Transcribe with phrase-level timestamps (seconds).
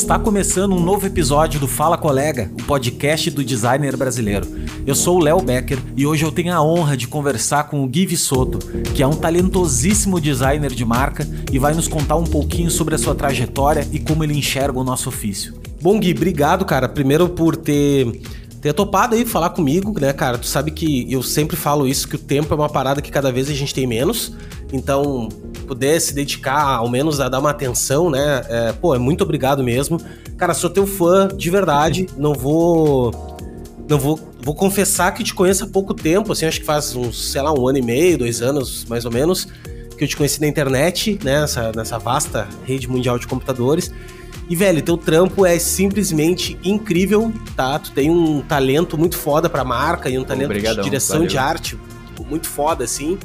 [0.00, 4.46] Está começando um novo episódio do Fala Colega, o podcast do designer brasileiro.
[4.86, 7.86] Eu sou o Léo Becker e hoje eu tenho a honra de conversar com o
[7.86, 8.58] Gui Soto,
[8.94, 12.98] que é um talentosíssimo designer de marca e vai nos contar um pouquinho sobre a
[12.98, 15.60] sua trajetória e como ele enxerga o nosso ofício.
[15.82, 18.22] Bom, Gui, obrigado, cara, primeiro por ter
[18.60, 20.38] ter topado aí falar comigo, né, cara?
[20.38, 23.30] Tu sabe que eu sempre falo isso, que o tempo é uma parada que cada
[23.30, 24.32] vez a gente tem menos.
[24.72, 25.28] Então,
[25.70, 28.44] puder se dedicar ao menos a dar uma atenção, né?
[28.48, 30.00] É, pô, é muito obrigado mesmo.
[30.36, 32.08] Cara, sou teu fã de verdade.
[32.18, 33.36] Não vou.
[33.88, 34.18] Não vou.
[34.42, 37.52] Vou confessar que te conheço há pouco tempo, assim, acho que faz uns, sei lá,
[37.52, 39.46] um ano e meio, dois anos, mais ou menos,
[39.96, 41.42] que eu te conheci na internet, né?
[41.42, 43.92] Nessa, nessa vasta rede mundial de computadores.
[44.48, 47.78] E, velho, teu trampo é simplesmente incrível, tá?
[47.78, 51.28] Tu tem um talento muito foda pra marca e um talento Obrigadão, de direção valeu.
[51.28, 51.78] de arte
[52.28, 53.18] muito foda, assim.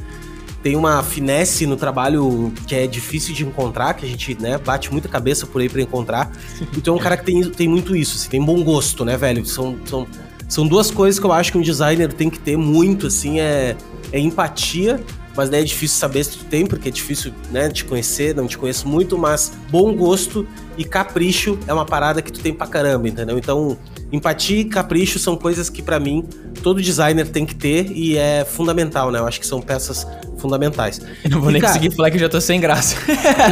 [0.65, 4.91] Tem uma finesse no trabalho que é difícil de encontrar, que a gente, né, bate
[4.91, 6.31] muita cabeça por aí pra encontrar.
[6.75, 9.45] Então é um cara que tem, tem muito isso, assim, tem bom gosto, né, velho?
[9.45, 10.07] São, são,
[10.49, 13.77] são duas coisas que eu acho que um designer tem que ter muito, assim, é,
[14.11, 14.99] é empatia
[15.35, 18.47] mas daí é difícil saber se tu tem, porque é difícil, né, te conhecer, não
[18.47, 22.65] te conheço muito, mas bom gosto e capricho é uma parada que tu tem pra
[22.65, 23.37] caramba, entendeu?
[23.37, 23.77] Então,
[24.11, 26.23] empatia e capricho são coisas que para mim
[26.63, 29.19] todo designer tem que ter e é fundamental, né?
[29.19, 30.07] Eu acho que são peças
[30.45, 31.01] fundamentais.
[31.23, 31.73] Eu não vou e, nem cara...
[31.73, 32.95] conseguir falar que já tô sem graça.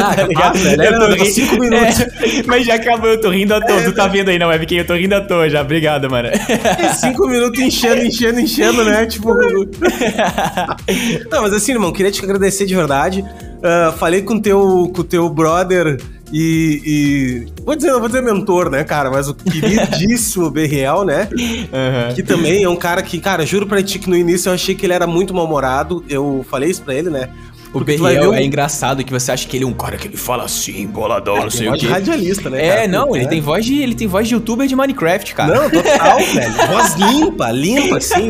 [0.04, 0.58] Ah, tá ligado?
[0.58, 1.26] Velho, eu tô rindo.
[1.26, 2.00] cinco minutos.
[2.00, 3.78] É, mas já acabou, eu tô rindo à toa.
[3.78, 5.62] É, tu tá vendo aí na webcam, eu tô rindo à toa já.
[5.62, 6.30] Obrigado, mano.
[6.30, 9.06] É, cinco minutos enchendo, enchendo, enchendo, né?
[9.06, 9.34] Tipo.
[11.32, 13.22] não, mas assim, irmão, queria te agradecer de verdade.
[13.22, 15.98] Uh, falei com teu, com o teu brother
[16.36, 19.12] e, e, Vou dizer, não vou dizer mentor, né, cara?
[19.12, 21.30] Mas o queridíssimo Berriel, né?
[21.32, 22.16] Uhum.
[22.16, 24.74] Que também é um cara que, cara, juro pra ti que no início eu achei
[24.74, 26.04] que ele era muito mal-humorado.
[26.10, 27.30] Eu falei isso pra ele, né?
[27.72, 28.34] O Berriel um...
[28.34, 31.38] é engraçado que você acha que ele é um cara que ele fala assim, boladão,
[31.38, 31.86] é, não sei o quê.
[31.86, 32.66] radialista, né?
[32.66, 32.88] É, cara?
[32.88, 33.20] não, é.
[33.20, 35.54] ele tem voz de ele tem voz de youtuber de Minecraft, cara.
[35.54, 36.54] Não, total, velho.
[36.68, 38.28] Voz limpa, limpa assim.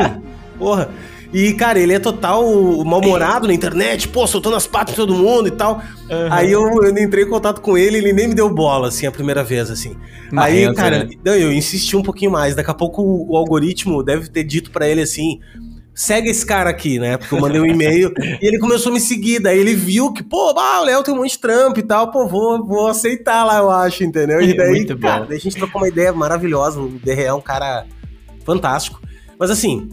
[0.58, 0.90] Porra.
[1.34, 2.44] E, cara, ele é total
[2.84, 5.82] mal-humorado na internet, pô, soltando as patas pra todo mundo e tal.
[6.08, 6.28] Uhum.
[6.30, 9.10] Aí eu, eu, entrei em contato com ele, ele nem me deu bola, assim, a
[9.10, 9.96] primeira vez, assim.
[10.30, 11.10] Marrento, Aí, cara, né?
[11.24, 12.54] não, eu insisti um pouquinho mais.
[12.54, 15.40] Daqui a pouco o, o algoritmo deve ter dito para ele assim:
[15.92, 17.16] segue esse cara aqui, né?
[17.16, 19.40] Porque eu mandei um e-mail e ele começou a me seguir.
[19.40, 22.12] Daí ele viu que, pô, ah, o Léo tem um monte de trampo e tal,
[22.12, 24.40] pô, vou, vou aceitar lá, eu acho, entendeu?
[24.40, 26.80] E daí, Muito cara, daí a gente trocou uma ideia maravilhosa.
[26.80, 27.86] O DRE é um cara
[28.44, 29.00] fantástico.
[29.36, 29.90] Mas assim,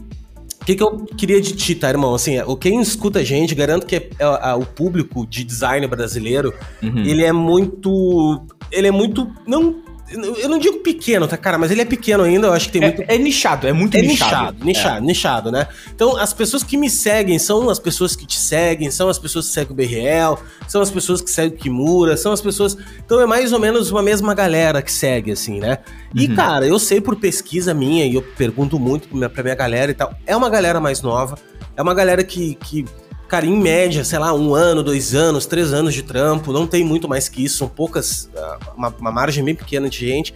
[0.62, 2.14] o que, que eu queria de ti, tá, irmão?
[2.14, 7.04] Assim, quem escuta a gente, garanto que é, é, o público de design brasileiro, uhum.
[7.04, 8.46] ele é muito.
[8.70, 9.28] Ele é muito.
[9.44, 9.81] Não
[10.12, 11.56] eu não digo pequeno, tá, cara?
[11.58, 13.02] Mas ele é pequeno ainda, eu acho que tem é, muito.
[13.08, 14.32] É nichado, é muito é nichado.
[14.32, 15.00] Nichado, nichado, é.
[15.00, 15.68] nichado, né?
[15.94, 19.46] Então, as pessoas que me seguem são as pessoas que te seguem, são as pessoas
[19.46, 22.76] que seguem o BRL, são as pessoas que seguem o Kimura, são as pessoas.
[23.04, 25.78] Então, é mais ou menos uma mesma galera que segue, assim, né?
[26.14, 26.34] E, uhum.
[26.34, 30.14] cara, eu sei por pesquisa minha, e eu pergunto muito pra minha galera e tal,
[30.26, 31.38] é uma galera mais nova,
[31.76, 32.84] é uma galera que, que
[33.32, 36.84] cara, em média, sei lá, um ano, dois anos, três anos de trampo, não tem
[36.84, 40.34] muito mais que isso, são poucas, ah, uma, uma margem bem pequena de gente.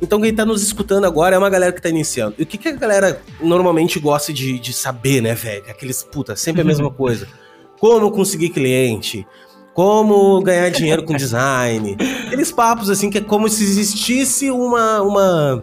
[0.00, 2.36] Então quem tá nos escutando agora é uma galera que tá iniciando.
[2.38, 5.62] E o que, que a galera normalmente gosta de, de saber, né, velho?
[5.68, 7.28] Aqueles, puta, sempre a mesma coisa.
[7.78, 9.26] Como conseguir cliente,
[9.74, 11.98] como ganhar dinheiro com design.
[12.28, 15.62] Aqueles papos, assim, que é como se existisse uma, uma,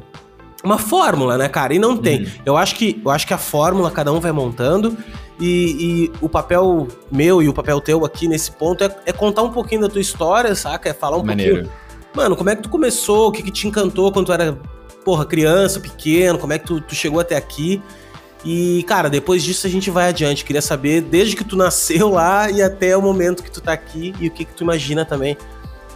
[0.64, 1.74] uma fórmula, né, cara?
[1.74, 2.20] E não tem.
[2.20, 2.32] Uhum.
[2.46, 4.96] Eu, acho que, eu acho que a fórmula cada um vai montando
[5.40, 9.44] e, e, o papel meu e o papel teu aqui nesse ponto é, é, contar
[9.44, 10.90] um pouquinho da tua história, saca?
[10.90, 11.56] É falar um Maneiro.
[11.56, 11.74] pouquinho.
[12.16, 13.28] Mano, como é que tu começou?
[13.28, 14.58] O que, que te encantou quando tu era,
[15.04, 16.40] porra, criança, pequeno?
[16.40, 17.82] Como é que tu, tu chegou até aqui?
[18.46, 20.46] E, cara, depois disso a gente vai adiante.
[20.46, 24.14] Queria saber desde que tu nasceu lá e até o momento que tu tá aqui
[24.20, 25.36] e o que, que tu imagina também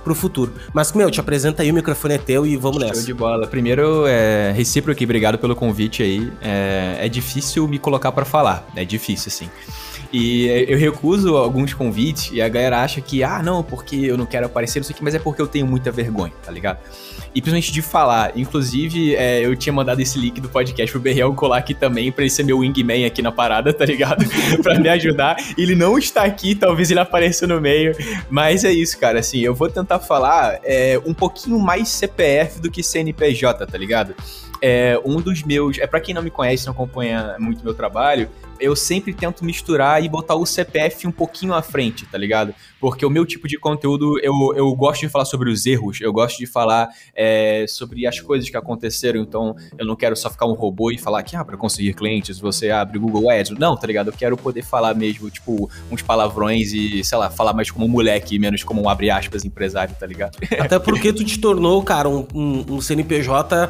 [0.10, 0.54] pro futuro.
[0.74, 2.96] Mas, meu, te apresenta aí, o microfone é teu e vamos nessa.
[2.96, 3.46] Show de bola.
[3.46, 6.32] Primeiro, é, recíproco aqui, obrigado pelo convite aí.
[6.42, 9.50] É, é difícil me colocar para falar, é difícil, assim.
[10.12, 14.26] E eu recuso alguns convites e a galera acha que, ah, não, porque eu não
[14.26, 16.80] quero aparecer, não sei o que, mas é porque eu tenho muita vergonha, tá ligado?
[17.34, 18.36] E principalmente de falar.
[18.36, 22.24] Inclusive, é, eu tinha mandado esse link do podcast pro Berriel colar aqui também, pra
[22.24, 24.26] ele ser meu wingman aqui na parada, tá ligado?
[24.64, 25.38] pra me ajudar.
[25.56, 27.96] Ele não está aqui, talvez ele apareça no meio.
[28.32, 29.20] Mas é isso, cara.
[29.20, 34.16] Assim, eu vou tentar falar é, um pouquinho mais CPF do que CNPJ, tá ligado?
[34.62, 35.78] É, um dos meus.
[35.80, 38.30] É para quem não me conhece, não acompanha muito meu trabalho,
[38.60, 42.54] eu sempre tento misturar e botar o CPF um pouquinho à frente, tá ligado?
[42.80, 46.12] Porque o meu tipo de conteúdo, eu, eu gosto de falar sobre os erros, eu
[46.12, 50.46] gosto de falar é, sobre as coisas que aconteceram, então eu não quero só ficar
[50.46, 53.52] um robô e falar que, ah, pra conseguir clientes você abre Google Ads.
[53.52, 54.08] Não, tá ligado?
[54.08, 57.90] Eu quero poder falar mesmo, tipo, uns palavrões e, sei lá, falar mais como um
[57.90, 60.38] moleque, menos como um abre aspas empresário, tá ligado?
[60.60, 63.70] Até porque tu te tornou, cara, um, um, um CNPJ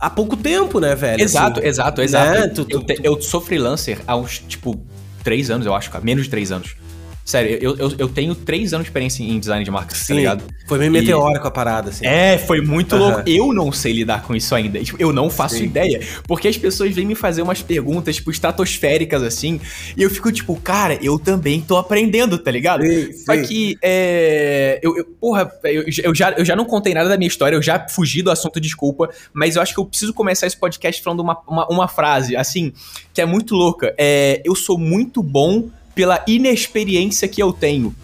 [0.00, 1.22] há pouco tempo, né, velho?
[1.22, 2.40] Exato, assim, exato, exato.
[2.40, 2.48] Né?
[2.48, 4.80] Tu, tu, eu, eu sou freelancer há uns, tipo,
[5.22, 6.02] três anos, eu acho, cara.
[6.02, 6.74] Menos de três anos.
[7.24, 10.12] Sério, eu, eu, eu, tenho três anos de experiência em design de marketing, tá Sim,
[10.14, 10.44] tá ligado?
[10.66, 12.04] Foi meio meteórico a parada, assim.
[12.04, 13.02] É, foi muito uhum.
[13.02, 13.22] louco.
[13.24, 14.82] Eu não sei lidar com isso ainda.
[14.82, 15.64] Tipo, eu não faço Sim.
[15.64, 16.00] ideia.
[16.26, 19.60] Porque as pessoas vêm me fazer umas perguntas, tipo, estratosféricas, assim.
[19.96, 22.82] E eu fico, tipo, cara, eu também tô aprendendo, tá ligado?
[22.82, 24.80] Sim, Só que, é.
[24.82, 27.62] Eu, eu, porra, eu, eu, já, eu já não contei nada da minha história, eu
[27.62, 29.08] já fugi do assunto, desculpa.
[29.32, 32.72] Mas eu acho que eu preciso começar esse podcast falando uma, uma, uma frase, assim,
[33.14, 33.94] que é muito louca.
[33.96, 35.68] É, eu sou muito bom
[36.00, 37.94] pela inexperiência que eu tenho.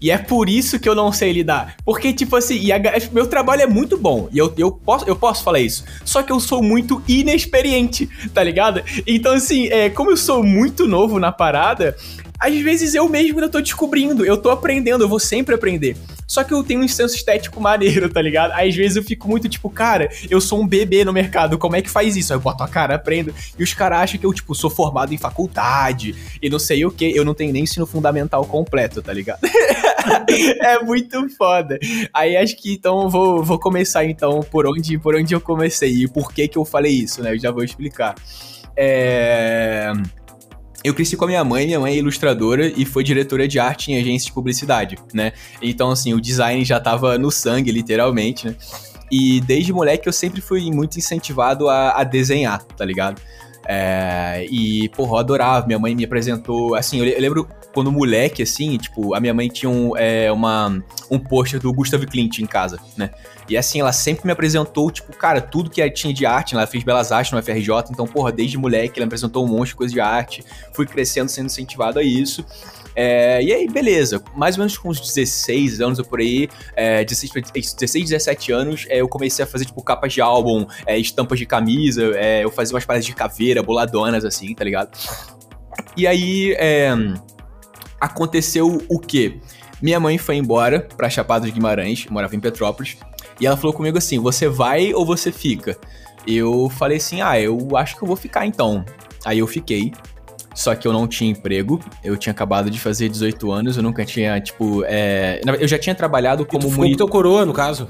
[0.00, 1.76] E é por isso que eu não sei lidar.
[1.84, 2.80] Porque, tipo assim, a,
[3.12, 4.28] meu trabalho é muito bom.
[4.32, 5.84] E eu, eu, posso, eu posso falar isso.
[6.04, 8.82] Só que eu sou muito inexperiente, tá ligado?
[9.06, 11.96] Então, assim, é, como eu sou muito novo na parada,
[12.44, 15.96] às vezes eu mesmo ainda tô descobrindo, eu tô aprendendo, eu vou sempre aprender.
[16.26, 18.52] Só que eu tenho um senso estético maneiro, tá ligado?
[18.52, 21.80] Às vezes eu fico muito tipo, cara, eu sou um bebê no mercado, como é
[21.80, 22.34] que faz isso?
[22.34, 23.34] Aí eu boto a cara, aprendo.
[23.58, 26.90] E os caras acham que eu, tipo, sou formado em faculdade e não sei o
[26.90, 27.16] que.
[27.16, 29.40] Eu não tenho nem ensino fundamental completo, tá ligado?
[30.60, 31.78] é muito foda.
[32.12, 36.08] Aí acho que então vou, vou começar então por onde, por onde eu comecei e
[36.08, 37.32] por que que eu falei isso, né?
[37.32, 38.14] Eu já vou explicar.
[38.76, 39.92] É
[40.84, 43.90] eu cresci com a minha mãe, minha mãe é ilustradora e foi diretora de arte
[43.90, 45.32] em agência de publicidade, né?
[45.62, 48.54] Então, assim, o design já tava no sangue, literalmente, né?
[49.10, 53.20] E desde moleque eu sempre fui muito incentivado a, a desenhar, tá ligado?
[53.66, 55.66] É, e, porra, eu adorava.
[55.66, 56.74] Minha mãe me apresentou.
[56.74, 61.18] Assim, eu, lembro quando moleque, assim, tipo, a minha mãe tinha um, é, uma, um
[61.18, 63.10] pôster do Gustav Klimt em casa, né?
[63.48, 66.54] E assim, ela sempre me apresentou, tipo, cara, tudo que tinha de arte.
[66.54, 66.60] Né?
[66.60, 69.68] Ela fez Belas Artes no FRJ, então, porra, desde moleque ela me apresentou um monte
[69.68, 70.44] de coisa de arte.
[70.72, 72.44] Fui crescendo, sendo incentivado a isso.
[72.96, 74.22] É, e aí, beleza.
[74.36, 78.86] Mais ou menos com uns 16 anos ou por aí, é, 16, 16, 17 anos,
[78.88, 82.50] é, eu comecei a fazer, tipo, capas de álbum, é, estampas de camisa, é, eu
[82.50, 84.96] fazia umas paradas de caveira, boladonas, assim, tá ligado?
[85.96, 86.92] E aí, é,
[88.00, 89.40] aconteceu o quê?
[89.82, 92.96] Minha mãe foi embora pra Chapada de Guimarães, morava em Petrópolis,
[93.40, 95.76] e ela falou comigo assim: você vai ou você fica?
[96.26, 98.84] Eu falei assim: ah, eu acho que eu vou ficar então.
[99.24, 99.92] Aí eu fiquei.
[100.54, 104.04] Só que eu não tinha emprego, eu tinha acabado de fazer 18 anos, eu nunca
[104.04, 104.84] tinha, tipo.
[104.86, 105.40] É...
[105.60, 106.62] Eu já tinha trabalhado como.
[106.62, 107.88] Tu ficou teu coroa, no caso?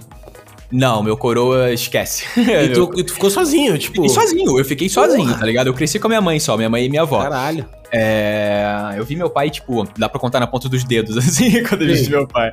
[0.73, 2.25] Não, meu coroa esquece.
[2.37, 4.05] E tu, e tu ficou sozinho, tipo.
[4.05, 5.38] E sozinho, eu fiquei sozinho, Porra.
[5.38, 5.67] tá ligado?
[5.67, 7.23] Eu cresci com a minha mãe só, minha mãe e minha avó.
[7.23, 7.67] Caralho.
[7.93, 11.82] É, eu vi meu pai, tipo, dá pra contar na ponta dos dedos, assim, quando
[11.82, 12.50] eu vi meu pai.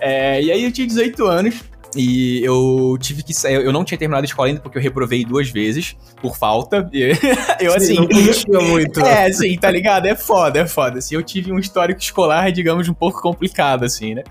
[0.00, 1.62] É, e aí eu tinha 18 anos,
[1.96, 3.54] e eu tive que sair.
[3.54, 6.88] Eu não tinha terminado a escola ainda porque eu reprovei duas vezes por falta.
[6.92, 7.12] E
[7.60, 7.96] eu, assim.
[8.32, 9.00] Sim, não muito.
[9.10, 10.06] É, sim, tá ligado?
[10.06, 10.98] É foda, é foda.
[10.98, 14.22] Assim, eu tive um histórico escolar, digamos, um pouco complicado, assim, né?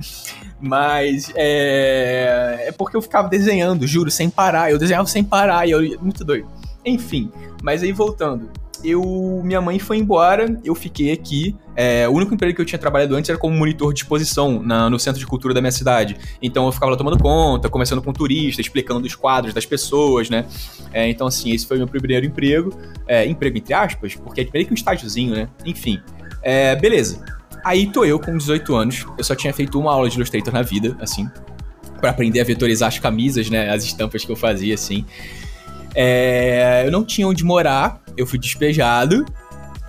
[0.59, 2.65] Mas é.
[2.67, 4.71] É porque eu ficava desenhando, juro, sem parar.
[4.71, 5.99] Eu desenhava sem parar e eu.
[6.01, 6.47] Muito doido.
[6.85, 8.49] Enfim, mas aí voltando
[8.83, 11.55] eu minha mãe foi embora, eu fiquei aqui.
[11.75, 14.89] É, o único emprego que eu tinha trabalhado antes era como monitor de exposição na,
[14.89, 16.17] no centro de cultura da minha cidade.
[16.41, 20.45] Então eu ficava lá tomando conta, conversando com turistas, explicando os quadros das pessoas, né?
[20.93, 22.73] É, então, assim, esse foi meu primeiro emprego.
[23.07, 25.49] É, emprego entre aspas, porque é meio que um estágiozinho, né?
[25.65, 25.99] Enfim.
[26.41, 27.23] É, beleza.
[27.63, 30.61] Aí tô eu com 18 anos, eu só tinha feito uma aula de Illustrator na
[30.61, 31.29] vida, assim,
[31.99, 33.69] para aprender a vetorizar as camisas, né?
[33.69, 35.05] As estampas que eu fazia, assim.
[35.95, 39.25] É, eu não tinha onde morar, eu fui despejado.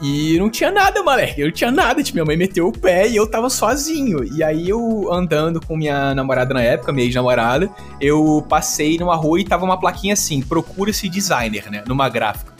[0.02, 1.42] E não tinha nada, moleque.
[1.42, 2.02] Eu não tinha nada.
[2.02, 4.24] Tipo, minha mãe meteu o pé e eu tava sozinho.
[4.24, 7.68] E aí eu andando com minha namorada na época, minha ex-namorada,
[8.00, 11.84] eu passei numa rua e tava uma plaquinha assim: procura-se designer, né?
[11.86, 12.59] Numa gráfica.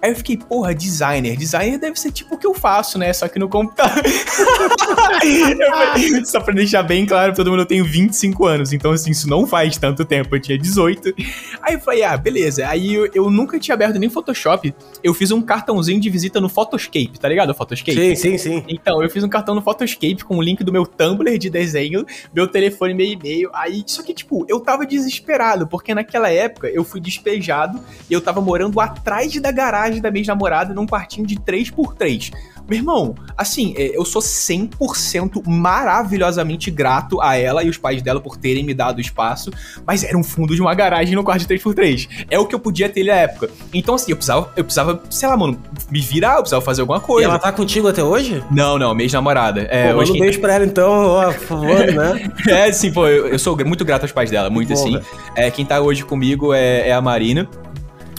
[0.00, 1.36] Aí eu fiquei, porra, designer.
[1.36, 3.12] Designer deve ser tipo o que eu faço, né?
[3.12, 4.02] Só que no computador.
[6.24, 8.72] só pra deixar bem claro pra todo mundo, eu tenho 25 anos.
[8.72, 10.34] Então, assim, isso não faz tanto tempo.
[10.34, 11.14] Eu tinha 18.
[11.62, 12.66] Aí eu falei, ah, beleza.
[12.68, 14.74] Aí eu, eu nunca tinha aberto nem Photoshop.
[15.02, 17.50] Eu fiz um cartãozinho de visita no Photoscape, tá ligado?
[17.50, 17.96] O Photoscape?
[17.96, 18.64] Sim, sim, sim.
[18.68, 22.04] Então, eu fiz um cartão no Photoscape com o link do meu Tumblr de desenho,
[22.34, 23.50] meu telefone, meu e-mail.
[23.52, 28.20] Aí, só que, tipo, eu tava desesperado, porque naquela época eu fui despejado e eu
[28.20, 32.32] tava morando atrás da garagem da minha namorada num quartinho de 3x3.
[32.68, 38.20] Meu irmão, assim, é, eu sou 100% maravilhosamente grato a ela e os pais dela
[38.20, 39.50] por terem me dado espaço,
[39.86, 42.26] mas era um fundo de uma garagem no quarto de 3x3.
[42.28, 43.50] É o que eu podia ter na época.
[43.72, 46.98] Então, assim, eu precisava, eu precisava, sei lá, mano, me virar, eu precisava fazer alguma
[46.98, 47.28] coisa.
[47.28, 48.42] E ela tá contigo até hoje?
[48.50, 49.68] Não, não, mês namorada.
[49.70, 52.32] É, pô, hoje um beijo pra ela então, ó, por favor, né?
[52.48, 55.00] é, sim, pô, eu, eu, sou muito grato aos pais dela, muito assim.
[55.36, 57.48] É, quem tá hoje comigo é, é a Marina.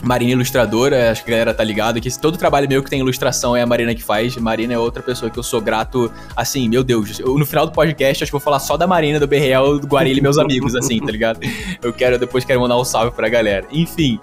[0.02, 3.56] Marina Ilustradora, acho que a galera tá ligado que todo trabalho meu que tem ilustração
[3.56, 4.36] é a Marina que faz.
[4.36, 7.18] Marina é outra pessoa que eu sou grato, assim, meu Deus.
[7.18, 9.86] Eu, no final do podcast, acho que vou falar só da Marina, do BRL, do
[9.88, 11.40] Guarilha e meus amigos, assim, tá ligado?
[11.82, 13.66] Eu quero, depois quero mandar um salve pra galera.
[13.72, 14.18] Enfim.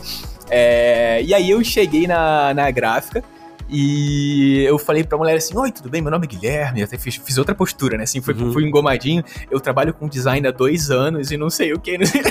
[0.49, 3.23] É, e aí eu cheguei na, na gráfica.
[3.67, 5.99] E eu falei pra mulher assim: Oi, tudo bem?
[6.01, 6.81] Meu nome é Guilherme.
[6.81, 8.03] Eu até fiz, fiz outra postura, né?
[8.03, 8.53] Assim, fui, Uhum.
[8.53, 9.23] fui engomadinho.
[9.49, 11.97] Eu trabalho com design há dois anos e não sei o que.
[11.97, 12.21] Não sei...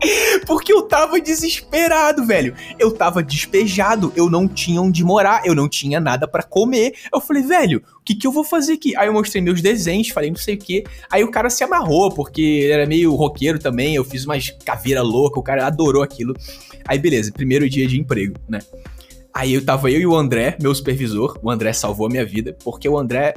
[0.46, 2.54] Porque eu tava desesperado, velho.
[2.78, 6.94] Eu tava despejado, eu não tinha onde morar, eu não tinha nada pra comer.
[7.12, 8.96] Eu falei, velho, o que que eu vou fazer aqui?
[8.96, 10.84] Aí eu mostrei meus desenhos, falei não sei o que.
[11.10, 13.94] Aí o cara se amarrou, porque era meio roqueiro também.
[13.94, 16.34] Eu fiz umas caveira louca, o cara adorou aquilo.
[16.86, 18.60] Aí beleza, primeiro dia de emprego, né?
[19.32, 21.38] Aí eu tava eu e o André, meu supervisor.
[21.42, 23.34] O André salvou a minha vida, porque o André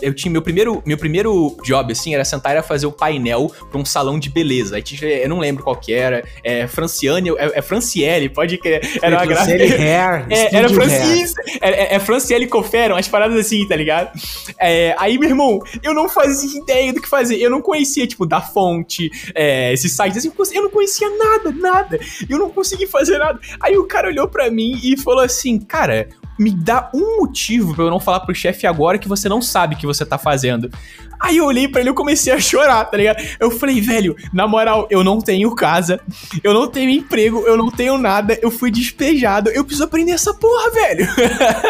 [0.00, 3.80] eu tinha meu primeiro, meu primeiro job, assim, era sentar e fazer o painel pra
[3.80, 4.76] um salão de beleza.
[4.76, 6.24] Aí tinha, eu não lembro qual que era.
[6.42, 8.80] É Franciane, é, é Franciele, pode crer.
[9.02, 9.74] Era uma Franciele.
[9.74, 10.74] Hair, É, era Hair.
[10.74, 14.10] Francis, é, é, é Franciele Coferam, umas paradas assim, tá ligado?
[14.58, 17.36] É, aí, meu irmão, eu não fazia ideia do que fazer.
[17.36, 21.98] Eu não conhecia, tipo, da fonte, é, esses sites assim, eu não conhecia nada, nada.
[22.28, 23.38] Eu não consegui fazer nada.
[23.60, 26.08] Aí o cara olhou pra mim e falou assim, cara,
[26.38, 29.74] me dá um motivo pra eu não falar pro chefe agora que você não sabe
[29.74, 30.70] o que você tá fazendo.
[31.20, 33.22] Aí eu olhei pra ele e comecei a chorar, tá ligado?
[33.40, 36.00] Eu falei, velho, na moral, eu não tenho casa,
[36.42, 40.32] eu não tenho emprego, eu não tenho nada, eu fui despejado, eu preciso aprender essa
[40.34, 41.08] porra, velho.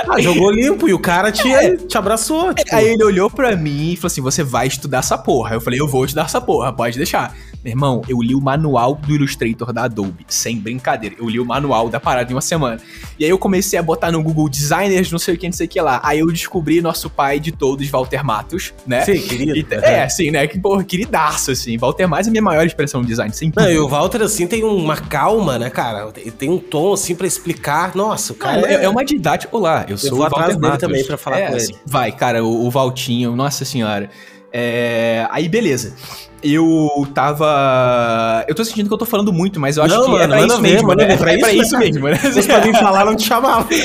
[0.09, 1.49] Ah, jogou limpo e o cara te,
[1.87, 2.53] te abraçou.
[2.55, 5.55] Tipo, Aí ele olhou pra mim e falou assim: Você vai estudar essa porra.
[5.55, 7.35] Eu falei: Eu vou estudar essa porra, pode deixar.
[7.65, 11.17] Meu irmão, eu li o manual do Illustrator da Adobe, sem brincadeira.
[11.19, 12.81] Eu li o manual da parada em uma semana.
[13.19, 15.67] E aí eu comecei a botar no Google designers, não sei o que, não sei
[15.67, 16.01] o que lá.
[16.05, 19.05] Aí eu descobri nosso pai de todos, Walter Matos, né?
[19.05, 19.75] Sim, querido.
[19.75, 20.47] E- é, assim, né?
[20.47, 21.77] Que, porra, queridaço, assim.
[21.79, 24.47] Walter Matos é a minha maior expressão de design, sem Não, e o Walter, assim,
[24.47, 26.11] tem uma calma, né, cara?
[26.39, 27.95] Tem um tom, assim, pra explicar.
[27.95, 29.57] Nossa, o cara Cara, é, é uma didática.
[29.57, 30.81] Olá, eu sou vou o atrás Walter dele Matos.
[30.89, 31.81] também pra falar com assim, ele.
[31.87, 34.11] Vai, cara, o, o Valtinho, nossa senhora.
[34.53, 35.95] É, aí, beleza.
[36.43, 38.45] Eu tava.
[38.47, 40.29] Eu tô sentindo que eu tô falando muito, mas eu acho Não, que é mano,
[40.29, 41.17] pra manda isso ver, mesmo, manda né?
[41.17, 42.19] ver, pra É pra isso, mesmo, né?
[42.47, 43.69] Pra vir falar, não te chamava.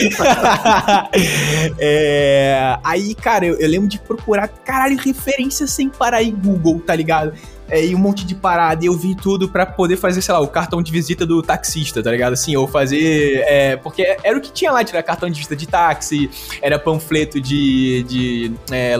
[1.80, 6.96] É, aí, cara, eu, eu lembro de procurar, caralho, referência sem parar em Google, tá
[6.96, 7.34] ligado?
[7.70, 10.40] É, e um monte de parada, e eu vi tudo pra poder fazer, sei lá,
[10.42, 12.34] o cartão de visita do taxista, tá ligado?
[12.34, 13.44] Assim, ou fazer.
[13.48, 16.30] é, porque era o que tinha lá, era cartão de visita de táxi,
[16.62, 18.04] era panfleto de.
[18.04, 18.96] de é,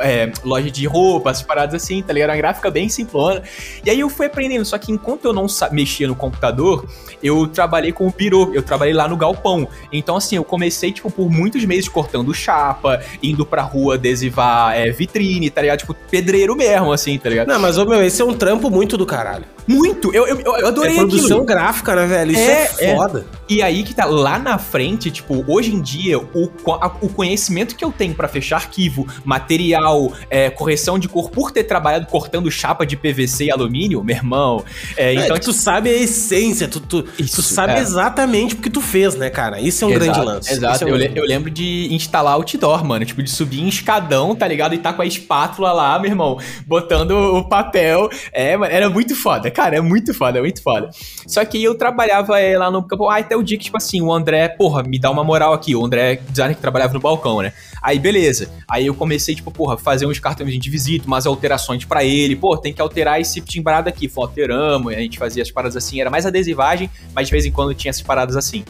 [0.00, 2.30] é, loja de roupa, essas paradas assim, tá ligado?
[2.30, 3.42] Uma gráfica bem simplona.
[3.84, 6.86] E aí eu fui aprendendo, só que enquanto eu não mexia no computador,
[7.22, 9.68] eu trabalhei com o birô, eu trabalhei lá no galpão.
[9.92, 14.90] Então, assim, eu comecei, tipo, por muitos meses cortando chapa, indo pra rua adesivar é,
[14.90, 15.80] vitrine, tá ligado?
[15.80, 17.48] Tipo, pedreiro mesmo, assim, tá ligado?
[17.48, 19.57] Não, mas, ô, meu, esse é um trampo muito do caralho.
[19.68, 20.12] Muito!
[20.14, 21.44] Eu, eu, eu adorei é produção aquilo.
[21.44, 22.32] gráfica, né, velho?
[22.32, 22.96] Isso É, é, é.
[22.96, 23.26] foda.
[23.48, 27.76] E aí que tá, lá na frente, tipo, hoje em dia, o, a- o conhecimento
[27.76, 32.50] que eu tenho pra fechar arquivo, material, é, correção de cor, por ter trabalhado cortando
[32.50, 34.64] chapa de PVC e alumínio, meu irmão,
[34.96, 37.78] é, Então, então, tu sabe a essência, tu, tu, Isso, tu sabe é.
[37.78, 39.60] exatamente o que tu fez, né, cara?
[39.60, 40.52] Isso é um grande lance.
[40.52, 43.04] Exato, é um eu, grande- eu lembro de instalar outdoor, mano.
[43.04, 44.74] Tipo, de subir em escadão, tá ligado?
[44.74, 48.08] E tá com a espátula lá, meu irmão, botando o papel.
[48.32, 50.88] É, mano, era muito foda, cara, é muito foda, é muito foda.
[51.26, 54.00] Só que eu trabalhava é, lá no campo, ah, até o dia que, tipo assim,
[54.00, 55.74] o André, porra, me dá uma moral aqui.
[55.74, 57.52] O André, designer que trabalhava no balcão, né?
[57.82, 58.48] Aí, beleza.
[58.70, 62.36] Aí eu comecei, tipo, porra, fazer uns cartões de visita, umas alterações pra ele.
[62.36, 64.08] Pô, tem que alterar esse timbrado aqui.
[64.08, 66.00] Foi, alteramos, a gente fazia as paradas assim.
[66.00, 68.64] Era mais adesivagem, mas de vez em quando tinha essas paradas assim.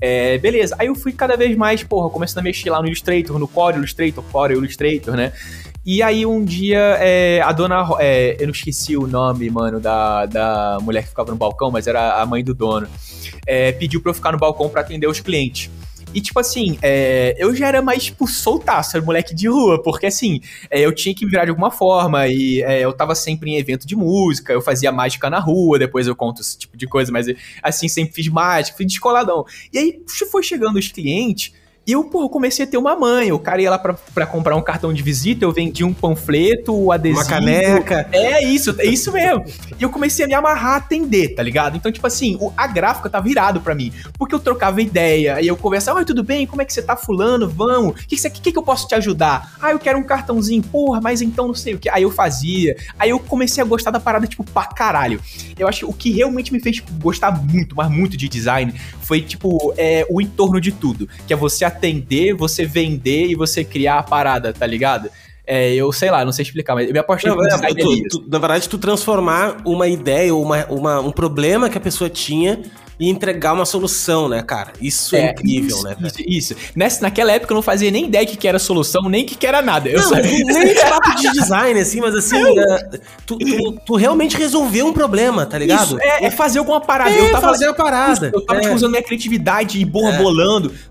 [0.00, 0.74] É, beleza.
[0.78, 3.76] Aí eu fui cada vez mais, porra, começando a mexer lá no Illustrator, no Core
[3.76, 5.32] Illustrator, Core Illustrator, né?
[5.84, 7.84] E aí um dia é, a dona.
[7.98, 11.86] É, eu não esqueci o nome, mano, da, da mulher que ficava no balcão, mas
[11.86, 12.88] era a mãe do dono.
[13.46, 15.70] é, pediu pra eu ficar no balcão pra atender os clientes.
[16.14, 20.06] E, tipo assim, é, eu já era mais, tipo, soltaço, era moleque de rua, porque,
[20.06, 23.56] assim, é, eu tinha que virar de alguma forma, e é, eu tava sempre em
[23.56, 27.10] evento de música, eu fazia mágica na rua, depois eu conto esse tipo de coisa,
[27.10, 27.26] mas,
[27.62, 29.46] assim, sempre fiz mágica, fui descoladão.
[29.72, 33.32] E aí, foi chegando os clientes, E eu, porra, comecei a ter uma mãe.
[33.32, 36.72] O cara ia lá pra, pra comprar um cartão de visita, eu vendia um panfleto,
[36.72, 37.20] o adesivo.
[37.20, 38.08] Uma caneca.
[38.12, 39.44] É isso, é isso mesmo.
[39.78, 41.76] E eu comecei a me amarrar a atender, tá ligado?
[41.76, 43.92] Então, tipo assim, o, a gráfica tava virado pra mim.
[44.16, 46.46] Porque eu trocava ideia, e eu conversava, oi, tudo bem?
[46.46, 47.48] Como é que você tá, fulano?
[47.48, 48.00] Vamos?
[48.00, 49.56] O que, que, que, que eu posso te ajudar?
[49.60, 50.62] Ah, eu quero um cartãozinho.
[50.62, 51.88] Porra, mas então não sei o que.
[51.88, 52.76] Aí eu fazia.
[52.96, 55.20] Aí eu comecei a gostar da parada, tipo, pra caralho.
[55.58, 58.72] Eu acho que o que realmente me fez tipo, gostar muito, mas muito de design
[59.00, 61.08] foi, tipo, é, o entorno de tudo.
[61.26, 65.10] Que é você atender, você vender e você criar a parada, tá ligado?
[65.44, 68.30] É, eu sei lá, não sei explicar, mas eu me apaixonei por design tu, tu,
[68.30, 72.60] Na verdade, tu transformar uma ideia ou uma, uma, um problema que a pessoa tinha
[72.98, 74.72] e entregar uma solução, né, cara?
[74.80, 75.96] Isso é, é incrível, isso, né?
[76.00, 76.56] Isso, isso.
[76.74, 79.46] Nessa, naquela época eu não fazia nem ideia que, que era solução, nem que, que
[79.46, 79.88] era nada.
[79.88, 80.44] Eu não, sabia.
[80.44, 85.46] nem papo de design, assim, mas assim, uh, tu, tu, tu, realmente resolveu um problema,
[85.46, 85.84] tá ligado?
[85.84, 87.10] Isso, é, é fazer alguma parada.
[87.10, 88.30] É, eu tava, fazer a parada.
[88.32, 90.22] eu tava tipo, usando minha criatividade e borra é.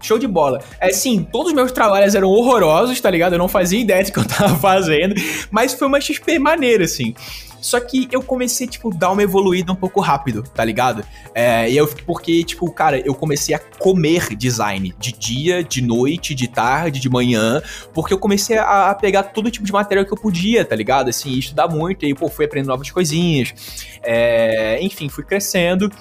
[0.02, 0.60] Show de bola.
[0.80, 3.34] É, sim, todos os meus trabalhos eram horrorosos, tá ligado?
[3.34, 5.16] Eu não fazia ideia do que eu tava fazendo,
[5.50, 7.14] mas foi uma XP maneira, assim.
[7.62, 11.06] Só que eu comecei, tipo, dar uma evoluída um pouco rápido, tá ligado?
[11.34, 16.34] É, e eu porque, tipo, cara, eu comecei a comer design de dia, de noite,
[16.34, 17.62] de tarde, de manhã,
[17.94, 21.10] porque eu comecei a, a pegar todo tipo de material que eu podia, tá ligado?
[21.10, 23.54] Assim, estudar muito, e aí, pô, fui aprendendo novas coisinhas.
[24.02, 25.92] É, enfim, fui crescendo.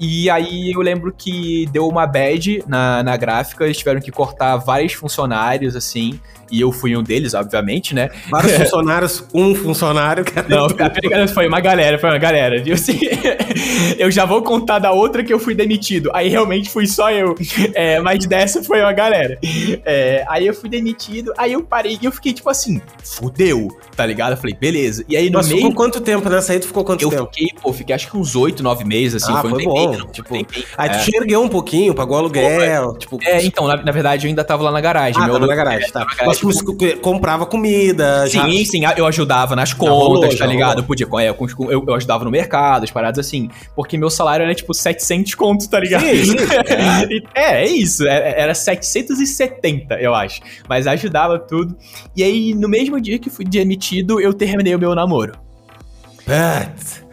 [0.00, 4.56] E aí eu lembro que deu uma bad na, na gráfica, eles tiveram que cortar
[4.56, 6.18] vários funcionários, assim
[6.54, 8.08] e eu fui um deles, obviamente, né?
[8.30, 10.46] Vários funcionários, um funcionário, cara.
[10.48, 10.68] Não,
[11.26, 12.74] foi uma galera, foi uma galera, viu?
[12.74, 13.00] Assim,
[13.98, 16.10] eu já vou contar da outra que eu fui demitido.
[16.14, 17.34] Aí realmente fui só eu.
[17.74, 19.36] É, mas dessa foi uma galera.
[19.84, 24.06] É, aí eu fui demitido, aí eu parei e eu fiquei tipo assim, fudeu, tá
[24.06, 24.32] ligado?
[24.32, 25.04] Eu falei, beleza.
[25.08, 25.58] E aí no Mas meio.
[25.58, 26.60] ficou quanto tempo nessa aí?
[26.60, 27.28] Tu ficou quanto eu tempo?
[27.32, 29.32] Fiquei, pô, fiquei acho que uns oito, nove meses, assim.
[29.34, 29.90] Ah, foi, foi um bom.
[29.90, 31.18] Tempinho, tipo, tempinho, aí tu é.
[31.18, 33.18] ergueu um pouquinho, pagou aluguel, pô, tipo...
[33.24, 35.20] É, então, na, na, verdade eu ainda tava lá na garagem.
[35.20, 36.06] Ah, meu tava na garagem, tá.
[36.24, 38.26] Mas tipo, comprava comida.
[38.26, 38.64] Sim, já...
[38.64, 40.80] sim, eu ajudava nas contas, rolou, tá ligado?
[40.80, 44.54] Eu podia, é, eu, eu, ajudava no mercado, as paradas assim, porque meu salário era
[44.54, 46.04] tipo 700 contos, tá ligado?
[46.04, 46.36] Sim, sim.
[47.34, 50.40] é, é isso, é, era 770, eu acho.
[50.68, 51.76] Mas ajudava tudo.
[52.16, 55.32] E aí, no mesmo dia que fui demitido, eu terminei o meu namoro.
[56.26, 57.04] But...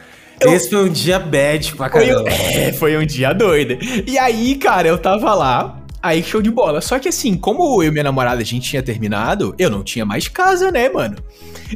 [0.41, 0.53] Eu...
[0.53, 2.31] Esse foi um dia bad pra caramba.
[2.31, 3.77] Foi, é, foi um dia doido.
[4.07, 6.81] E aí, cara, eu tava lá, Aí show de bola.
[6.81, 10.05] Só que assim, como eu e minha namorada a gente tinha terminado, eu não tinha
[10.05, 11.17] mais casa, né, mano?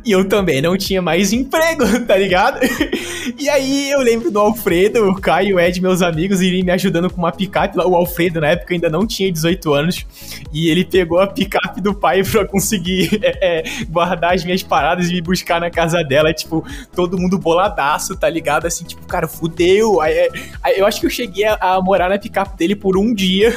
[0.03, 2.59] E eu também não tinha mais emprego, tá ligado?
[3.39, 7.09] E aí eu lembro do Alfredo, o Caio o Ed, meus amigos, irem me ajudando
[7.09, 7.77] com uma picape.
[7.77, 10.05] O Alfredo, na época, ainda não tinha 18 anos.
[10.53, 15.09] E ele pegou a picape do pai pra conseguir é, é, guardar as minhas paradas
[15.09, 16.31] e me buscar na casa dela.
[16.33, 16.63] Tipo,
[16.95, 18.67] todo mundo boladaço, tá ligado?
[18.67, 19.99] Assim, tipo, cara, fudeu.
[20.01, 20.29] Aí,
[20.61, 23.51] aí eu acho que eu cheguei a, a, morar na picape dele por um dia.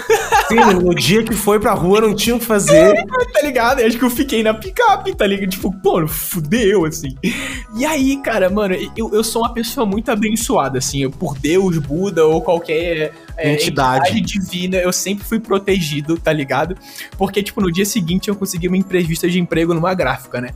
[0.48, 2.96] Sim, no dia que foi pra rua não tinha o que fazer.
[2.96, 3.80] É, tá ligado?
[3.80, 5.50] Eu acho que eu fiquei na picape, tá ligado?
[5.50, 7.14] Tipo, pô, fudeu, assim.
[7.76, 12.26] E aí, cara, mano, eu, eu sou uma pessoa muito abençoada, assim, por Deus, Buda
[12.26, 14.10] ou qualquer é, entidade.
[14.10, 16.76] entidade divina, eu sempre fui protegido, tá ligado?
[17.16, 20.50] Porque, tipo, no dia seguinte eu consegui uma entrevista de emprego numa gráfica, né?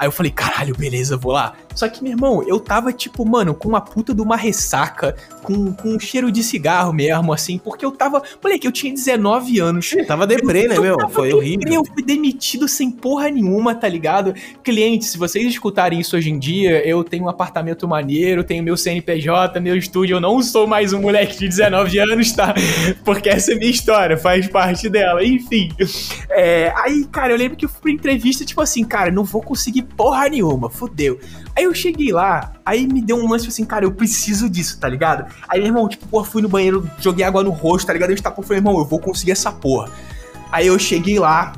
[0.00, 1.52] Aí eu falei, caralho, beleza, vou lá.
[1.74, 5.74] Só que, meu irmão, eu tava, tipo, mano, com uma puta de uma ressaca, com,
[5.74, 8.22] com um cheiro de cigarro mesmo, assim, porque eu tava.
[8.42, 9.92] Moleque, eu tinha 19 anos.
[9.92, 10.96] Eu tava deprê, né, meu?
[11.10, 11.70] Foi horrível.
[11.70, 14.34] Eu fui demitido sem porra nenhuma, tá ligado?
[14.64, 18.78] Clientes, se vocês escutarem isso hoje em dia, eu tenho um apartamento maneiro, tenho meu
[18.78, 22.54] CNPJ, meu estúdio, eu não sou mais um moleque de 19 anos, tá?
[23.04, 25.22] Porque essa é minha história, faz parte dela.
[25.22, 25.68] Enfim.
[26.30, 29.42] É, aí, cara, eu lembro que eu fui pra entrevista, tipo assim, cara, não vou
[29.42, 31.18] conseguir porra nenhuma, fudeu.
[31.56, 34.88] Aí eu cheguei lá, aí me deu um lance assim, cara, eu preciso disso, tá
[34.88, 35.26] ligado?
[35.48, 38.10] Aí, meu irmão, tipo, porra, fui no banheiro, joguei água no rosto, tá ligado?
[38.10, 39.90] Eu estava, falei, irmão, eu vou conseguir essa porra.
[40.50, 41.52] Aí eu cheguei lá,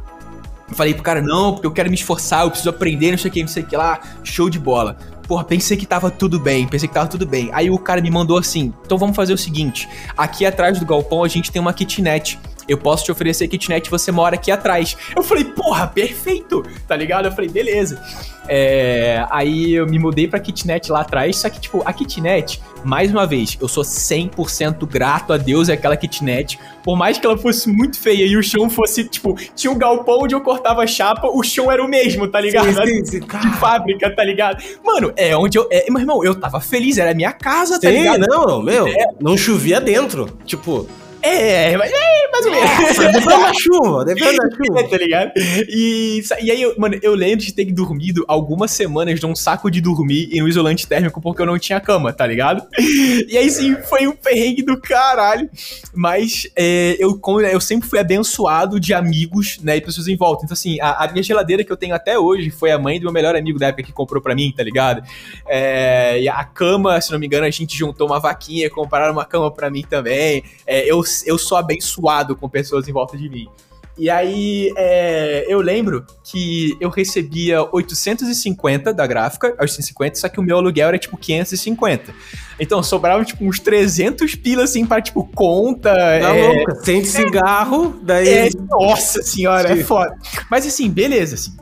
[0.75, 3.33] falei pro cara, não, porque eu quero me esforçar, eu preciso aprender, não sei o
[3.33, 4.97] que, não sei o que lá, show de bola.
[5.27, 7.49] Porra, pensei que tava tudo bem, pensei que tava tudo bem.
[7.53, 11.23] Aí o cara me mandou assim: então vamos fazer o seguinte: aqui atrás do galpão
[11.25, 14.96] a gente tem uma kitnet eu posso te oferecer kitnet, você mora aqui atrás.
[15.14, 17.27] Eu falei, porra, perfeito, tá ligado?
[17.27, 18.03] Eu falei, beleza.
[18.48, 23.11] É, aí eu me mudei pra kitnet lá atrás, só que, tipo, a kitnet, mais
[23.11, 27.38] uma vez, eu sou 100% grato a Deus e aquela kitnet, por mais que ela
[27.38, 31.29] fosse muito feia e o chão fosse, tipo, tinha um galpão onde eu cortava chapa,
[31.29, 32.72] o chão era o mesmo, tá ligado?
[32.72, 33.20] Sim, sim, sim.
[33.20, 34.62] De fábrica, tá ligado?
[34.85, 35.68] Mano, é onde eu.
[35.70, 38.27] É, meu irmão, eu tava feliz, era minha casa, tá ligado?
[38.29, 39.07] Não, meu, é.
[39.20, 40.29] não chovia dentro.
[40.44, 40.88] Tipo,
[41.22, 42.96] É, mas é, mais ou menos.
[42.96, 44.88] Depende da chuva, depende da chuva.
[44.88, 45.32] tá ligado?
[45.68, 49.80] E, e aí, eu, mano, eu lembro de ter dormido algumas semanas num saco de
[49.80, 52.66] dormir e no isolante térmico porque eu não tinha cama, tá ligado?
[52.78, 55.48] E aí, sim, foi um perrengue do caralho.
[55.94, 60.44] Mas é, eu, como, eu sempre fui abençoado de amigos, né, e pessoas em volta.
[60.44, 63.04] Então, assim, a, a, minha geladeira que eu tenho até hoje foi a mãe do
[63.04, 65.02] meu melhor amigo da época que comprou pra mim, tá ligado?
[65.46, 69.24] É, e a cama, se não me engano, a gente juntou uma vaquinha, compraram uma
[69.24, 70.42] cama pra mim também.
[70.66, 73.48] É, eu eu sou abençoado com pessoas em volta de mim.
[73.96, 80.42] E aí, é, eu lembro que eu recebia 850 da gráfica, 850, só que o
[80.42, 82.14] meu aluguel era tipo 550.
[82.59, 85.92] Então sobrava tipo uns 300 pilas assim para tipo conta.
[85.92, 88.29] Tá é, louca, sem cigarro, daí.
[88.29, 89.81] É, nossa senhora, Sim.
[89.81, 90.18] é foda.
[90.51, 91.55] Mas assim, beleza, assim.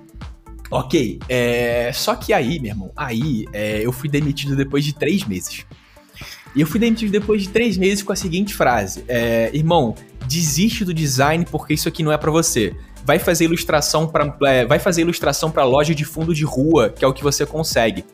[0.70, 5.24] Ok, é, só que aí, meu irmão, aí é, eu fui demitido depois de três
[5.24, 5.66] meses.
[6.54, 9.94] E eu fui demitido depois de três meses com a seguinte frase: é, Irmão,
[10.26, 12.74] desiste do design porque isso aqui não é para você.
[13.04, 17.04] Vai fazer ilustração para é, vai fazer ilustração para loja de fundo de rua, que
[17.04, 18.04] é o que você consegue.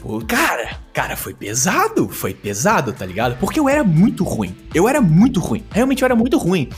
[0.00, 3.36] Pô, cara, cara, foi pesado, foi pesado, tá ligado?
[3.38, 4.56] Porque eu era muito ruim.
[4.74, 5.62] Eu era muito ruim.
[5.70, 6.70] Realmente eu era muito ruim.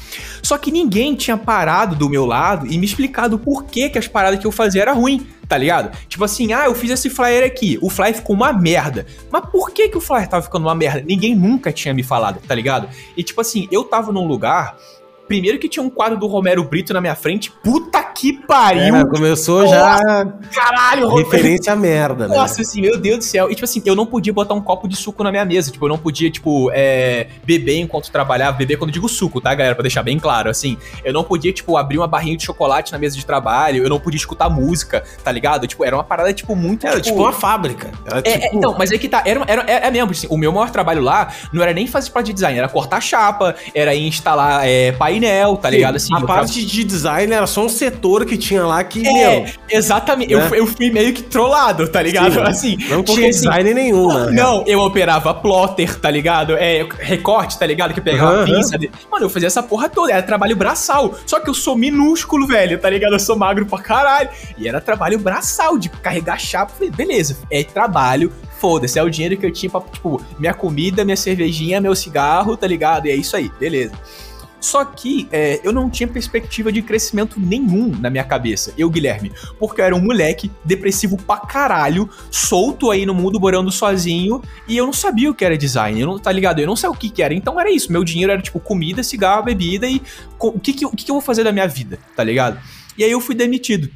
[0.42, 4.08] Só que ninguém tinha parado do meu lado e me explicado por que, que as
[4.08, 5.96] paradas que eu fazia era ruim, tá ligado?
[6.08, 9.06] Tipo assim, ah, eu fiz esse flyer aqui, o flyer ficou uma merda.
[9.30, 11.04] Mas por que que o flyer tava ficando uma merda?
[11.06, 12.88] Ninguém nunca tinha me falado, tá ligado?
[13.16, 14.76] E tipo assim, eu tava num lugar
[15.26, 17.50] Primeiro que tinha um quadro do Romero Brito na minha frente.
[17.62, 18.96] Puta que pariu!
[18.96, 20.24] É, começou Nossa, já.
[20.52, 21.30] Caralho, Romero.
[21.30, 22.36] Referência à merda, né?
[22.36, 23.50] Nossa, assim, meu Deus do céu.
[23.50, 25.70] E tipo assim, eu não podia botar um copo de suco na minha mesa.
[25.70, 28.56] Tipo, eu não podia, tipo, é, beber enquanto trabalhava.
[28.56, 29.74] Beber quando eu digo suco, tá, galera?
[29.74, 30.50] Pra deixar bem claro.
[30.50, 33.82] Assim, eu não podia, tipo, abrir uma barrinha de chocolate na mesa de trabalho.
[33.82, 35.66] Eu não podia escutar música, tá ligado?
[35.66, 36.86] Tipo, era uma parada, tipo, muito.
[36.86, 37.90] Era tipo, tipo uma fábrica.
[38.04, 38.44] Era, é, tipo...
[38.44, 39.22] é, então, mas é que tá.
[39.24, 42.10] Era, era, é, é mesmo, assim, o meu maior trabalho lá não era nem fazer
[42.10, 45.96] parte de design, era cortar chapa, era instalar é, painel, tá ligado?
[45.96, 46.14] assim.
[46.14, 46.66] A parte tava...
[46.66, 50.34] de design era só um setor que tinha lá que, é, meu, Exatamente.
[50.34, 50.48] Né?
[50.50, 52.32] Eu, eu fui meio que trollado, tá ligado?
[52.34, 52.76] Sim, assim.
[52.88, 54.32] Não tinha assim, design nenhum, né?
[54.32, 56.54] Não, eu operava plotter, tá ligado?
[56.56, 57.92] É, recorte, tá ligado?
[57.92, 58.44] Que eu pegava uhum.
[58.44, 58.78] pinça.
[58.78, 58.90] De...
[59.10, 60.12] Mano, eu fazia essa porra toda.
[60.12, 61.14] Era trabalho braçal.
[61.26, 63.12] Só que eu sou minúsculo, velho, tá ligado?
[63.12, 64.28] Eu sou magro pra caralho.
[64.56, 66.72] E era trabalho braçal, de carregar chapa.
[66.72, 71.04] Falei, beleza, é trabalho, foda-se, é o dinheiro que eu tinha pra, tipo, minha comida,
[71.04, 73.06] minha cervejinha, meu cigarro, tá ligado?
[73.06, 73.92] E é isso aí, beleza.
[74.62, 79.32] Só que é, eu não tinha perspectiva de crescimento nenhum na minha cabeça, eu, Guilherme,
[79.58, 84.76] porque eu era um moleque depressivo pra caralho, solto aí no mundo, morando sozinho, e
[84.76, 86.60] eu não sabia o que era design, eu não, tá ligado?
[86.60, 89.02] Eu não sabia o que, que era, então era isso, meu dinheiro era tipo comida,
[89.02, 90.00] cigarro, bebida e
[90.38, 92.60] o que, que, o que, que eu vou fazer da minha vida, tá ligado?
[92.96, 93.90] E aí eu fui demitido.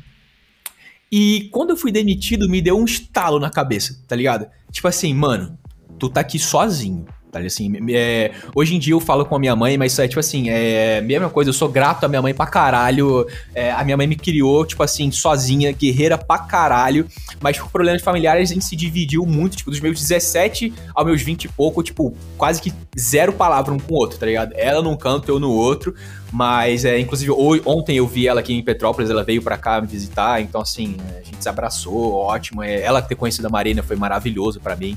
[1.12, 4.48] E quando eu fui demitido, me deu um estalo na cabeça, tá ligado?
[4.72, 5.56] Tipo assim, mano,
[5.96, 7.06] tu tá aqui sozinho
[7.44, 10.48] Assim, é, hoje em dia eu falo com a minha mãe, mas é tipo assim,
[10.48, 13.26] é mesma coisa, eu sou grato à minha mãe pra caralho.
[13.54, 17.06] É, a minha mãe me criou, tipo assim, sozinha, guerreira pra caralho.
[17.40, 21.22] Mas por problemas familiares a gente se dividiu muito, tipo, dos meus 17 aos meus
[21.22, 24.52] 20 e pouco, tipo, quase que zero palavra um com o outro, tá ligado?
[24.56, 25.94] Ela num canto, eu no outro.
[26.32, 27.30] Mas, é, inclusive,
[27.64, 30.96] ontem eu vi ela aqui em Petrópolis, ela veio para cá me visitar, então, assim,
[31.18, 32.62] a gente se abraçou, ótimo.
[32.62, 34.96] É, ela ter conhecido a Marina foi maravilhoso para mim.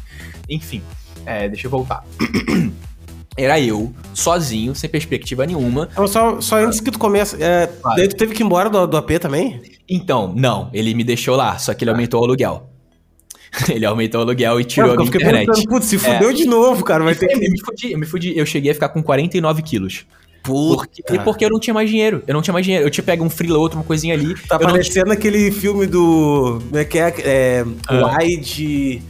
[0.50, 0.82] Enfim.
[1.30, 2.04] É, deixa eu voltar.
[3.38, 5.88] Era eu, sozinho, sem perspectiva nenhuma.
[5.92, 7.98] Então, só, só antes que tu comece, é, claro.
[7.98, 9.62] daí tu teve que ir embora do, do AP também?
[9.88, 12.68] Então, não, ele me deixou lá, só que ele aumentou o aluguel.
[13.70, 15.64] ele aumentou o aluguel e tirou não, a minha internet.
[15.68, 16.34] Putz, se fudeu é.
[16.34, 17.04] de novo, cara.
[17.04, 17.50] Vai ter eu, que...
[17.50, 18.38] me fudi, eu me fudi.
[18.38, 20.06] Eu cheguei a ficar com 49 quilos.
[20.44, 22.24] Porque, porque eu não tinha mais dinheiro.
[22.26, 22.86] Eu não tinha mais dinheiro.
[22.86, 24.36] Eu tinha pego um freela, outro, uma coisinha ali.
[24.48, 25.14] Tá parecendo tinha...
[25.14, 26.62] aquele filme do.
[26.68, 27.14] Como é que é?
[27.20, 28.18] é ah.
[28.18, 29.02] Wide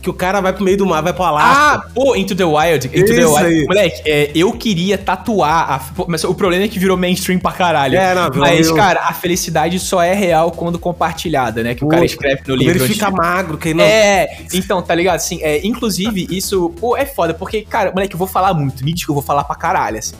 [0.00, 1.86] que o cara vai pro meio do mar, vai pro Alasca.
[1.86, 2.86] Ah, pô, Into the Wild.
[2.86, 3.44] Into Isso the Wild.
[3.44, 3.64] Aí.
[3.64, 7.96] Moleque, é, eu queria tatuar, a, mas o problema é que virou mainstream pra caralho.
[7.96, 11.74] É, não, Mas, cara, a felicidade só é real quando compartilhada, né?
[11.74, 12.84] Que pô, o cara escreve no livro.
[12.84, 13.84] Ele fica magro, que não...
[13.84, 15.16] É, então, tá ligado?
[15.16, 18.92] Assim, é, inclusive, isso, pô, é foda, porque, cara, moleque, eu vou falar muito, me
[18.92, 20.14] diz que eu vou falar pra caralho, assim.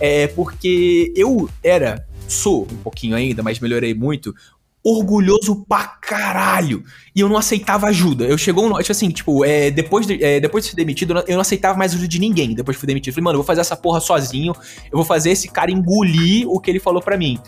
[0.00, 4.34] É, porque eu era, sou um pouquinho ainda, mas melhorei muito,
[4.84, 6.82] orgulhoso pra caralho.
[7.14, 8.24] E eu não aceitava ajuda.
[8.24, 8.78] Eu chegou um.
[8.78, 11.92] Tipo assim, tipo, é, depois, de, é, depois de ser demitido, eu não aceitava mais
[11.92, 12.54] ajuda de ninguém.
[12.54, 13.10] Depois de fui demitido.
[13.10, 14.54] Eu falei, mano, eu vou fazer essa porra sozinho.
[14.84, 17.38] Eu vou fazer esse cara engolir o que ele falou para mim.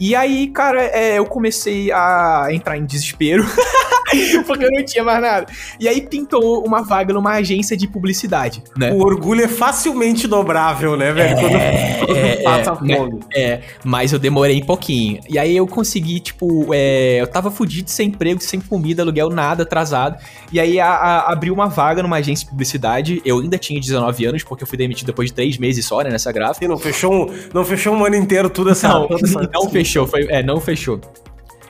[0.00, 3.44] E aí, cara, é, eu comecei a entrar em desespero.
[4.46, 5.46] Porque eu não tinha mais nada.
[5.78, 8.92] E aí pintou uma vaga numa agência de publicidade, né?
[8.92, 11.38] O orgulho é facilmente dobrável, né, velho?
[11.38, 13.20] É, quando, é, passa é, fome.
[13.34, 15.20] É, mas eu demorei um pouquinho.
[15.28, 19.62] E aí eu consegui, tipo, é, eu tava fudido, sem emprego, sem comida, aluguel, nada,
[19.62, 20.18] atrasado.
[20.52, 23.20] E aí a, a, abriu uma vaga numa agência de publicidade.
[23.24, 26.10] Eu ainda tinha 19 anos, porque eu fui demitido depois de três meses só, né,
[26.10, 26.64] nessa gráfica.
[26.64, 28.88] E não fechou um, não fechou um ano inteiro tudo essa...
[28.88, 29.08] Não,
[29.52, 31.00] não fechou, foi, é, não fechou.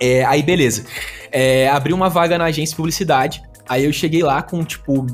[0.00, 0.84] É, aí, beleza.
[1.30, 3.42] É, abri uma vaga na agência de publicidade.
[3.68, 5.06] Aí eu cheguei lá com, tipo,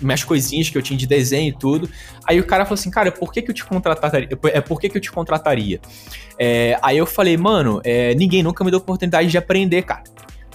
[0.00, 1.88] minhas coisinhas que eu tinha de desenho e tudo.
[2.26, 4.28] Aí o cara falou assim, cara, por que, que eu te contrataria?
[4.52, 5.80] É, por que, que eu te contrataria?
[6.38, 10.04] É, aí eu falei, mano, é, ninguém nunca me deu oportunidade de aprender, cara.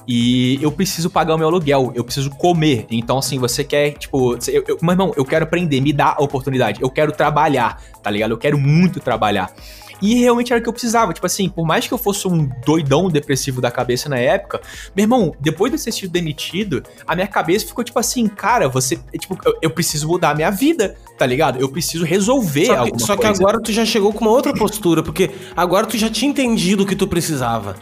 [0.08, 2.86] E eu preciso pagar o meu aluguel, eu preciso comer.
[2.92, 6.24] Então, assim, você quer, tipo, eu, eu, meu irmão, eu quero aprender, me dá a
[6.24, 6.80] oportunidade.
[6.82, 8.32] Eu quero trabalhar, tá ligado?
[8.32, 9.52] Eu quero muito trabalhar.
[10.02, 11.14] E realmente era o que eu precisava.
[11.14, 14.62] Tipo assim, por mais que eu fosse um doidão depressivo da cabeça na época,
[14.96, 19.00] meu irmão, depois de ter sido demitido, a minha cabeça ficou tipo assim, cara, você.
[19.18, 21.60] Tipo, eu, eu preciso mudar a minha vida, tá ligado?
[21.60, 25.02] Eu preciso resolver só que, Só que agora tu já chegou com uma outra postura,
[25.02, 27.76] porque agora tu já tinha entendido o que tu precisava.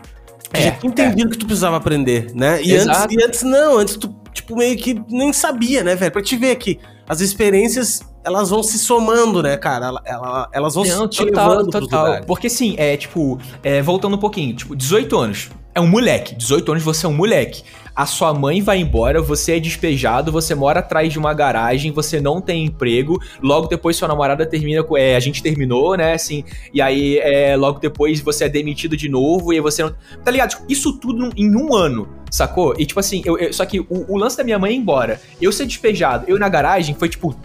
[0.51, 1.31] Tu é, já tinha entendido o é.
[1.31, 2.61] que tu precisava aprender, né?
[2.61, 6.11] E antes, e antes não, antes tu, tipo, meio que nem sabia, né, velho?
[6.11, 9.87] Pra te ver que as experiências elas vão se somando, né, cara?
[9.87, 12.23] Ela, ela, elas vão Não, se total, levando total.
[12.25, 15.49] Porque sim, é tipo, é, voltando um pouquinho, tipo, 18 anos.
[15.75, 16.35] É um moleque.
[16.35, 17.63] 18 anos você é um moleque.
[17.95, 22.19] A sua mãe vai embora, você é despejado, você mora atrás de uma garagem, você
[22.19, 23.19] não tem emprego.
[23.41, 24.97] Logo depois sua namorada termina com.
[24.97, 26.13] É, a gente terminou, né?
[26.13, 26.43] Assim.
[26.73, 29.95] E aí, é, logo depois você é demitido de novo e você não.
[30.23, 30.51] Tá ligado?
[30.51, 32.75] Tipo, isso tudo em um ano, sacou?
[32.79, 35.21] E tipo assim, eu, eu só que o, o lance da minha mãe ir embora,
[35.39, 37.35] eu ser despejado, eu na garagem, foi tipo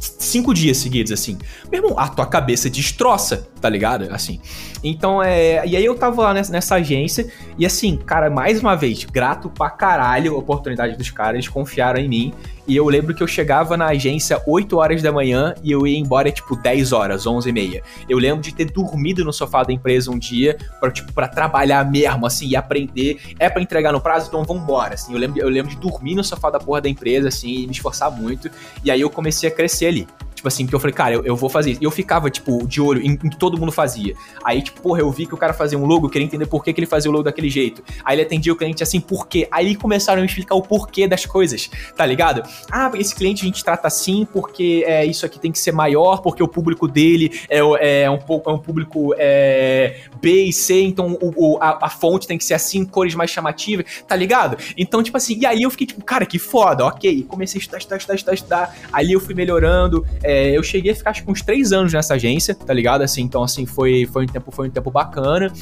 [0.00, 1.38] cinco dias seguidos, assim.
[1.70, 4.06] Meu irmão, a tua cabeça destroça, tá ligado?
[4.12, 4.40] Assim.
[4.82, 5.66] Então, é.
[5.66, 7.26] E aí eu tava lá nessa, nessa, agência,
[7.58, 11.98] e assim, cara, mais uma vez, grato pra caralho a oportunidade dos caras, eles confiaram
[11.98, 12.34] em mim.
[12.68, 15.98] E eu lembro que eu chegava na agência 8 horas da manhã e eu ia
[15.98, 17.82] embora tipo 10 horas, 11 e meia.
[18.08, 21.88] Eu lembro de ter dormido no sofá da empresa um dia para tipo, pra trabalhar
[21.88, 23.20] mesmo, assim, e aprender.
[23.38, 25.12] É para entregar no prazo, então vambora, assim.
[25.12, 27.72] Eu lembro, eu lembro de dormir no sofá da porra da empresa, assim, e me
[27.72, 28.48] esforçar muito.
[28.84, 30.06] E aí eu comecei a crescer ali.
[30.36, 31.82] Tipo assim, porque eu falei, cara, eu, eu vou fazer isso.
[31.82, 34.14] E eu ficava, tipo, de olho em, em, que todo mundo fazia.
[34.44, 36.72] Aí, tipo, porra, eu vi que o cara fazia um logo, queria entender por que,
[36.72, 37.82] que ele fazia o logo daquele jeito.
[38.04, 39.48] Aí ele atendia o cliente assim, por quê?
[39.50, 42.42] Aí começaram a me explicar o porquê das coisas, tá ligado?
[42.70, 46.20] Ah, esse cliente a gente trata assim porque é, isso aqui tem que ser maior,
[46.20, 51.16] porque o público dele é, é, um, é um público é, B e C, então
[51.20, 54.58] o, o a, a, fonte tem que ser assim, cores mais chamativas, tá ligado?
[54.76, 57.22] Então, tipo assim, e aí eu fiquei tipo, cara, que foda, ok.
[57.24, 58.76] Comecei a estudar, estudar, estudar, estudar.
[58.92, 60.06] Ali eu fui melhorando.
[60.26, 63.02] É, eu cheguei a ficar acho uns três anos nessa agência, tá ligado?
[63.02, 65.52] Assim, então assim, foi, foi um tempo, foi um tempo bacana.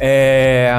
[0.00, 0.72] É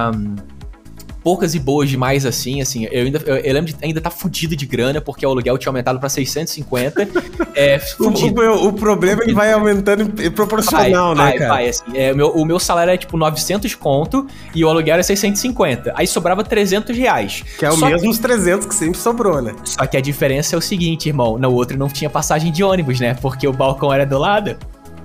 [1.23, 4.55] poucas e boas demais assim, assim, eu ainda eu, eu lembro de ainda tá fudido
[4.55, 7.07] de grana porque o aluguel tinha aumentado para 650.
[7.55, 8.41] é, fudido.
[8.41, 11.53] O, o, o problema é que vai aumentando proporcional, vai, né, vai, cara?
[11.53, 14.97] Vai, assim, é, o, meu, o meu salário é tipo 900 conto e o aluguel
[14.97, 15.93] é 650.
[15.95, 17.43] Aí sobrava 300 reais.
[17.57, 18.09] Que é o Só mesmo que...
[18.09, 19.53] os 300 que sempre sobrou, né?
[19.63, 22.99] Só que a diferença é o seguinte, irmão, no outro não tinha passagem de ônibus,
[22.99, 23.15] né?
[23.21, 24.57] Porque o balcão era do lado.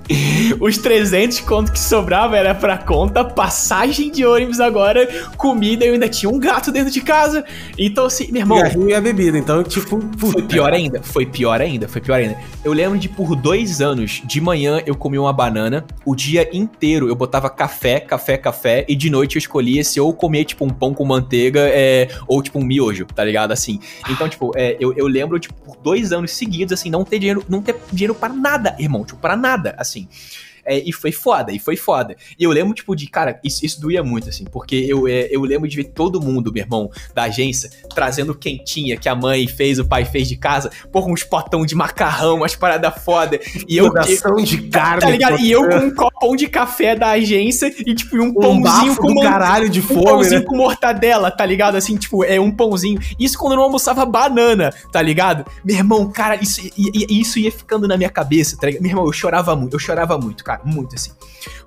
[0.59, 6.09] Os 300 conto que sobrava era pra conta, passagem de ônibus agora, comida, eu ainda
[6.09, 7.43] tinha um gato dentro de casa.
[7.77, 8.59] Então, assim, meu irmão.
[8.87, 9.99] E a bebida, então, tipo.
[10.17, 12.37] Foi pior ainda, foi pior ainda, foi pior ainda.
[12.63, 17.07] Eu lembro de por dois anos, de manhã eu comia uma banana, o dia inteiro
[17.07, 20.69] eu botava café, café, café, e de noite eu escolhia se ou comer, tipo, um
[20.69, 23.51] pão com manteiga, é, ou, tipo, um miojo, tá ligado?
[23.51, 23.79] Assim.
[24.09, 27.43] Então, tipo, é, eu, eu lembro, tipo, por dois anos seguidos, assim, não ter dinheiro,
[27.47, 30.48] não ter dinheiro para nada, irmão, tipo, pra nada, assim assim.
[30.69, 32.15] É, e foi foda, e foi foda.
[32.37, 35.41] E eu lembro, tipo, de, cara, isso, isso doía muito, assim, porque eu, é, eu
[35.41, 39.79] lembro de ver todo mundo, meu irmão, da agência, trazendo quentinha que a mãe fez,
[39.79, 43.39] o pai fez de casa, por uns potão de macarrão, umas paradas foda.
[43.67, 43.85] E eu.
[43.85, 45.01] eu, de carne.
[45.01, 45.39] Tá ligado?
[45.39, 49.11] E eu com um copão de café da agência e, tipo, um, um pãozinho com.
[49.11, 50.45] Um caralho de fome, um pãozinho né?
[50.45, 51.77] com mortadela, tá ligado?
[51.77, 52.99] Assim, tipo, é um pãozinho.
[53.17, 55.49] Isso quando eu não almoçava banana, tá ligado?
[55.65, 58.83] Meu irmão, cara, isso, isso ia ficando na minha cabeça, tá ligado?
[58.83, 61.11] Meu irmão, eu chorava muito, eu chorava muito, cara muito, assim.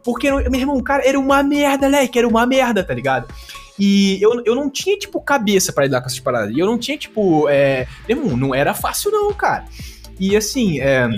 [0.03, 2.07] Porque, meu irmão, cara, era uma merda, né?
[2.07, 3.33] Que era uma merda, tá ligado?
[3.79, 6.55] E eu, eu não tinha, tipo, cabeça para lidar com essas paradas.
[6.55, 7.87] E eu não tinha, tipo, é...
[8.09, 9.65] Irmão, não era fácil não, cara.
[10.19, 11.09] E, assim, é...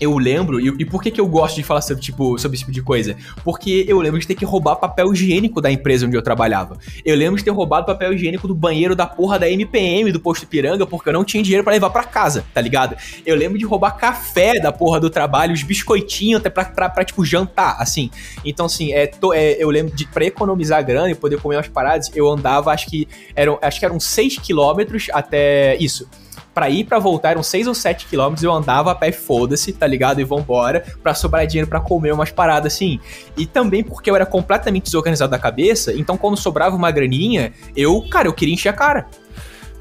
[0.00, 2.62] eu lembro, e, e, por que, que eu gosto de falar sobre, tipo, sobre esse
[2.62, 3.14] tipo de coisa?
[3.44, 6.78] Porque eu lembro de ter que roubar papel higiênico da empresa onde eu trabalhava.
[7.04, 10.46] Eu lembro de ter roubado papel higiênico do banheiro da porra da MPM do posto
[10.46, 12.96] Piranga, porque eu não tinha dinheiro para levar para casa, tá ligado?
[13.26, 17.04] Eu lembro de roubar café da porra do trabalho, os biscoitinhos até pra, pra, pra
[17.04, 18.10] tipo, jantar, assim.
[18.44, 22.10] Então, assim, é, é, eu lembro de, pra economizar grana e poder comer umas paradas,
[22.14, 26.08] eu andava, acho que eram, acho que eram 6 quilômetros até isso
[26.54, 29.86] para ir para voltar eram 6 ou 7 quilômetros, eu andava a pé, foda-se, tá
[29.86, 30.20] ligado?
[30.20, 33.00] E vambora, pra sobrar dinheiro para comer umas paradas assim.
[33.36, 38.04] E também porque eu era completamente desorganizado da cabeça, então quando sobrava uma graninha, eu,
[38.10, 39.06] cara, eu queria encher a cara.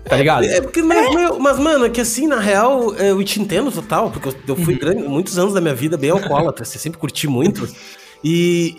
[0.04, 0.44] Tá ligado?
[0.44, 1.40] É, é porque, mas, é.
[1.40, 4.74] mas, mano, é que assim, na real, eu te entendo total, porque eu, eu fui
[4.74, 4.80] uhum.
[4.80, 7.70] grande, muitos anos da minha vida bem alcoólatra, você sempre curti muito.
[8.24, 8.76] E,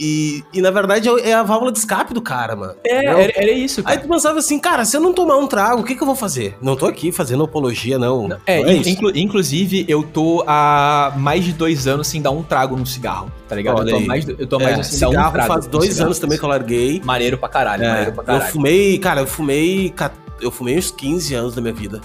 [0.53, 2.75] e, e, na verdade é, é a válvula de escape do cara, mano.
[2.85, 3.83] É, era, era, isso.
[3.83, 3.97] Cara.
[3.97, 6.07] Aí tu pensava assim, cara, se eu não tomar um trago, o que, que eu
[6.07, 6.57] vou fazer?
[6.61, 8.29] Não tô aqui fazendo apologia, não.
[8.29, 12.31] não é, não é inclu inclusive, eu tô há mais de dois anos sem dar
[12.31, 13.89] um trago no cigarro, tá ligado?
[13.89, 15.49] eu tô mais, eu tô mais é, assim, cigarro um trago.
[15.49, 17.01] faz dois anos também que eu larguei.
[17.05, 18.45] Maneiro pra caralho, é, maneiro pra caralho.
[18.45, 19.95] Eu fumei, cara, eu fumei.
[20.41, 22.01] Eu fumei uns 15 anos da minha vida.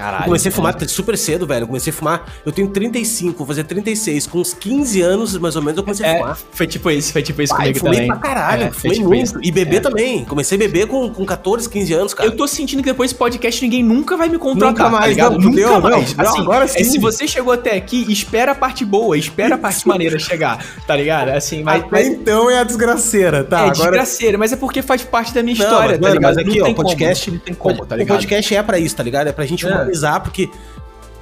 [0.00, 0.22] Caralho.
[0.22, 1.64] Eu comecei a fumar super cedo, velho.
[1.64, 2.24] Eu comecei a fumar.
[2.44, 4.26] Eu tenho 35, vou fazer 36.
[4.26, 6.38] Com uns 15 anos, mais ou menos, eu comecei a é, fumar.
[6.52, 8.08] Foi tipo isso, foi tipo isso Pai, comigo fumei também.
[8.08, 9.24] pra caralho, é, fumei tipo muito.
[9.24, 9.38] Isso.
[9.42, 9.80] E beber é.
[9.80, 10.24] também.
[10.24, 12.30] Comecei a beber com, com 14, 15 anos, cara.
[12.30, 14.70] Eu tô sentindo que depois desse podcast ninguém nunca vai me contratar.
[14.70, 16.14] Nunca mais, tá não, nunca deu, mais.
[16.14, 16.80] Não, assim, agora sim.
[16.80, 20.64] É, se você chegou até aqui, espera a parte boa, espera a parte maneira chegar,
[20.86, 21.28] tá ligado?
[21.28, 22.06] Assim, mas, mas...
[22.06, 23.58] então é a desgraceira, tá?
[23.58, 23.90] É agora...
[23.90, 26.34] desgraceira, mas é porque faz parte da minha não, história, mas, tá ligado?
[26.34, 28.16] Mas aqui, ó, podcast, não tem como, tá ligado?
[28.16, 29.26] O podcast é pra isso, tá ligado?
[29.26, 30.48] É pra gente humanizar, porque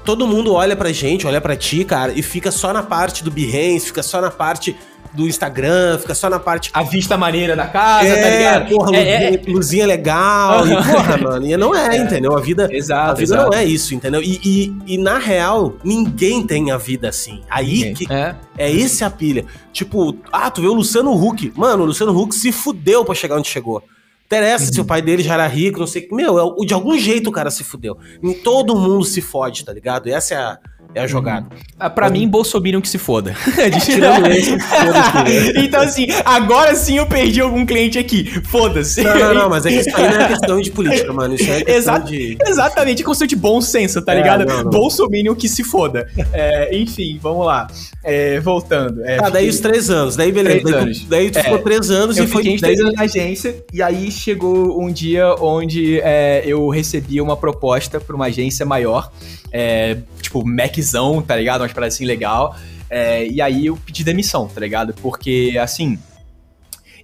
[0.05, 3.31] todo mundo olha pra gente, olha pra ti, cara, e fica só na parte do
[3.31, 4.77] Behance, fica só na parte
[5.13, 6.71] do Instagram, fica só na parte.
[6.73, 8.69] A vista maneira da casa, tá é, tá ligado?
[8.69, 9.51] Porra, é, luzinha, é...
[9.51, 10.67] luzinha legal.
[10.67, 12.37] e, porra, mano, e não é, é, entendeu?
[12.37, 13.51] A vida, exato, a vida exato.
[13.51, 14.23] não é isso, entendeu?
[14.23, 17.43] E, e, e, na real, ninguém tem a vida assim.
[17.49, 18.11] Aí que.
[18.13, 18.35] É.
[18.57, 19.45] é esse a pilha.
[19.73, 21.53] Tipo, ah, tu vê o Luciano Huck.
[21.57, 23.83] Mano, o Luciano Huck se fudeu pra chegar onde chegou.
[24.29, 24.73] Interessa uhum.
[24.75, 26.07] se o pai dele já era rico, não sei.
[26.13, 27.97] Meu, é de algum jeito o cara se fudeu.
[28.23, 30.07] Em todo mundo se fode, tá ligado?
[30.07, 30.59] E essa é a,
[30.95, 31.47] é a jogada.
[31.79, 33.35] Ah, pra mim, Bolsonaro que se foda.
[33.85, 34.57] Tirando esse,
[35.57, 38.25] Então, assim, agora sim eu perdi algum cliente aqui.
[38.45, 39.03] Foda-se.
[39.03, 41.35] Não, não, não, mas é que isso aí não é questão de política, mano.
[41.35, 42.37] Isso é questão de.
[42.47, 44.71] Exatamente, é questão de bom senso, tá é, ligado?
[44.71, 46.09] Bolsonaro que se foda.
[46.33, 47.69] É, enfim, vamos lá.
[48.03, 49.05] É, voltando.
[49.05, 50.17] É, ah, daí os três anos.
[50.17, 50.65] Daí, beleza.
[50.65, 51.01] Daí, anos.
[51.01, 52.43] Tu, daí tu ficou é, três anos eu e foi.
[52.43, 53.65] Fiquei três anos na agência.
[53.73, 59.13] E aí chegou um dia onde é, eu recebi uma proposta pra uma agência maior.
[60.21, 61.63] tipo, Mac Maczão, tá ligado?
[61.63, 62.57] Umas paradas assim legal.
[62.91, 64.95] É, e aí eu pedi demissão, tá ligado?
[64.95, 65.99] Porque, assim.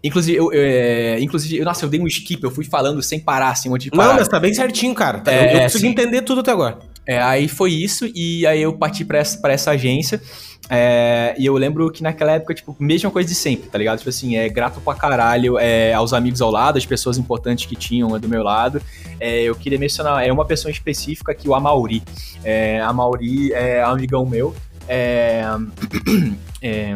[0.02, 3.70] Inclusive, eu, é, inclusive, nossa, eu dei um skip, eu fui falando sem parar, assim,
[3.70, 4.08] um monte de parar.
[4.08, 5.20] Não, mas tá bem certinho, cara.
[5.20, 6.78] Tá, é, eu, eu consegui entender tudo até agora.
[7.06, 10.20] É, aí foi isso, e aí eu parti pra essa, pra essa agência.
[10.70, 13.98] É, e eu lembro que naquela época, tipo, mesma coisa de sempre, tá ligado?
[13.98, 17.76] Tipo assim, é grato pra caralho é, aos amigos ao lado, as pessoas importantes que
[17.76, 18.80] tinham do meu lado.
[19.20, 22.02] É, eu queria mencionar, é uma pessoa específica aqui, o Amauri.
[22.42, 24.54] É, a Mauri é amigão meu.
[24.88, 25.44] É,
[26.62, 26.94] é,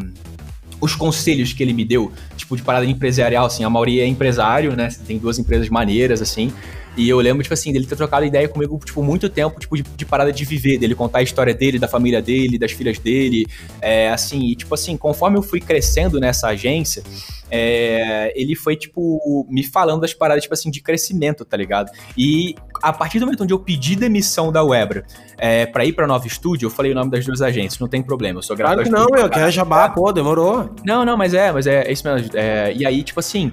[0.81, 4.77] os conselhos que ele me deu, tipo, de parada empresarial, assim, a Mauri é empresário,
[4.77, 4.89] né?
[5.07, 6.53] Tem duas empresas maneiras, assim.
[6.99, 9.85] E eu lembro, tipo assim, dele ter trocado ideia comigo, tipo, muito tempo, tipo, de,
[9.85, 13.47] de parada de viver, dele contar a história dele, da família dele, das filhas dele.
[13.81, 17.05] É, assim, e tipo assim, conforme eu fui crescendo nessa agência,
[17.51, 21.91] é, ele foi, tipo, me falando das paradas, tipo assim, de crescimento, tá ligado?
[22.17, 25.05] E a partir do momento onde eu pedi demissão da Webra
[25.37, 28.03] é, pra ir pra Nova Estúdio, eu falei o nome das duas agências, não tem
[28.03, 30.71] problema, eu sou grato Claro que não, meu, que é jabá, pô, demorou.
[30.85, 32.31] Não, não, mas é, mas é, é isso mesmo.
[32.35, 33.53] É, e aí, tipo assim,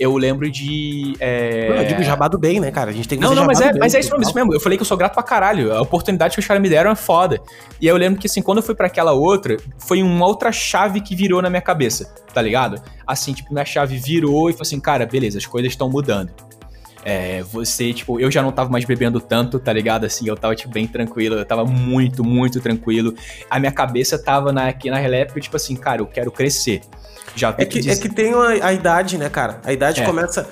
[0.00, 1.14] eu lembro de.
[1.20, 1.82] É...
[1.82, 2.90] eu digo jabá do bem, né, cara?
[2.90, 4.82] A gente tem que Não, não, mas é, mas é isso mesmo, Eu falei que
[4.82, 5.74] eu sou grato pra caralho.
[5.74, 7.38] A oportunidade que os caras me deram é foda.
[7.78, 10.50] E aí eu lembro que, assim, quando eu fui para aquela outra, foi uma outra
[10.50, 12.82] chave que virou na minha cabeça, tá ligado?
[13.06, 16.32] Assim, tipo, minha chave virou e falou assim, cara, beleza, as coisas estão mudando.
[17.02, 20.04] É, você, tipo, eu já não tava mais bebendo tanto, tá ligado?
[20.04, 23.14] Assim, eu tava, tipo, bem tranquilo, eu tava muito, muito tranquilo.
[23.48, 26.82] A minha cabeça tava na, aqui na época, tipo assim, cara, eu quero crescer.
[27.34, 29.60] Já é que, que é que tem a, a, idade, né, cara?
[29.64, 30.04] A idade é.
[30.04, 30.48] começa.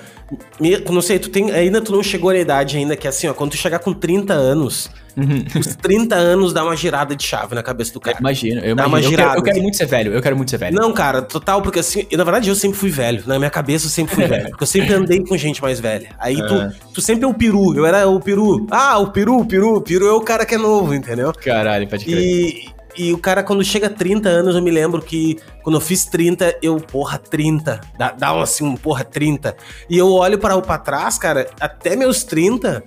[0.89, 1.51] Não sei, tu tem.
[1.51, 3.93] Ainda tu não chegou na idade ainda, que é assim, ó, quando tu chegar com
[3.93, 5.59] 30 anos, uhum.
[5.59, 8.17] os 30 anos dá uma girada de chave na cabeça do cara.
[8.19, 8.87] Imagina, eu dá imagino.
[8.87, 10.75] Uma girada, eu, quero, eu quero muito ser velho, eu quero muito ser velho.
[10.75, 13.23] Não, cara, total, porque assim, na verdade eu sempre fui velho.
[13.25, 14.49] Na minha cabeça eu sempre fui velho.
[14.49, 16.09] Porque eu sempre andei com gente mais velha.
[16.19, 16.47] Aí é.
[16.47, 17.75] tu, tu sempre é o peru.
[17.75, 18.65] Eu era o peru.
[18.71, 21.33] Ah, o peru, o peru, o peru é o cara que é novo, entendeu?
[21.33, 22.17] Caralho, pode crer.
[22.17, 25.81] E, e o cara, quando chega a 30 anos, eu me lembro que quando eu
[25.81, 27.79] fiz 30, eu, porra, 30.
[27.97, 29.55] Dá, dá um assim, um porra, 30.
[29.89, 32.83] E eu olho para pra trás, cara, até meus 30,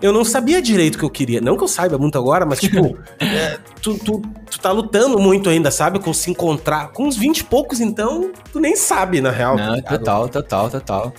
[0.00, 1.40] eu não sabia direito o que eu queria.
[1.40, 5.48] Não que eu saiba muito agora, mas, tipo, é, tu, tu, tu tá lutando muito
[5.48, 5.98] ainda, sabe?
[5.98, 6.88] Com se encontrar.
[6.88, 9.56] Com uns 20 e poucos, então, tu nem sabe, na real.
[9.56, 11.14] Não, total, total, total.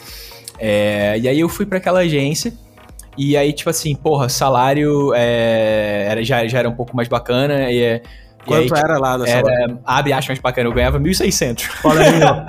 [0.59, 2.53] É, e aí eu fui para aquela agência.
[3.17, 7.71] E aí, tipo assim, porra, salário é, era, já, já era um pouco mais bacana.
[7.71, 8.03] E, é,
[8.47, 11.69] Quanto aí, era lá na era, sua Abre aspas bacana, eu ganhava 1.600.
[11.83, 12.45] Olha aí, ó.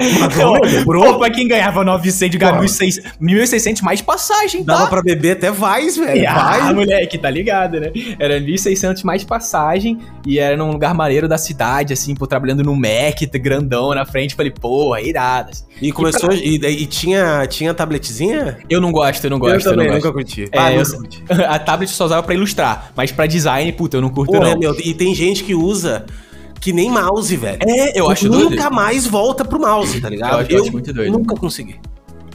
[0.84, 4.74] Pô, pra quem ganhava 900, ganhava 1.600 mais passagem, tá?
[4.74, 6.28] Dava pra beber até Vais, velho.
[6.28, 7.90] Ah, moleque, tá ligado, né?
[8.18, 12.74] Era 1.600 mais passagem e era num lugar maneiro da cidade, assim, pô, trabalhando no
[12.76, 14.34] Mac, grandão na frente.
[14.34, 15.50] Falei, pô, é irado.
[15.50, 15.64] Assim.
[15.80, 16.68] E começou, e, pra...
[16.68, 18.58] e, e, tinha, tinha tabletzinha?
[18.68, 19.66] Eu não gosto, eu não gosto.
[19.66, 20.48] Eu também, eu nunca curti.
[20.52, 21.24] É, ah, eu, curti.
[21.48, 24.58] A tablet só usava pra ilustrar, mas pra design, puta, eu não curto Porra, não.
[24.58, 25.87] Meu, e tem gente que usa
[26.60, 27.58] que nem mouse, velho.
[27.62, 28.74] É, eu acho Nunca doido.
[28.74, 30.32] mais volta pro mouse, tá ligado?
[30.32, 31.12] Eu, acho, eu, eu acho muito doido.
[31.12, 31.76] nunca consegui.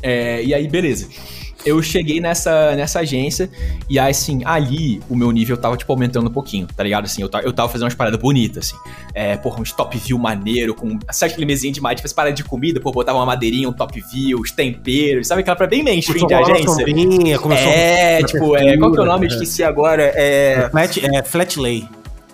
[0.01, 1.07] É, e aí, beleza
[1.65, 3.49] eu cheguei nessa, nessa agência
[3.89, 7.05] e aí, assim, ali o meu nível tava, tipo, aumentando um pouquinho, tá ligado?
[7.05, 8.77] Assim, eu, eu tava fazendo umas paradas bonitas, assim.
[9.13, 10.99] É, porra, uns top view maneiro, com.
[11.11, 14.01] Sabe aquele mesinho demais, tipo, as paradas de comida, pô, botava uma madeirinha, um top
[14.11, 16.69] view, os temperos, sabe aquela pra bem mainstream de agência?
[16.69, 19.27] Sombrinha, começou é, tipo, é, qual que é o nome?
[19.27, 20.11] Esqueci agora.
[20.15, 20.69] É.
[20.69, 21.87] Flat, é, flat lay.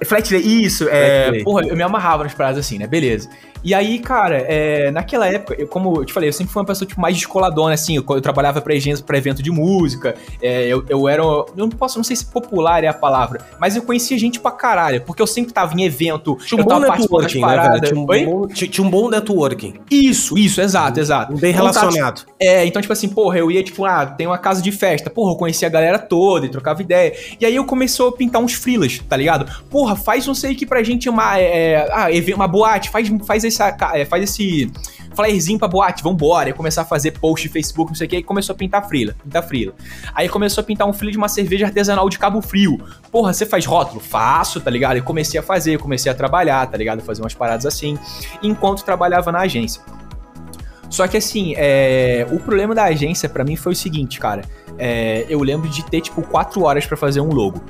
[0.06, 1.44] Flat lay, isso, é.
[1.44, 2.88] Porra, eu me amarrava nas paradas assim, né?
[2.88, 3.30] Beleza.
[3.64, 6.66] E aí, cara, é, naquela época, eu, como eu te falei, eu sempre fui uma
[6.66, 7.98] pessoa tipo, mais descoladona, assim.
[7.98, 8.74] Eu, eu trabalhava pra,
[9.06, 10.16] pra evento de música.
[10.42, 11.22] É, eu, eu era.
[11.22, 14.52] Eu não posso, não sei se popular é a palavra, mas eu conhecia gente pra
[14.52, 17.82] caralho, porque eu sempre tava em evento, tinha um eu tava participando das paradas.
[17.82, 19.76] Né, tinha, um bom, tinha, um bom networking.
[19.90, 21.36] Isso, isso, exato, exato.
[21.36, 22.26] Bem relacionado.
[22.40, 25.10] é, então, tipo assim, porra, eu ia, tipo, ah, tem uma casa de festa.
[25.10, 27.14] Porra, eu conhecia a galera toda e trocava ideia.
[27.40, 29.52] E aí eu comecei a pintar uns frilas, tá ligado?
[29.70, 31.38] Porra, faz não sei que pra gente uma.
[31.40, 33.76] É, ah, uma boate, faz, faz essa.
[33.94, 34.72] É, faz esse
[35.16, 36.50] flyerzinho pra boate, vambora.
[36.50, 38.88] E começar a fazer post no Facebook, não sei o que, e começou a pintar
[38.88, 39.74] frila, pintar frila.
[40.14, 42.80] Aí começou a pintar um frio de uma cerveja artesanal de Cabo Frio.
[43.12, 44.00] Porra, você faz rótulo?
[44.00, 44.98] Faço, tá ligado?
[44.98, 47.02] E comecei a fazer, comecei a trabalhar, tá ligado?
[47.02, 47.98] Fazer umas paradas assim,
[48.42, 49.82] enquanto trabalhava na agência.
[50.90, 52.26] Só que assim, é...
[52.32, 54.44] o problema da agência para mim foi o seguinte, cara.
[54.78, 55.26] É...
[55.30, 57.62] Eu lembro de ter, tipo, quatro horas para fazer um logo.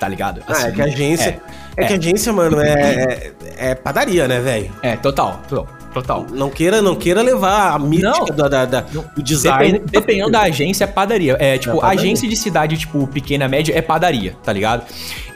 [0.00, 0.42] Tá ligado?
[0.48, 1.30] Assim, ah, é que a agência.
[1.30, 1.40] É,
[1.76, 4.70] é que a agência, mano, é, é, é padaria, né, velho?
[4.82, 5.40] É, total.
[5.48, 5.68] total.
[5.94, 6.26] Total.
[6.32, 9.74] Não queira, não queira levar a mística da, da, da, do design.
[9.74, 11.36] Depend, dependendo da agência, é padaria.
[11.38, 12.00] É, tipo, é padaria.
[12.00, 14.84] agência de cidade, tipo, pequena, média, é padaria, tá ligado?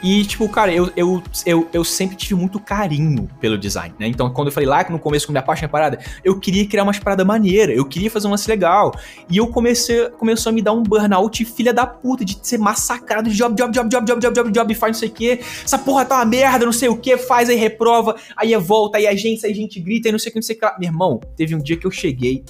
[0.01, 4.07] E, tipo, cara, eu, eu, eu, eu sempre tive muito carinho pelo design, né?
[4.07, 6.83] Então, quando eu falei lá que no começo, quando me apaixonei parada, eu queria criar
[6.83, 8.93] umas paradas maneiras, eu queria fazer um lance legal.
[9.29, 13.29] E eu comecei, começou a me dar um burnout filha da puta, de ser massacrado
[13.29, 15.39] de job, job, job, job, job, job, job, job, faz não sei o quê.
[15.63, 18.97] Essa porra tá uma merda, não sei o que, faz, aí reprova, aí é volta,
[18.97, 20.65] aí agência, aí a gente grita, aí não sei o que, não sei que.
[20.79, 22.43] Meu irmão, teve um dia que eu cheguei,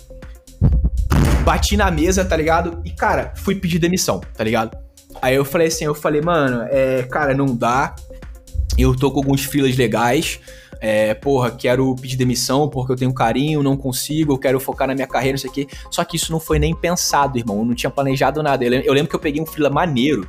[1.44, 2.82] bati na mesa, tá ligado?
[2.86, 4.78] E, cara, fui pedir demissão, tá ligado?
[5.22, 7.96] Aí eu falei assim, eu falei, mano, é, cara, não dá.
[8.78, 10.40] Eu tô com alguns filas legais.
[10.82, 14.96] É, porra, quero pedir demissão porque eu tenho carinho, não consigo, eu quero focar na
[14.96, 15.68] minha carreira, não sei o quê.
[15.92, 17.60] Só que isso não foi nem pensado, irmão.
[17.60, 18.64] Eu não tinha planejado nada.
[18.64, 20.26] Eu lembro que eu peguei um fila maneiro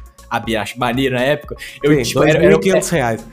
[0.61, 1.57] acho maneiro na época.
[1.83, 3.27] Eu, Sim, tipo, era, era, 500 reais.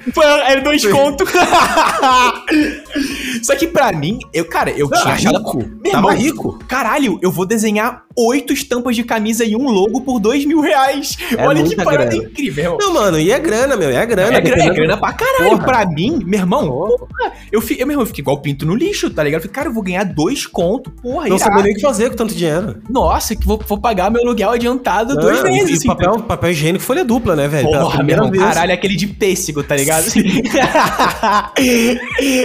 [0.48, 1.30] Era dois contos.
[3.44, 5.38] Só que pra mim, eu, cara, eu tinha achado.
[5.38, 5.58] Rico.
[5.58, 6.60] Meu Tava irmão, rico.
[6.68, 11.16] Caralho, eu vou desenhar oito estampas de camisa e um logo por dois mil reais.
[11.38, 12.26] É Olha que parada grana.
[12.26, 12.78] incrível.
[12.80, 14.38] Não, mano, e é grana, meu, é grana.
[14.38, 15.52] É grana, é grana pra caralho.
[15.52, 15.66] Porra.
[15.66, 18.74] Pra mim, meu irmão, porra, eu, fiquei, eu, meu irmão, eu fiquei igual pinto no
[18.74, 19.42] lixo, tá ligado?
[19.42, 21.28] Eu falei, cara, eu vou ganhar dois contos, porra.
[21.28, 22.82] Não sabia nem o que fazer com tanto dinheiro.
[22.90, 25.70] Nossa, que vou, vou pagar meu aluguel adiantado Não, duas vezes.
[25.70, 27.70] E assim, papel, papel higiênico folha dupla, né, velho?
[27.70, 30.06] Porra, meu irmão, caralho, aquele de pêssego, tá ligado?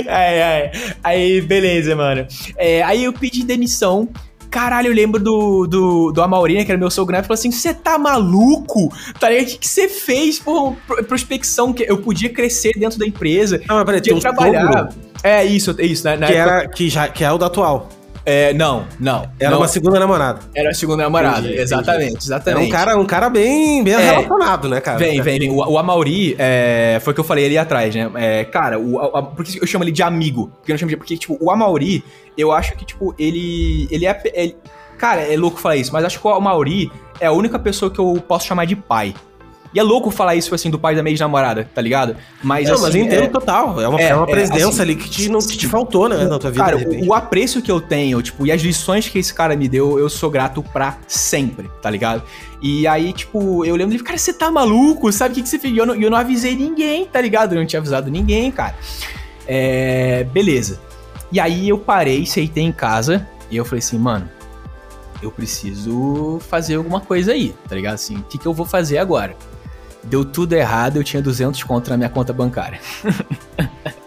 [0.09, 0.71] ai, ai.
[1.03, 2.27] Aí, beleza, mano.
[2.57, 4.09] É, aí eu pedi demissão.
[4.51, 7.73] Caralho, eu lembro do, do, do Amaurina, que era meu sogro, e falou assim: você
[7.73, 8.93] tá maluco?
[9.19, 9.47] Tá ligado?
[9.47, 10.77] O que você fez por
[11.09, 11.73] prospecção?
[11.73, 13.63] Que eu podia crescer dentro da empresa.
[13.67, 14.67] Não, mas peraí, podia trabalhar.
[14.67, 14.89] Sogro?
[15.23, 16.17] É isso, é isso, né?
[16.17, 16.57] Na que, época...
[16.57, 17.89] era, que, já, que é o da atual.
[18.25, 19.29] É, não, não.
[19.39, 19.59] Era não.
[19.59, 20.41] uma segunda namorada.
[20.55, 22.25] Era a segunda namorada, entendi, exatamente, entendi.
[22.25, 22.65] exatamente.
[22.65, 24.99] É um cara, um cara bem, bem é, relacionado, né, cara?
[24.99, 25.51] Vem, vem, vem.
[25.51, 28.11] O, o Amauri, é, foi o que eu falei ali atrás, né?
[28.15, 30.53] É, cara, o, a, por que eu chamo ele de amigo?
[30.59, 30.97] Porque eu não chamo de.
[30.97, 32.05] Porque, tipo, o Amauri,
[32.37, 33.89] eu acho que, tipo, ele.
[33.91, 34.23] Ele é.
[34.35, 34.57] Ele,
[34.99, 37.99] cara, é louco falar isso, mas acho que o Amauri é a única pessoa que
[37.99, 39.15] eu posso chamar de pai.
[39.75, 42.17] E é louco falar isso, assim, do pai da minha ex-namorada, tá ligado?
[42.43, 43.81] Mas, não, assim, mas é, total.
[43.81, 46.25] É uma, é, é uma presença assim, ali que te, não, que te faltou, né,
[46.25, 46.65] na tua vida.
[46.65, 49.69] Cara, o, o, apreço que eu tenho, tipo, e as lições que esse cara me
[49.69, 52.23] deu, eu sou grato pra sempre, tá ligado?
[52.61, 55.11] E aí, tipo, eu lembro dele, cara, você tá maluco?
[55.11, 55.75] Sabe o que, que você fez?
[55.75, 57.55] E eu, não, eu não avisei ninguém, tá ligado?
[57.55, 58.75] Eu não tinha avisado ninguém, cara.
[59.47, 60.25] É.
[60.33, 60.81] Beleza.
[61.33, 64.29] E aí eu parei, aceitei em casa, e eu falei assim, mano,
[65.23, 67.95] eu preciso fazer alguma coisa aí, tá ligado?
[67.95, 69.35] Assim, o que, que eu vou fazer agora?
[70.05, 72.81] Deu tudo errado, eu tinha 200 conto na minha conta bancária.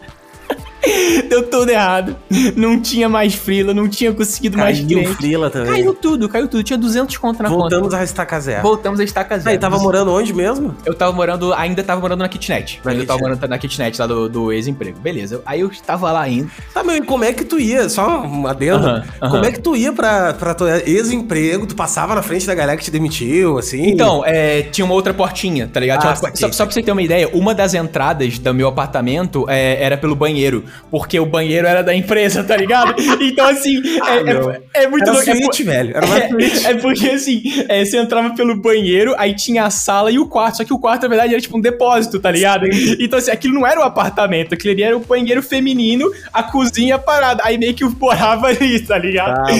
[1.29, 2.15] Deu tudo errado.
[2.55, 5.15] Não tinha mais frila, não tinha conseguido Caiu mais cliente.
[5.15, 5.71] frila também.
[5.71, 6.63] Caiu tudo, caiu tudo.
[6.63, 7.97] Tinha 200 conto na Voltamos conta.
[7.99, 8.61] a estaca zero.
[8.61, 9.49] Voltamos a estaca zero.
[9.49, 10.75] Aí, tava morando onde mesmo?
[10.85, 12.79] Eu tava morando, ainda tava morando na kitnet.
[12.83, 14.99] Na ainda tava morando na kitnet lá do, do ex-emprego.
[14.99, 15.41] Beleza.
[15.45, 16.49] Aí eu tava lá ainda.
[16.73, 17.89] Tá, meu, e como é que tu ia?
[17.89, 18.85] Só um adendo.
[18.85, 19.31] Aham, aham.
[19.31, 21.65] Como é que tu ia pra, pra teu ex-emprego?
[21.65, 23.87] Tu passava na frente da galera que te demitiu, assim?
[23.89, 26.03] Então, é, tinha uma outra portinha, tá ligado?
[26.05, 29.45] Ah, uma- só, só pra você ter uma ideia, uma das entradas do meu apartamento
[29.49, 30.63] é, era pelo banheiro.
[30.91, 32.95] Porque o banheiro era da empresa, tá ligado?
[33.21, 34.51] Então, assim, é, meu.
[34.51, 35.29] é, é muito Era louco.
[35.29, 35.95] É suíte, por- velho.
[35.95, 36.15] Era uma.
[36.65, 40.27] É, é porque assim, é, você entrava pelo banheiro, aí tinha a sala e o
[40.27, 40.57] quarto.
[40.57, 42.65] Só que o quarto, na verdade, era tipo um depósito, tá ligado?
[42.99, 46.97] Então, assim, aquilo não era um apartamento, aquilo ali era o banheiro feminino, a cozinha
[46.97, 47.41] parada.
[47.45, 49.45] Aí meio que eu morava ali, tá ligado?
[49.45, 49.51] Tá.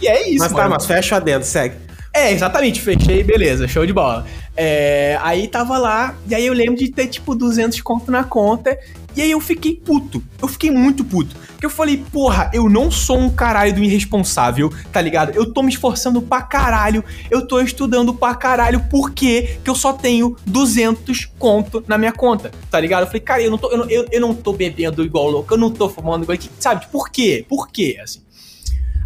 [0.00, 0.70] E é isso, Mas tá, mano.
[0.70, 1.74] mas fecha o adendo, segue.
[2.12, 4.26] É, exatamente, fechei, beleza, show de bola.
[4.56, 8.76] É, aí tava lá, e aí eu lembro de ter tipo 200 conto na conta,
[9.16, 11.36] e aí eu fiquei puto, eu fiquei muito puto.
[11.60, 15.36] Porque eu falei, porra, eu não sou um caralho do irresponsável, tá ligado?
[15.36, 19.92] Eu tô me esforçando pra caralho, eu tô estudando pra caralho, por que eu só
[19.92, 23.02] tenho 200 conto na minha conta, tá ligado?
[23.02, 25.52] Eu falei, cara, eu não tô, eu não, eu, eu não tô bebendo igual louco,
[25.52, 26.86] eu não tô fumando igual, sabe?
[26.90, 27.44] Por quê?
[27.46, 28.22] Por quê, assim?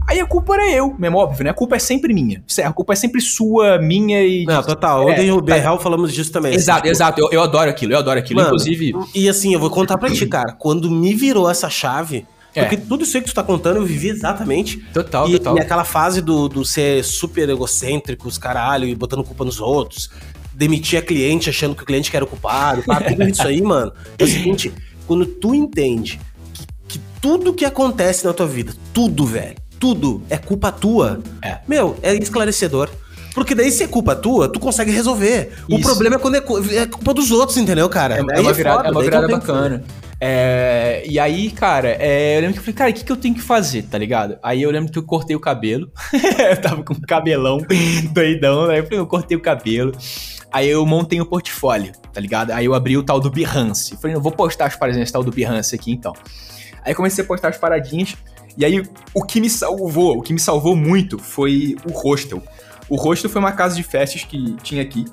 [0.06, 1.50] Aí a culpa era eu, mesmo óbvio, né?
[1.50, 2.42] A culpa é sempre minha.
[2.46, 2.68] Certo?
[2.68, 4.44] A culpa é sempre sua, minha e.
[4.44, 5.08] Não, total.
[5.08, 6.54] Ontem o Berral falamos disso também.
[6.54, 7.20] Exato, Tipo, exato.
[7.20, 8.40] Eu, eu adoro aquilo, eu adoro aquilo.
[8.40, 8.92] Mano, Inclusive.
[9.14, 10.52] E assim, eu vou contar pra ti, cara.
[10.52, 12.26] Quando me virou essa chave.
[12.54, 12.62] É.
[12.62, 14.78] Porque tudo isso aí que tu tá contando eu vivi exatamente.
[14.92, 15.56] Total, e, total.
[15.56, 20.08] e aquela fase do, do ser super egocêntrico, os caralho, e botando culpa nos outros.
[20.52, 22.82] Demitir a cliente achando que o cliente que era o culpado.
[22.82, 23.00] Tá?
[23.00, 23.92] Tudo isso aí, mano.
[24.16, 24.72] É o seguinte:
[25.06, 26.20] quando tu entende
[26.52, 31.58] que, que tudo que acontece na tua vida, tudo, velho, tudo é culpa tua, É.
[31.66, 32.88] meu, é esclarecedor.
[33.34, 35.52] Porque daí, se é culpa tua, tu consegue resolver.
[35.68, 35.82] O Isso.
[35.82, 36.38] problema é quando é,
[36.76, 38.16] é culpa dos outros, entendeu, cara?
[38.16, 39.84] É, é uma virada, foda, é uma virada o bacana.
[40.20, 43.16] É, e aí, cara, é, eu lembro que eu falei, cara, o que, que eu
[43.16, 44.38] tenho que fazer, tá ligado?
[44.40, 45.90] Aí eu lembro que eu cortei o cabelo.
[46.14, 47.58] eu tava com um cabelão
[48.12, 48.78] doidão, né?
[48.78, 49.92] Eu falei, eu cortei o cabelo.
[50.52, 52.52] Aí eu montei o portfólio, tá ligado?
[52.52, 53.96] Aí eu abri o tal do Behance.
[53.96, 56.12] Falei, não, vou postar as paradinhas tal do Behance aqui então.
[56.84, 58.14] Aí comecei a postar as paradinhas.
[58.56, 58.82] E aí
[59.12, 62.42] o que me salvou, o que me salvou muito foi o hostel.
[62.88, 65.04] O hostel foi uma casa de festas que tinha aqui.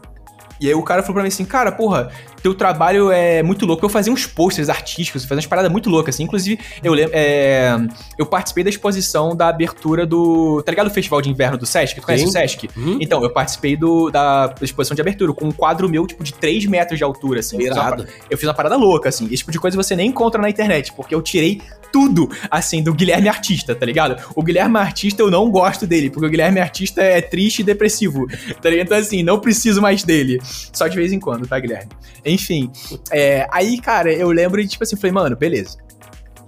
[0.59, 2.11] E aí o cara falou pra mim assim, cara, porra,
[2.41, 3.85] teu trabalho é muito louco.
[3.85, 6.23] Eu fazia uns posters artísticos, fazia umas paradas muito loucas, assim.
[6.23, 7.77] Inclusive, eu lembro, é,
[8.17, 11.95] eu participei da exposição da abertura do, tá ligado o Festival de Inverno do Sesc?
[11.95, 12.29] Tu conhece Sim.
[12.29, 12.69] o Sesc?
[12.75, 12.97] Uhum.
[12.99, 16.65] Então, eu participei do, da, exposição de abertura, com um quadro meu, tipo, de 3
[16.65, 17.57] metros de altura, assim.
[17.57, 18.03] Eu fiz, uma, Irado.
[18.05, 19.25] pa- eu fiz uma parada louca, assim.
[19.25, 21.61] Esse tipo de coisa você nem encontra na internet, porque eu tirei
[21.91, 24.15] tudo, assim, do Guilherme Artista, tá ligado?
[24.33, 28.27] O Guilherme Artista eu não gosto dele, porque o Guilherme Artista é triste e depressivo,
[28.61, 28.85] tá ligado?
[28.87, 30.39] Então, assim, não preciso mais dele.
[30.71, 31.89] Só de vez em quando, tá, Guilherme?
[32.31, 32.71] Enfim,
[33.11, 35.77] é, aí, cara, eu lembro de, tipo assim, falei, mano, beleza.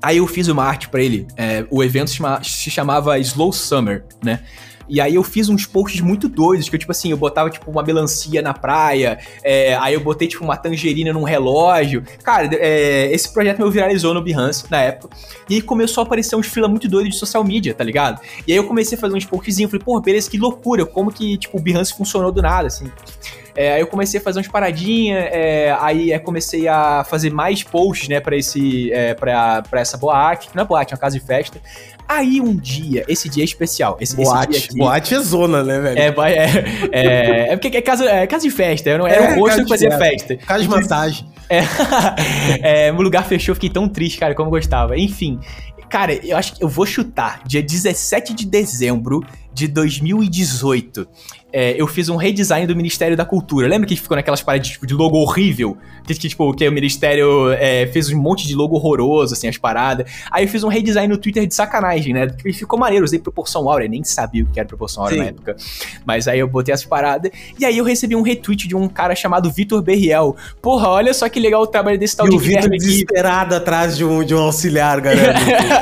[0.01, 3.53] Aí eu fiz uma arte pra ele, é, o evento se, chama- se chamava Slow
[3.53, 4.41] Summer, né?
[4.89, 7.71] E aí eu fiz uns posts muito doidos, que eu, tipo assim, eu botava, tipo,
[7.71, 12.03] uma melancia na praia, é, aí eu botei, tipo, uma tangerina num relógio.
[12.21, 15.15] Cara, é, esse projeto meu viralizou no Behance, na época,
[15.49, 18.19] e aí começou a aparecer uns fila muito doidos de social media, tá ligado?
[18.45, 21.37] E aí eu comecei a fazer uns postzinhos, falei, pô, beleza, que loucura, como que,
[21.37, 22.91] tipo, o Behance funcionou do nada, assim.
[23.55, 27.61] É, aí eu comecei a fazer umas paradinhas, é, aí é, comecei a fazer mais
[27.63, 30.99] posts, né, pra, esse, é, pra, pra essa boate, que não é boate, é uma
[31.01, 31.61] casa de festa.
[32.07, 34.57] Aí um dia, esse dia é especial, esse, esse Boate.
[34.57, 35.99] aqui- Boate é zona, né, velho?
[35.99, 39.39] é, é, é, é porque é casa, é casa de festa, não era É, um
[39.39, 40.35] rosto que de fazia festa.
[40.37, 41.27] Casa de massagem.
[41.49, 41.61] É,
[42.87, 44.97] é, o lugar fechou, fiquei tão triste, cara, como eu gostava.
[44.97, 45.39] Enfim,
[45.89, 47.41] cara, eu acho que eu vou chutar.
[47.45, 49.21] Dia 17 de dezembro
[49.53, 51.07] de 2018,
[51.53, 53.67] é, eu fiz um redesign do Ministério da Cultura.
[53.67, 55.77] Lembra que ficou naquelas paradas tipo, de logo horrível?
[56.03, 59.57] Que, que, tipo, que o Ministério é, fez um monte de logo horroroso, assim, as
[59.57, 60.11] paradas.
[60.31, 62.27] Aí eu fiz um redesign no Twitter de sacanagem, né?
[62.27, 65.23] Que ficou maneiro, usei proporção áurea, nem sabia o que era proporção áurea Sim.
[65.23, 65.55] na época.
[66.03, 67.31] Mas aí eu botei as paradas.
[67.59, 70.35] E aí eu recebi um retweet de um cara chamado Vitor Berriel.
[70.59, 73.95] Porra, olha só que legal o trabalho desse tal E de o Vitor desesperado atrás
[73.95, 75.35] de um, de um auxiliar, galera.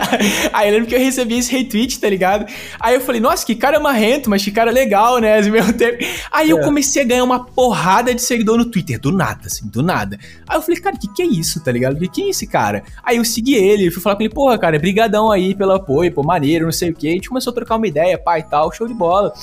[0.51, 2.45] aí eu lembro que eu recebi esse retweet, tá ligado?
[2.77, 5.41] Aí eu falei, nossa, que cara marrento, mas que cara legal, né?
[5.61, 6.03] Mesmo tempo.
[6.31, 6.63] Aí eu É.
[6.63, 10.17] comecei a ganhar uma porrada de seguidor no Twitter, do nada, assim, do nada.
[10.47, 11.97] Aí eu falei, cara, que que é isso, tá ligado?
[11.99, 12.83] Que que é esse cara?
[13.03, 16.23] Aí eu segui ele, fui falar com ele, porra, cara, brigadão aí pelo apoio, pô,
[16.23, 17.07] maneiro, não sei o quê.
[17.09, 19.33] A gente começou a trocar uma ideia, pá e tal, show de bola.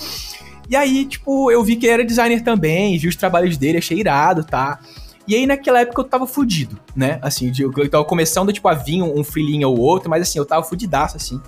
[0.68, 3.98] E aí, tipo, eu vi que ele era designer também, vi os trabalhos dele, achei
[3.98, 4.78] irado, tá?
[5.26, 7.18] E aí, naquela época, eu tava fudido, né?
[7.20, 10.62] Assim, eu tava começando, tipo, a vir um, um ou outro, mas assim, eu tava
[10.62, 11.40] fudidaço, assim.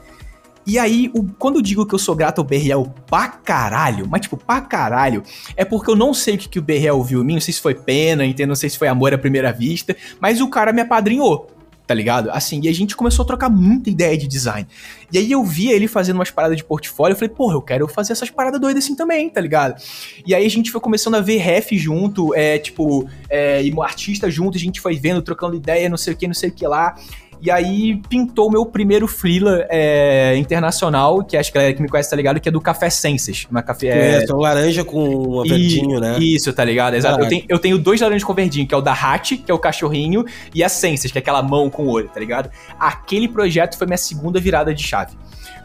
[0.67, 4.23] E aí, o, quando eu digo que eu sou grato ao BRL pra caralho, mas
[4.23, 5.23] tipo, pra caralho,
[5.57, 7.55] é porque eu não sei o que, que o BRL viu em mim, não sei
[7.55, 10.73] se foi pena, entendo, não sei se foi amor à primeira vista, mas o cara
[10.73, 11.51] me apadrinhou,
[11.87, 12.31] tá ligado?
[12.31, 14.69] Assim, e a gente começou a trocar muita ideia de design.
[15.11, 17.89] E aí eu via ele fazendo umas paradas de portfólio, eu falei, porra, eu quero
[17.89, 19.81] fazer essas paradas doidas assim também, tá ligado?
[20.27, 24.31] E aí a gente foi começando a ver ref junto, é, tipo, é, e artista
[24.31, 26.67] junto, a gente foi vendo, trocando ideia, não sei o que, não sei o que
[26.67, 26.95] lá.
[27.43, 31.83] E aí pintou o meu primeiro freela é, internacional, que acho que a galera que
[31.83, 33.47] me conhece tá ligado, que é do Café Senses.
[33.51, 36.19] Uma café, é, é um laranja com um verdinho, e, né?
[36.19, 36.95] Isso, tá ligado?
[36.95, 37.23] Exato.
[37.23, 39.55] Eu tenho, eu tenho, dois laranjas com verdinho, que é o da Hat, que é
[39.55, 40.25] o cachorrinho,
[40.55, 42.51] e a Senses, que é aquela mão com olho, tá ligado?
[42.79, 45.17] Aquele projeto foi minha segunda virada de chave.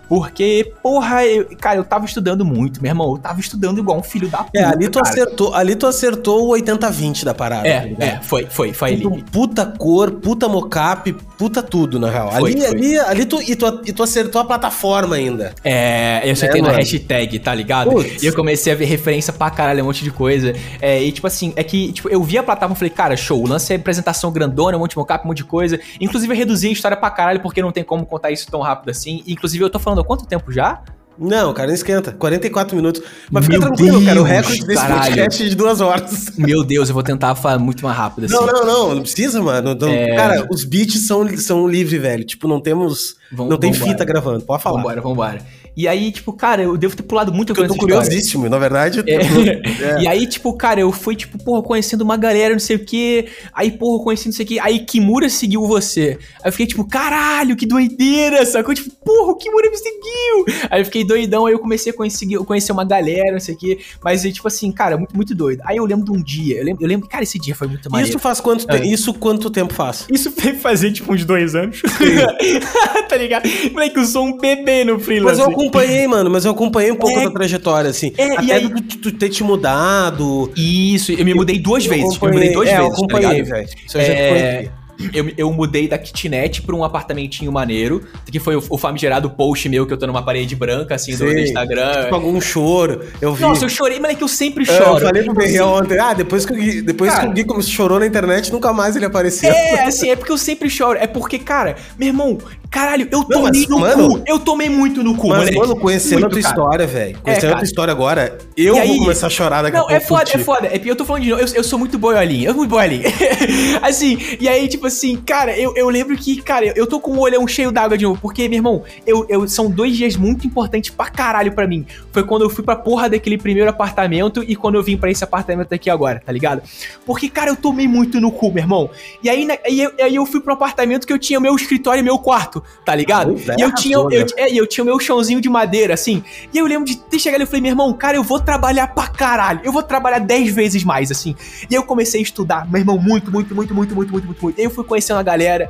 [0.08, 3.12] Porque, porra, eu, cara, eu tava estudando muito, meu irmão.
[3.12, 4.58] Eu tava estudando igual um filho da puta.
[4.58, 7.68] É, ali tu, acertou, ali tu acertou o 80-20 da parada.
[7.68, 9.24] É, tá é, foi, foi, foi ali.
[9.32, 12.32] Puta cor, puta mocap, puta tudo, na real.
[12.32, 12.70] Foi, ali, foi.
[12.70, 15.54] ali, ali tu, e tu, e tu acertou a plataforma ainda.
[15.64, 17.92] É, eu acertei é, na hashtag, tá ligado?
[17.92, 18.22] Putz.
[18.22, 20.54] E eu comecei a ver referência pra caralho, um monte de coisa.
[20.82, 23.42] É, e tipo assim, é que tipo, eu vi a plataforma e falei, cara, show,
[23.42, 25.80] o lance é apresentação grandona, um monte de mocap, um monte de coisa.
[26.00, 28.90] Inclusive, eu reduzi a história pra caralho, porque não tem como contar isso tão rápido
[28.90, 29.24] assim.
[29.28, 30.82] Inclusive, eu tô falando há quanto tempo já?
[31.18, 32.12] Não, cara, não esquenta.
[32.12, 33.02] 44 minutos.
[33.32, 34.22] Mas Meu fica tranquilo, Deus, cara.
[34.22, 35.06] O recorde desse caralho.
[35.06, 36.32] podcast é de duas horas.
[36.38, 38.34] Meu Deus, eu vou tentar falar muito mais rápido assim.
[38.34, 38.96] Não, não, não.
[38.96, 39.76] Não precisa, mano.
[39.76, 40.16] Não, é...
[40.16, 42.26] Cara, os beats são, são livres, velho.
[42.26, 43.16] Tipo, não temos.
[43.32, 43.92] Vamos, não tem vambora.
[43.92, 44.46] fita gravando.
[44.46, 44.78] Pode falar.
[44.78, 45.42] Vambora, vambora.
[45.76, 47.72] E aí, tipo, cara, eu devo ter pulado muita coisa.
[47.72, 49.04] Eu tô curiosíssimo, na verdade.
[49.06, 49.16] É.
[49.16, 49.96] É.
[50.06, 53.28] E aí, tipo, cara, eu fui, tipo, porra, conhecendo uma galera, não sei o quê.
[53.54, 54.60] Aí, porra, conhecendo não sei o quê.
[54.62, 56.18] Aí, Kimura seguiu você.
[56.44, 58.74] Aí eu fiquei, tipo, caralho, que doideira, sacou?
[58.74, 60.46] Tipo, porra, o Kimura me seguiu.
[60.70, 63.58] Aí eu fiquei doidão, aí eu comecei a conhecer, conhecer uma galera, não sei o
[63.58, 63.80] quê.
[64.04, 65.62] Mas, tipo assim, cara, muito, muito doido.
[65.66, 67.90] Aí eu lembro de um dia, eu lembro, eu lembro cara, esse dia foi muito
[67.90, 68.10] maneiro.
[68.10, 68.84] Isso faz quanto tempo?
[68.84, 70.06] Isso quanto tempo faz?
[70.12, 71.82] Isso foi fazer, tipo, uns dois anos.
[73.08, 73.48] tá ligado?
[73.72, 75.40] Moleque, eu sou um bebê no freelance.
[75.40, 78.14] Mas eu acompanhei, mano, mas eu acompanhei um pouco é, da trajetória, assim.
[78.18, 80.52] É, Até e aí, tu, tu, ter te mudado.
[80.56, 82.18] Isso, eu me mudei duas vezes.
[82.22, 82.86] Eu me mudei duas é, vezes.
[82.86, 83.70] Eu tá acompanhei, tá velho.
[83.86, 84.72] Isso eu já é...
[85.14, 88.02] Eu, eu mudei da kitnet pra um apartamentinho maneiro,
[88.32, 91.38] que foi o, o famigerado post meu que eu tô numa parede branca, assim, do
[91.38, 92.04] Instagram.
[92.04, 93.42] Tipo, algum choro, eu vi.
[93.42, 95.00] Nossa, eu chorei, mas é que eu sempre choro.
[95.00, 97.56] Eu falei pro Berriel assim, ontem, ah, depois que, o Gui, depois cara, que o
[97.58, 99.52] Gui chorou na internet, nunca mais ele apareceu.
[99.52, 100.98] É, assim, é porque eu sempre choro.
[100.98, 102.38] É porque, cara, meu irmão,
[102.76, 104.24] caralho, eu tomei mas, no mano, cu.
[104.28, 105.58] Eu tomei muito no cu, Mas, moleque.
[105.58, 106.54] mano, conhecendo muito, a tua cara.
[106.54, 107.18] história, velho.
[107.22, 109.88] Conhecendo é, a tua história agora, eu aí, vou começar a chorar daqui não, a
[109.88, 109.94] pouco.
[109.94, 110.68] Não, é foda, é foda.
[110.68, 113.04] É, eu tô falando de novo, eu, eu sou muito boiolinho, eu sou muito boiolinho.
[113.82, 117.20] assim, e aí, tipo assim, cara, eu eu, lembro que, cara, eu tô com o
[117.20, 120.90] olhão cheio d'água de novo, porque, meu irmão, eu, eu, são dois dias muito importantes
[120.90, 121.86] pra caralho pra mim.
[122.12, 125.24] Foi quando eu fui pra porra daquele primeiro apartamento e quando eu vim pra esse
[125.24, 126.62] apartamento aqui agora, tá ligado?
[127.06, 128.90] Porque, cara, eu tomei muito no cu, meu irmão.
[129.24, 132.04] E aí, aí, eu, aí eu fui pro apartamento que eu tinha meu escritório e
[132.04, 133.36] meu quarto, tá ligado?
[133.50, 136.24] É, e eu tinha, eu, é, eu tinha o meu chãozinho de madeira, assim.
[136.54, 139.08] E eu lembro de ter chegado e falei, meu irmão, cara, eu vou trabalhar pra
[139.08, 139.62] caralho.
[139.64, 141.36] Eu vou trabalhar 10 vezes mais, assim.
[141.70, 144.50] E eu comecei a estudar, meu irmão, muito, muito, muito, muito, muito, muito, muito.
[144.58, 145.70] E aí eu fui conhecendo a galera.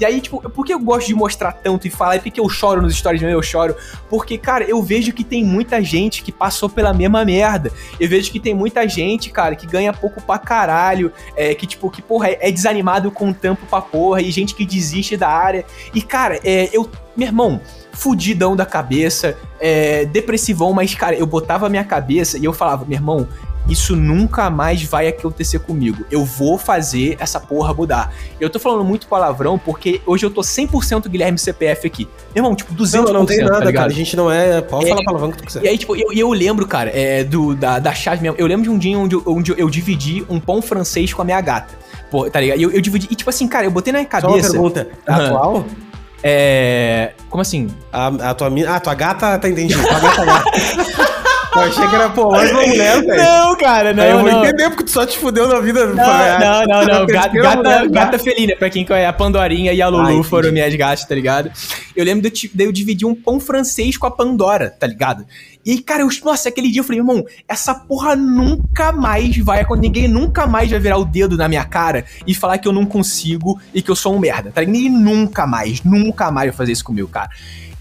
[0.00, 2.16] E aí, tipo, por que eu gosto de mostrar tanto e falar?
[2.16, 3.36] E por que eu choro nos stories mesmo?
[3.36, 3.76] Eu choro.
[4.08, 7.70] Porque, cara, eu vejo que tem muita gente que passou pela mesma merda.
[8.00, 11.12] Eu vejo que tem muita gente, cara, que ganha pouco pra caralho.
[11.36, 14.20] É, que, tipo, que, porra, é, é desanimado com o tampo pra porra.
[14.20, 15.64] E gente que desiste da área.
[15.94, 16.88] E, cara, é, eu.
[17.16, 17.60] Meu irmão,
[17.92, 22.84] fudidão da cabeça, é, depressivão, mas, cara, eu botava a minha cabeça e eu falava,
[22.84, 23.28] meu irmão,
[23.68, 26.04] isso nunca mais vai acontecer comigo.
[26.10, 28.12] Eu vou fazer essa porra mudar.
[28.38, 32.08] Eu tô falando muito palavrão porque hoje eu tô 100% Guilherme CPF aqui.
[32.34, 33.04] Meu irmão, tipo, 200%.
[33.04, 33.86] Não, não tem nada, tá cara.
[33.86, 34.60] A gente não é.
[34.60, 35.64] Pode é, falar palavrão que tu quiser.
[35.64, 38.36] E aí, tipo, eu, eu lembro, cara, é, do, da, da chave mesmo.
[38.38, 41.40] Eu lembro de um dia onde, onde eu dividi um pão francês com a minha
[41.40, 41.74] gata.
[42.10, 42.58] Pô, tá ligado?
[42.58, 43.08] E eu, eu dividi.
[43.10, 44.28] E tipo assim, cara, eu botei na cabeça.
[44.48, 44.88] Só uma pergunta.
[45.06, 45.64] É atual?
[46.22, 47.12] É.
[47.28, 47.68] Como assim?
[47.92, 49.80] A, a tua, a tua gata tá entendido.
[49.90, 50.44] A gata lá.
[51.56, 53.22] Eu achei que era pô, mais uma mulher, velho.
[53.22, 54.02] Não, cara, não.
[54.02, 54.44] Aí eu vou não.
[54.44, 55.86] entender porque tu só te fudeu na vida.
[55.86, 57.06] Não, não, não, não.
[57.14, 59.06] Gata, gata, gata felina, pra quem conhece.
[59.06, 61.50] A Pandorinha e a Lulu Ai, foram minhas gatas, tá ligado?
[61.94, 65.24] Eu lembro de, eu dividir um pão francês com a Pandora, tá ligado?
[65.64, 69.64] E aí, cara, eu, nossa, aquele dia eu falei, irmão, essa porra nunca mais vai.
[69.78, 72.84] Ninguém nunca mais vai virar o dedo na minha cara e falar que eu não
[72.84, 74.74] consigo e que eu sou um merda, tá ligado?
[74.74, 77.30] Ninguém nunca mais, nunca mais vai fazer isso comigo, cara.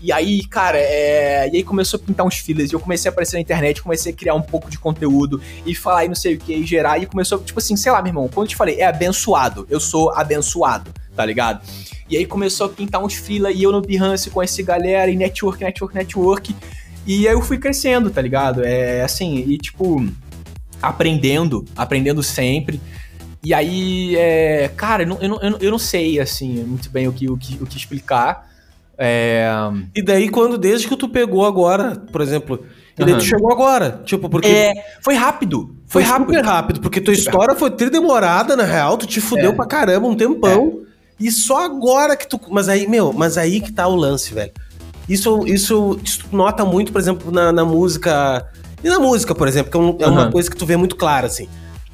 [0.03, 1.49] E aí, cara, é...
[1.49, 4.11] e aí começou a pintar uns fillers, e eu comecei a aparecer na internet, comecei
[4.11, 7.01] a criar um pouco de conteúdo e falar e não sei o que, e gerar,
[7.01, 9.79] e começou, tipo assim, sei lá, meu irmão, quando eu te falei, é abençoado, eu
[9.79, 11.65] sou abençoado, tá ligado?
[12.09, 15.15] E aí começou a pintar uns fila e eu no Behance com essa galera, e
[15.15, 16.53] network, network, network,
[17.07, 18.61] e aí eu fui crescendo, tá ligado?
[18.61, 20.05] É assim, e tipo,
[20.81, 22.81] aprendendo, aprendendo sempre.
[23.41, 27.13] E aí, é, cara, eu não, eu, não, eu não sei, assim, muito bem o
[27.13, 28.52] que, o que, o que explicar.
[28.97, 29.47] É...
[29.95, 32.63] E daí, quando, desde que tu pegou agora, por exemplo,
[32.97, 34.47] e daí tu chegou agora, tipo, porque...
[34.47, 35.75] É, foi rápido.
[35.87, 36.45] Foi Foi super rápido.
[36.45, 39.55] rápido, porque tua história foi ter demorada, na real, tu te fudeu É.
[39.55, 40.79] pra caramba um tempão.
[41.19, 42.39] E só agora que tu.
[42.49, 44.51] Mas aí, meu, mas aí que tá o lance, velho.
[45.07, 48.45] Isso, isso, isso nota muito, por exemplo, na, na música.
[48.83, 50.95] E na música, por exemplo, que é, um- é uma coisa que tu vê muito
[50.95, 51.47] clara, assim.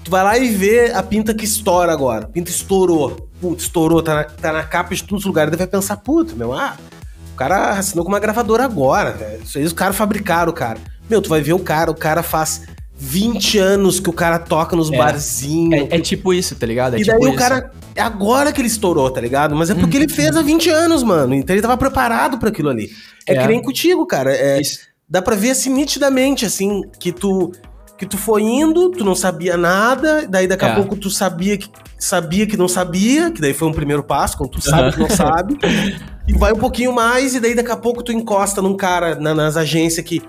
[0.03, 2.25] Tu vai lá e vê a pinta que estoura agora.
[2.25, 3.29] A pinta estourou.
[3.41, 5.49] Putz, estourou, tá na, tá na capa de todos os lugares.
[5.51, 6.75] Daí vai pensar, puta, meu, ah,
[7.33, 9.43] o cara assinou com uma gravadora agora, velho.
[9.43, 10.79] Isso aí os caras fabricaram o cara.
[11.09, 12.63] Meu, tu vai ver o cara, o cara faz
[12.97, 14.97] 20 anos que o cara toca nos É.
[14.97, 15.87] barzinhos.
[15.91, 16.95] É, é tipo isso, tá ligado?
[16.95, 17.37] É E tipo daí o isso.
[17.37, 17.71] cara.
[17.95, 19.55] É agora que ele estourou, tá ligado?
[19.55, 21.33] Mas é porque ele fez há 20 anos, mano.
[21.33, 22.89] Então ele tava preparado pra aquilo ali.
[23.27, 23.41] É, É.
[23.41, 24.33] que nem contigo, cara.
[24.33, 24.79] É, Isso.
[25.09, 27.51] dá pra ver assim nitidamente, assim, que tu.
[27.99, 30.75] Que tu foi indo, tu não sabia nada, daí daqui a É.
[30.75, 34.51] pouco tu sabia que, sabia que não sabia, que daí foi um primeiro passo, quando
[34.51, 35.57] tu sabe que não sabe.
[36.25, 39.35] E vai um pouquinho mais, e daí daqui a pouco tu encosta num cara na-
[39.35, 40.21] nas agências que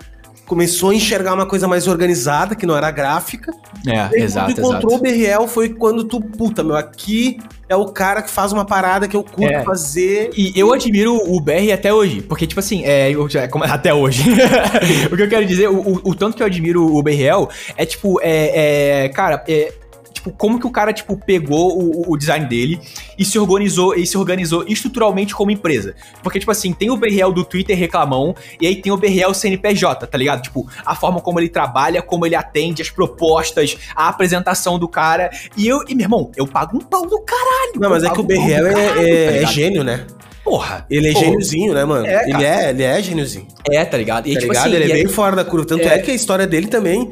[0.50, 3.52] começou a enxergar uma coisa mais organizada, que não era gráfica.
[3.86, 4.94] É, E exato, tu encontrou exato.
[4.96, 7.38] o BRL foi quando tu, puta, meu, aqui
[7.68, 9.62] é o cara que faz uma parada que eu curto É.
[9.62, 10.30] fazer.
[10.36, 13.28] E eu admiro o BR até hoje, porque, tipo assim, é, eu
[13.62, 14.24] até hoje.
[15.12, 17.46] o que eu quero dizer, o, o- o tanto que eu admiro o BRL
[17.76, 19.72] é, tipo, é, é, cara, é,
[20.20, 22.78] tipo, como que o cara, tipo, pegou o, o design dele
[23.18, 25.94] e se organizou, e se organizou estruturalmente como empresa.
[26.22, 30.06] Porque, tipo assim, tem o BRL do Twitter reclamão, e aí tem o BRL CNPJ,
[30.06, 30.42] tá ligado?
[30.42, 35.30] Tipo, a forma como ele trabalha, como ele atende, as propostas, a apresentação do cara.
[35.56, 37.72] E eu, e meu irmão, eu pago um pau do caralho.
[37.76, 40.06] Não, mas é que o BRL é, caralho, é- tá é gênio, né?
[40.44, 40.86] Porra.
[40.90, 42.06] Ele é Pô, gêniozinho, né, mano?
[42.06, 43.46] É, ele, é, ele é gêniozinho.
[43.70, 44.26] É, tá ligado?
[44.26, 44.66] E tá tipo ligado?
[44.66, 45.66] assim, ele é bem fora da curva.
[45.66, 45.94] Tanto é.
[45.94, 45.98] É.
[45.98, 47.10] que a história dele também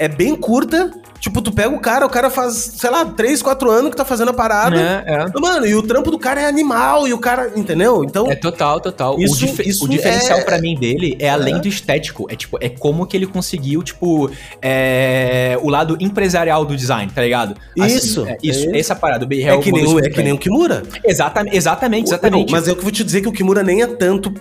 [0.00, 0.90] é bem curta.
[1.20, 4.06] Tipo, tu pega o cara, o cara faz, sei lá, 3, 4 anos que tá
[4.06, 4.74] fazendo a parada.
[5.06, 5.26] É, é.
[5.38, 8.02] Mano, e o trampo do cara é animal, e o cara, entendeu?
[8.02, 9.20] Então, É total, total.
[9.20, 12.26] Isso- o, dif- isso o diferencial é- pra mim dele é além do estético.
[12.30, 14.30] É tipo, é como que ele conseguiu, tipo,
[14.62, 17.54] é, o lado empresarial do design, tá ligado?
[17.76, 18.78] Isso, é, isso, é.
[18.78, 19.24] essa parada.
[19.26, 20.84] O BR é, que nem, o- é que nem o Kimura.
[21.04, 22.46] Exatamente, exatamente, exatamente.
[22.50, 24.32] Não, mas eu que vou te dizer que o Kimura nem é tanto.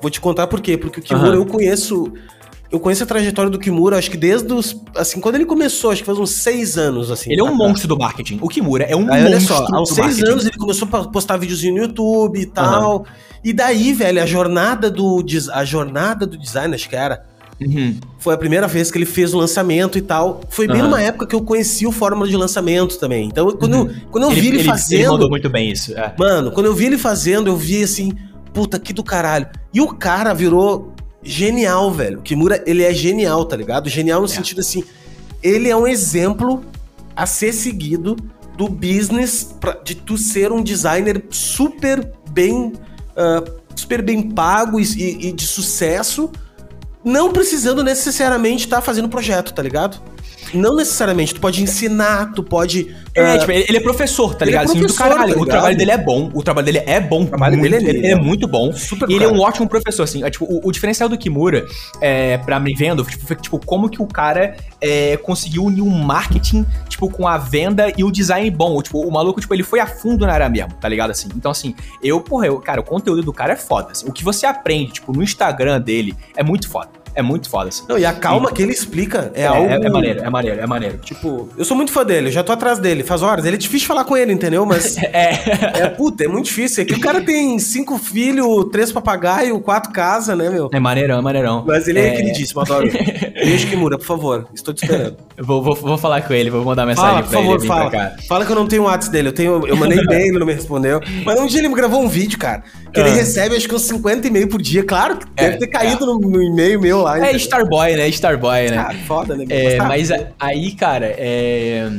[0.00, 0.78] Vou te contar por quê.
[0.78, 2.10] Porque o Kimura eu conheço.
[2.72, 4.74] Eu conheço a trajetória do Kimura, acho que desde os.
[4.96, 7.30] Assim, quando ele começou, acho que faz uns seis anos, assim.
[7.30, 8.38] ele é um monstro do marketing.
[8.40, 10.30] O Kimura é um Aí, olha monstro só, aos do seis marketing.
[10.32, 13.04] anos ele começou a postar videozinho no YouTube e tal.
[13.44, 17.22] E daí, velho, a jornada do a jornada do design, acho que era,
[17.60, 17.96] Uhum.
[18.18, 20.40] foi a primeira vez que ele fez o lançamento e tal.
[20.48, 20.84] Foi bem Aham.
[20.88, 23.26] numa época que eu conheci o fórmula de lançamento também.
[23.28, 25.92] Então, quando, eu, quando eu vi ele, Ele fazendo, mandou muito bem isso.
[25.96, 26.12] é.
[26.18, 28.12] mano, quando eu vi ele fazendo, eu vi assim,
[28.52, 29.46] puta que do caralho.
[29.72, 30.92] E o cara virou
[31.22, 32.18] genial, velho.
[32.18, 33.88] O Kimura, ele é genial, tá ligado?
[33.88, 34.82] Genial no sentido assim,
[35.42, 36.64] ele é um exemplo
[37.14, 38.16] a ser seguido
[38.56, 42.72] do business pra- de tu ser um designer super bem
[43.16, 43.42] ah,
[43.74, 46.30] super bem pago e, e- e de sucesso,
[47.04, 50.00] não precisando necessariamente estar fazendo projeto, tá ligado?
[50.54, 54.50] Não necessariamente, tu pode ensinar, tu pode É, ah, tipo, ele, é professor, tá ele
[54.50, 54.64] é ligado?
[54.64, 55.18] Assim, do professor, caralho.
[55.18, 55.48] tá o ligado?
[55.48, 56.30] trabalho dele é bom.
[56.34, 57.22] O trabalho dele é bom.
[57.22, 58.72] O trabalho dele é ele, é muito bom.
[58.72, 60.24] super E ele é um ótimo professor, assim.
[60.24, 61.66] É, tipo, o, o diferencial do Kimura,
[62.00, 65.90] é, pra mim vendo, tipo, foi tipo, como que o cara é, conseguiu unir um
[65.90, 68.80] marketing, tipo, com a venda e o design bom.
[68.82, 71.10] Tipo, o maluco, tipo, ele foi a fundo na área mesmo, tá ligado?
[71.10, 71.28] Assim.
[71.36, 73.92] Então, assim, eu, porra, eu, cara, o conteúdo do cara é foda.
[73.92, 74.06] assim.
[74.08, 77.01] O que você aprende, tipo, no Instagram dele é muito foda.
[77.14, 77.82] É muito foda, assim.
[77.88, 79.68] Não, e a calma que ele explica é, É, algo.
[79.68, 80.98] é, é maneiro, é maneiro, é maneiro.
[80.98, 83.44] Tipo, eu sou muito fã dele, já tô atrás dele, faz horas.
[83.44, 84.64] Ele é difícil falar com ele, entendeu?
[84.66, 84.96] Mas.
[85.12, 85.82] É.
[85.82, 86.82] é, puta, é muito difícil.
[86.82, 90.70] É que o cara tem cinco filhos, três papagaios, quatro casas, né, meu?
[90.72, 91.64] É maneirão, é maneirão.
[91.66, 92.16] Mas ele é, É.
[92.16, 92.98] queridíssimo, adoro ele.
[93.44, 94.48] Beijo, Kimura, por favor.
[94.54, 95.16] Estou te esperando.
[95.38, 97.90] Vou, vou, vou falar com ele, vou mandar mensagem Fala, por pra favor, ele fala.
[97.90, 98.16] pra cá.
[98.28, 99.28] Fala que eu não tenho o WhatsApp dele.
[99.28, 101.00] Eu, tenho, eu mandei bem, ele não me respondeu.
[101.24, 102.62] Mas um dia ele me gravou um vídeo, cara.
[102.92, 103.14] Que ele Ah.
[103.14, 104.84] recebe acho que uns 50 e-mail por dia.
[104.84, 107.32] Claro que É, deve ter caído no, no e-mail meu É?
[107.36, 108.08] Starboy, né?
[108.08, 108.76] Starboy, né?
[108.78, 109.44] Ah, foda, né?
[109.48, 109.84] É, tá.
[109.86, 111.90] mas a- aí, cara, é.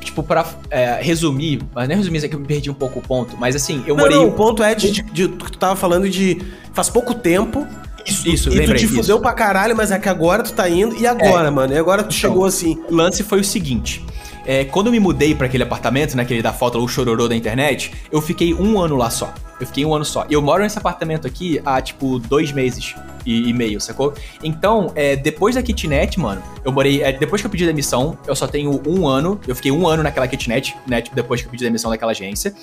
[0.00, 3.00] Tipo, pra é, resumir, mas não é resumir, isso aqui eu me perdi um pouco
[3.00, 4.16] o ponto, mas assim, eu Não, morei.
[4.16, 6.40] não, o ponto é de, de, de- tu tava falando de
[6.72, 7.66] faz pouco tempo
[8.06, 8.78] Isso, isso, e tu lembrei.
[8.78, 8.94] te isso.
[8.94, 11.74] fudeu pra caralho, mas é que agora tu tá indo e agora, mano?
[11.74, 12.82] E agora tu chegou assim.
[12.90, 14.02] O lance foi o seguinte.
[14.46, 17.92] é, quando eu me mudei pra aquele apartamento, naquele da foto, o chororô da internet,
[18.10, 19.32] eu fiquei um ano lá só.
[19.60, 20.24] Eu fiquei um ano só.
[20.30, 22.94] E eu moro nesse apartamento aqui há, tipo, dois meses
[23.30, 24.12] e, e meio, sacou?
[24.42, 27.02] Então, é, depois da kitnet, mano, eu morei.
[27.02, 29.40] é, depois que eu pedi demissão, eu só tenho um ano.
[29.46, 31.00] Eu fiquei um ano naquela kitnet, né?
[31.00, 32.54] tipo, depois que eu pedi demissão daquela agência.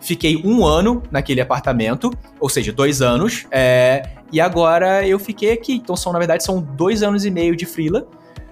[0.00, 2.10] Fiquei um ano naquele apartamento,
[2.40, 3.46] ou seja, dois anos.
[3.50, 4.02] é,
[4.32, 5.74] e agora eu fiquei aqui.
[5.74, 8.06] Então, são, na verdade, são dois anos e meio de freela.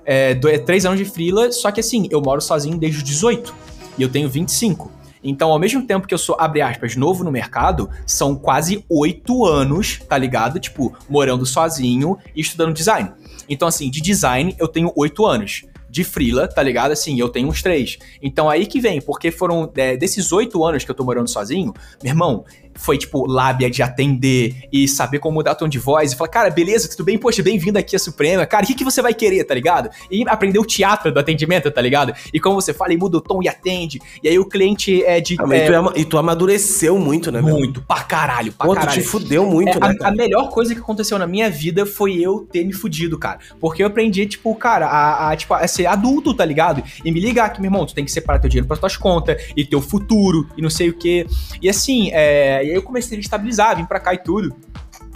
[0.04, 3.04] É, do- é, três anos de freela, só que assim, eu moro sozinho desde os
[3.04, 3.54] 18
[3.98, 4.90] e eu tenho 25.
[5.22, 9.44] Então, ao mesmo tempo que eu sou, abre aspas, novo no mercado, são quase oito
[9.44, 10.58] anos, tá ligado?
[10.58, 13.12] Tipo, morando sozinho e estudando design.
[13.48, 16.92] Então, assim, de design eu tenho oito anos de frila, tá ligado?
[16.92, 17.98] Assim, eu tenho uns três.
[18.22, 21.74] Então aí que vem, porque foram é, desses oito anos que eu tô morando sozinho,
[22.02, 22.44] meu irmão,
[22.74, 26.30] foi, tipo, lábia de atender e saber como mudar o tom de voz e falar,
[26.30, 27.18] cara, beleza, tudo bem?
[27.18, 28.46] Poxa, bem-vindo aqui a Suprema.
[28.46, 29.90] Cara, o que, que você vai querer, tá ligado?
[30.10, 32.12] E aprender o teatro do atendimento, tá ligado?
[32.32, 34.00] E como você fala, e muda o tom e atende.
[34.22, 35.36] E aí o cliente é de.
[35.38, 37.56] Ah, é, e, tu, e, tu, amadureceu muito, né, meu?
[37.56, 38.98] Muito, pra caralho, pra Pô, caralho.
[38.98, 39.96] tu te fudeu muito, é, né?
[40.02, 43.38] A, a, melhor coisa que aconteceu na minha vida foi eu ter me fudido, cara.
[43.60, 46.82] Porque eu aprendi, tipo, cara, a, a, tipo, a ser adulto, tá ligado?
[47.04, 49.42] E me ligar que, meu irmão, tu tem que separar teu dinheiro para tuas contas
[49.56, 51.26] e teu futuro e não sei o quê.
[51.60, 54.54] E assim, é, e aí eu comecei a estabilizar vim pra cá e tudo.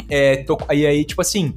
[0.09, 1.55] É, tô, e aí, tipo assim,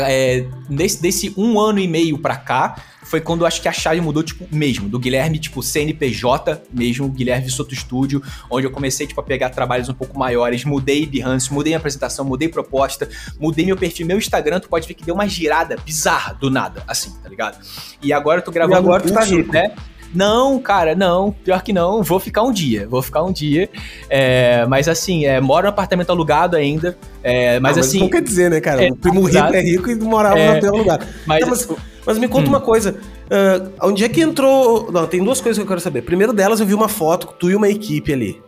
[0.00, 4.00] é, desse, desse um ano e meio pra cá, foi quando acho que a chave
[4.00, 4.88] mudou, tipo, mesmo.
[4.88, 9.88] Do Guilherme, tipo, CNPJ mesmo, Guilherme Soto Studio, onde eu comecei, tipo, a pegar trabalhos
[9.88, 13.08] um pouco maiores, mudei Behance, mudei minha apresentação, mudei proposta,
[13.38, 16.82] mudei meu perfil, meu Instagram, tu pode ver que deu uma girada bizarra do nada,
[16.88, 17.62] assim, tá ligado?
[18.02, 19.52] E agora eu tô gravando e agora um tu tá rico.
[19.52, 19.74] né?
[20.14, 21.32] Não, cara, não.
[21.44, 22.02] Pior que não.
[22.02, 22.86] Vou ficar um dia.
[22.88, 23.68] Vou ficar um dia.
[24.08, 26.96] É, mas assim, é, moro no apartamento alugado ainda.
[27.22, 28.00] É, mas, ah, mas assim.
[28.00, 28.84] Não quer dizer, né, cara?
[28.84, 31.00] É, o primo rico é rico e morava é, no lugar.
[31.26, 31.68] Mas, então, mas,
[32.06, 32.52] mas, me conta hum.
[32.52, 32.96] uma coisa.
[33.26, 34.90] Uh, onde é que entrou.
[34.92, 36.02] Não, tem duas coisas que eu quero saber.
[36.02, 38.40] Primeiro delas, eu vi uma foto, tu e uma equipe ali.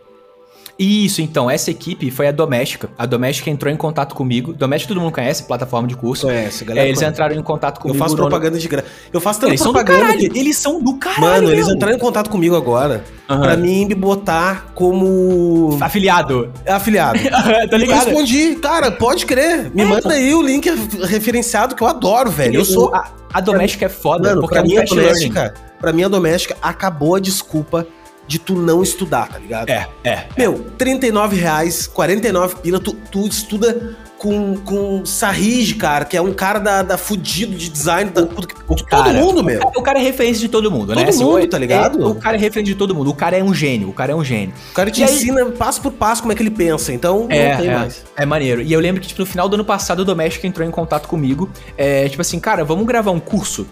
[0.77, 2.89] Isso, então, essa equipe foi a Doméstica.
[2.97, 4.53] A Doméstica entrou em contato comigo.
[4.53, 6.27] Doméstica todo mundo conhece, plataforma de curso.
[6.27, 6.85] Conhece, galera.
[6.85, 7.97] É, eles entraram em contato comigo.
[7.97, 8.87] Eu faço propaganda de graça.
[9.13, 10.07] Eu faço tanta eles propaganda.
[10.07, 10.25] São que...
[10.37, 11.21] Eles são do caralho.
[11.21, 13.41] Mano, eles entraram em contato comigo agora uhum.
[13.41, 15.77] pra mim me botar como.
[15.81, 16.51] Afiliado.
[16.67, 17.19] Afiliado.
[17.69, 18.01] tá ligado?
[18.01, 19.71] Eu respondi, cara, pode crer.
[19.73, 20.69] Me é, manda aí o link
[21.03, 22.55] referenciado que eu adoro, velho.
[22.55, 22.93] Eu sou.
[22.93, 25.53] A, a doméstica é foda, Mano, porque pra é mim a doméstica.
[25.79, 27.85] Pra mim a doméstica acabou a desculpa
[28.27, 29.69] de tu não estudar, tá ligado?
[29.69, 30.25] É, é.
[30.37, 36.33] Meu, 39 reais, 49 pila, tu, tu estuda com, com Sarrige, cara, que é um
[36.33, 39.59] cara da, da fudido de design da, o, o todo cara, mundo, meu.
[39.75, 41.05] O cara é referência de todo mundo, todo né?
[41.05, 42.01] Todo mundo, assim, tá ligado?
[42.01, 43.11] É, o cara é referência de todo mundo.
[43.11, 44.53] O cara é um gênio, o cara é um gênio.
[44.71, 45.51] O cara te e ensina aí...
[45.51, 48.03] passo por passo como é que ele pensa, então é, não tem é, mais.
[48.17, 48.61] É maneiro.
[48.61, 51.07] E eu lembro que, tipo, no final do ano passado, o Doméstico entrou em contato
[51.07, 53.67] comigo, é, tipo assim, cara, vamos gravar um curso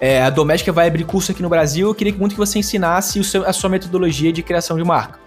[0.00, 1.88] é, a Doméstica vai abrir curso aqui no Brasil.
[1.88, 5.18] Eu queria muito que você ensinasse seu, a sua metodologia de criação de marca.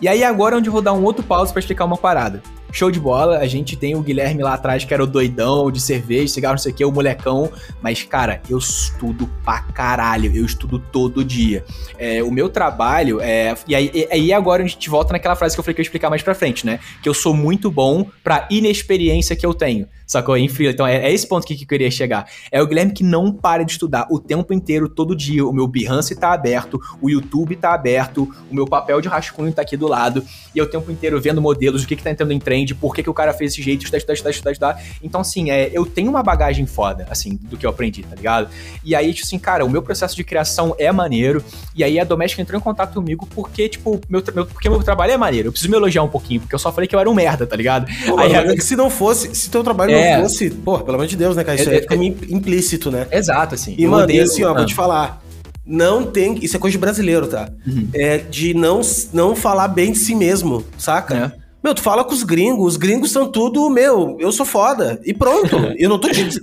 [0.00, 2.42] E aí agora é onde eu vou dar um outro pause para explicar uma parada.
[2.74, 5.80] Show de bola, a gente tem o Guilherme lá atrás que era o doidão de
[5.80, 7.48] cerveja, cigarro, não sei o que, o molecão.
[7.80, 11.64] Mas, cara, eu estudo pra caralho, eu estudo todo dia.
[11.96, 13.54] É, o meu trabalho é.
[13.68, 15.84] E aí, e aí agora a gente volta naquela frase que eu falei que eu
[15.84, 16.80] ia explicar mais pra frente, né?
[17.00, 19.86] Que eu sou muito bom pra inexperiência que eu tenho.
[20.04, 20.36] Sacou?
[20.36, 20.72] Em freela.
[20.72, 22.26] Então é, é, esse ponto que, que eu queria chegar.
[22.50, 25.46] É o Guilherme que não para de estudar o tempo inteiro, todo dia.
[25.46, 29.62] O meu Behance tá aberto, o YouTube tá aberto, o meu papel de rascunho tá
[29.62, 30.24] aqui do lado.
[30.54, 32.94] E eu o tempo inteiro vendo modelos, o que que tá entrando em trend, por
[32.94, 34.82] que que o cara fez esse jeito, estudar, estudar, estudar, estudar, estudar.
[35.02, 38.48] Então, assim, é, eu tenho uma bagagem foda, assim, do que eu aprendi, tá ligado?
[38.84, 41.44] E aí, tipo assim, cara, o meu processo de criação é maneiro.
[41.74, 45.12] E aí a Doméstica entrou em contato comigo porque, tipo, meu, meu, porque meu trabalho
[45.12, 45.48] é maneiro.
[45.48, 47.46] Eu preciso me elogiar um pouquinho, porque eu só falei que eu era um merda,
[47.46, 47.86] tá ligado?
[48.06, 50.16] Pô, aí, é se não fosse, se teu trabalho é.
[50.16, 51.60] não fosse, pô, pelo amor de Deus, né, cara?
[51.60, 53.06] Isso é, aí fica é, implícito, né?
[53.10, 53.74] Exato, assim.
[53.76, 54.54] E, mano, e assim, ó, ah.
[54.54, 55.22] vou te falar.
[55.66, 56.38] Não tem.
[56.44, 57.48] Isso é coisa de brasileiro, tá?
[57.66, 57.88] Uhum.
[57.94, 61.32] É de não, não falar bem de si mesmo, saca?
[61.40, 61.43] É.
[61.64, 65.00] Meu, tu fala com os gringos, os gringos são tudo, meu, eu sou foda.
[65.02, 65.56] E pronto.
[65.78, 66.38] eu não tô diz,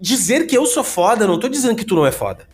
[0.00, 2.44] dizer que eu sou foda, eu não tô dizendo que tu não é foda.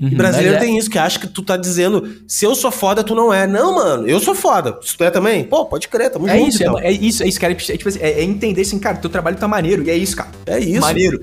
[0.00, 0.58] Uhum, e brasileiro é.
[0.58, 3.46] tem isso, que acha que tu tá dizendo, se eu sou foda, tu não é.
[3.46, 4.80] Não, mano, eu sou foda.
[4.82, 6.48] Se tu é também, pô, pode crer, tamo é junto.
[6.48, 6.78] Isso, então.
[6.80, 7.52] é, é, isso, é isso, cara.
[7.52, 9.84] É, tipo assim, é, é, entender assim, cara, teu trabalho tá maneiro.
[9.84, 10.30] E é isso, cara.
[10.46, 10.80] É isso.
[10.80, 11.22] Maneiro.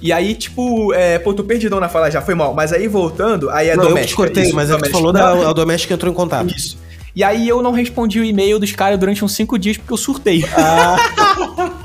[0.00, 2.54] E aí, tipo, é, pô, tô perdidão na fala já, foi mal.
[2.54, 4.02] Mas aí voltando, aí é não, doméstica.
[4.02, 6.54] Eu te cortei, isso, mas é que tu falou da a doméstica entrou em contato.
[6.54, 6.78] Isso.
[7.18, 9.96] E aí eu não respondi o e-mail dos caras durante uns cinco dias porque eu
[9.96, 10.44] surtei.
[10.56, 10.96] Ah.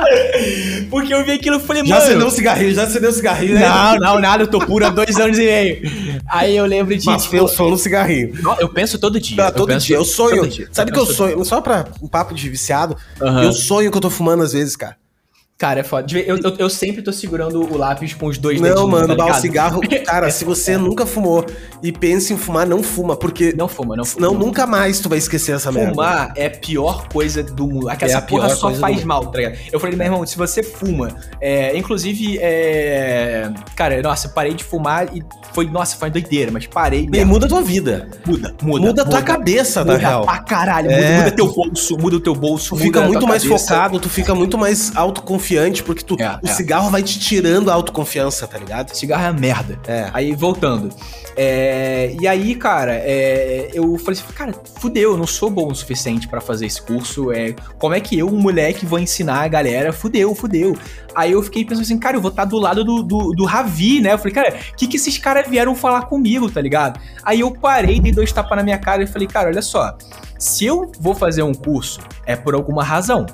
[0.91, 1.95] porque eu vi aquilo e falei, mano.
[1.95, 3.67] Já acendeu um cigarrinho, já acendeu um cigarrinho, né?
[3.67, 6.21] Não, não, nada, eu tô puro há dois anos e meio.
[6.29, 7.03] Aí eu lembro de.
[7.07, 8.31] Mas tipo, eu sou no cigarrinho.
[8.59, 9.45] Eu penso todo dia.
[9.45, 9.95] Não, todo eu dia.
[9.95, 10.47] Eu sonho.
[10.47, 10.69] Dia.
[10.71, 11.43] Sabe eu que eu sonho?
[11.43, 13.41] Só pra um papo de viciado, uhum.
[13.41, 14.97] eu sonho que eu tô fumando às vezes, cara.
[15.63, 16.05] Cara, é foda.
[16.19, 18.81] Eu, eu, eu, sempre tô segurando o lápis com os dois não, dedinhos.
[18.81, 19.79] Não, mano, tá o cigarro.
[20.05, 21.45] Cara, se você nunca fumou
[21.81, 23.53] e pensa em fumar, não fuma, porque.
[23.55, 24.27] Não fuma, não fuma.
[24.27, 25.93] Não, nunca mais tu vai esquecer essa fumar merda.
[25.93, 27.87] Fumar é a pior coisa do mundo.
[27.87, 29.57] Aquela é porra só faz mal, tá ligado?
[29.71, 33.49] Eu falei, meu irmão, se você fuma, é, inclusive, é.
[33.73, 37.07] Cara, nossa, parei de fumar e foi, nossa, foi doideira, mas parei.
[37.25, 38.09] Muda a tua vida.
[38.25, 38.85] Muda, muda.
[38.85, 40.25] Muda a tua cabeça, muda na real.
[40.25, 40.95] Pra caralho, é.
[40.97, 42.75] muda, muda teu bolso, muda o teu bolso.
[42.75, 43.65] Tu fica muito mais cabeça.
[43.65, 46.53] focado, tu fica muito mais autoconfiante confiante, porque tu, É, o é.
[46.53, 48.93] cigarro vai te tirando a autoconfiança, tá ligado?
[48.95, 49.79] Cigarro é uma merda.
[49.87, 50.09] É.
[50.13, 50.89] Aí, voltando.
[51.35, 55.75] É, e aí, cara, é, eu falei assim, cara, fudeu, eu não sou bom o
[55.75, 57.31] suficiente pra fazer esse curso.
[57.31, 59.93] É, como é que eu, um moleque, vou ensinar a galera?
[59.93, 60.75] Fudeu, fudeu.
[61.15, 64.01] Aí eu fiquei pensando assim, cara, eu vou estar do lado do, do, do Ravi,
[64.01, 64.13] né?
[64.13, 66.99] Eu falei, cara, o que, que esses caras vieram falar comigo, tá ligado?
[67.23, 69.95] Aí eu parei, dei dois tapas na minha cara e falei, cara, olha só,
[70.37, 73.25] se eu vou fazer um curso, é por alguma razão.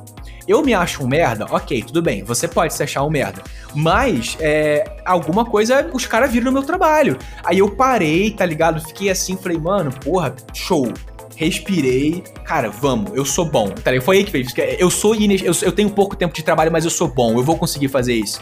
[0.50, 3.44] Eu me acho um merda, ok, tudo bem, você pode se achar um merda.
[3.76, 7.20] Mas, é, alguma coisa os caras viram no meu trabalho.
[7.44, 8.82] Aí eu parei, tá ligado?
[8.82, 10.92] Fiquei assim, falei, mano, porra, show.
[11.36, 13.70] Respirei, cara, vamos, eu sou bom.
[13.70, 14.06] Tá ligado?
[14.06, 14.52] Foi aí que fez.
[14.80, 17.56] Eu sou eu, eu tenho pouco tempo de trabalho, mas eu sou bom, eu vou
[17.56, 18.42] conseguir fazer isso.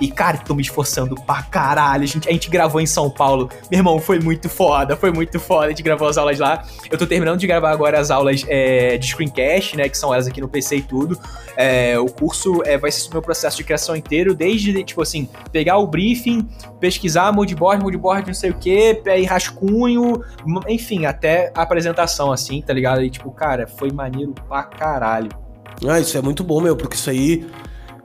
[0.00, 2.04] E, cara, tô me esforçando pra caralho.
[2.04, 3.48] A gente, a gente gravou em São Paulo.
[3.70, 5.66] Meu irmão, foi muito foda, foi muito foda.
[5.66, 6.64] A gente gravou as aulas lá.
[6.90, 9.88] Eu tô terminando de gravar agora as aulas é, de screencast, né?
[9.88, 11.18] Que são elas aqui no PC e tudo.
[11.56, 15.28] É, o curso é, vai ser o meu processo de criação inteiro, desde, tipo assim,
[15.50, 16.46] pegar o briefing,
[16.78, 20.22] pesquisar moodboard, moodboard não sei o que, aí rascunho,
[20.68, 23.02] enfim, até apresentação, assim, tá ligado?
[23.02, 25.30] E, tipo, cara, foi maneiro pra caralho.
[25.86, 27.46] Ah, isso é muito bom, meu, porque isso aí.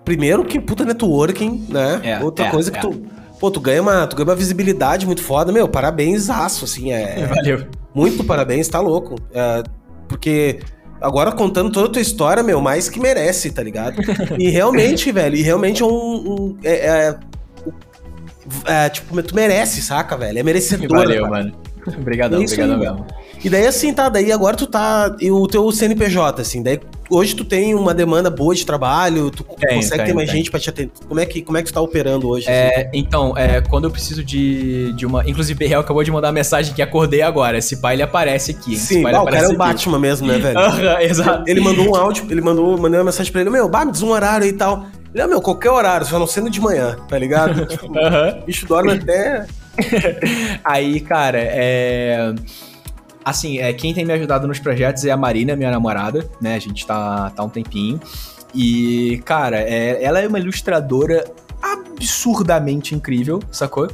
[0.05, 2.01] Primeiro que puta networking, né?
[2.03, 2.81] É, Outra é, coisa que é.
[2.81, 3.01] tu.
[3.39, 5.67] Pô, tu ganha, uma, tu ganha uma visibilidade muito foda, meu.
[5.67, 6.91] Parabéns, aço, assim.
[6.91, 7.67] É, Valeu.
[7.93, 9.15] muito parabéns, tá louco.
[9.33, 9.63] É,
[10.07, 10.59] porque
[10.99, 14.01] agora contando toda a tua história, meu, mais que merece, tá ligado?
[14.37, 15.89] E realmente, velho, e realmente é um.
[15.91, 17.19] um- é, é-
[18.65, 20.37] é, tipo, tu merece, saca, velho?
[20.39, 20.89] É merecedor.
[20.89, 21.29] Valeu, cara.
[21.31, 21.51] mano.
[21.97, 23.05] Obrigadão, É obrigadão mesmo.
[23.43, 25.15] E daí assim, tá, daí agora tu tá.
[25.19, 26.79] E o teu CNPJ, assim, daí
[27.09, 30.37] hoje tu tem uma demanda boa de trabalho, tu Tenho, consegue ter tenho, mais tenho.
[30.37, 30.91] gente pra te atender.
[31.07, 32.47] Como é que, como é que tu tá operando hoje?
[32.47, 32.53] assim?
[32.55, 35.27] É, então, é, quando eu preciso de, de uma.
[35.27, 37.57] Inclusive, Berreal acabou de mandar uma mensagem que acordei agora.
[37.57, 38.75] Esse pai ele aparece aqui.
[38.77, 39.57] Sim, pai, ah, o cara é o aqui.
[39.57, 40.59] Batman mesmo, né, velho?
[41.01, 41.43] Exato.
[41.47, 44.01] Ele mandou um áudio, ele mandou, mandei uma mensagem pra ele, meu, bah, me diz
[44.01, 44.85] um horário e tal.
[45.13, 47.65] Ele, ah, meu, qualquer horário, só não sendo de manhã, tá ligado?
[47.67, 47.91] tipo,
[48.45, 49.45] bicho dorme até.
[50.63, 52.33] Aí, cara, é.
[53.23, 56.55] Assim, é, quem tem me ajudado nos projetos é a Marina, minha namorada, né?
[56.55, 57.99] A gente tá, tá um tempinho.
[58.53, 61.23] E, cara, é, ela é uma ilustradora
[61.61, 63.87] absurdamente incrível, sacou?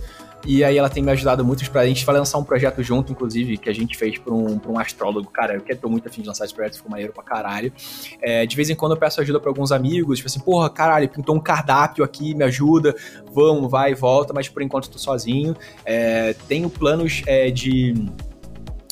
[0.46, 3.58] E aí ela tem me ajudado muito pra gente vai lançar um projeto junto, inclusive,
[3.58, 5.30] que a gente fez pra um, pra um astrólogo.
[5.30, 7.74] Cara, eu tô muito afim de lançar esse projeto, ficou maneiro pra caralho.
[8.22, 11.10] É, de vez em quando eu peço ajuda pra alguns amigos, tipo assim, porra, caralho,
[11.10, 12.96] pintou um cardápio aqui, me ajuda,
[13.34, 15.54] vamos, vai volta, mas por enquanto tô sozinho.
[15.84, 17.94] É, tenho planos é, de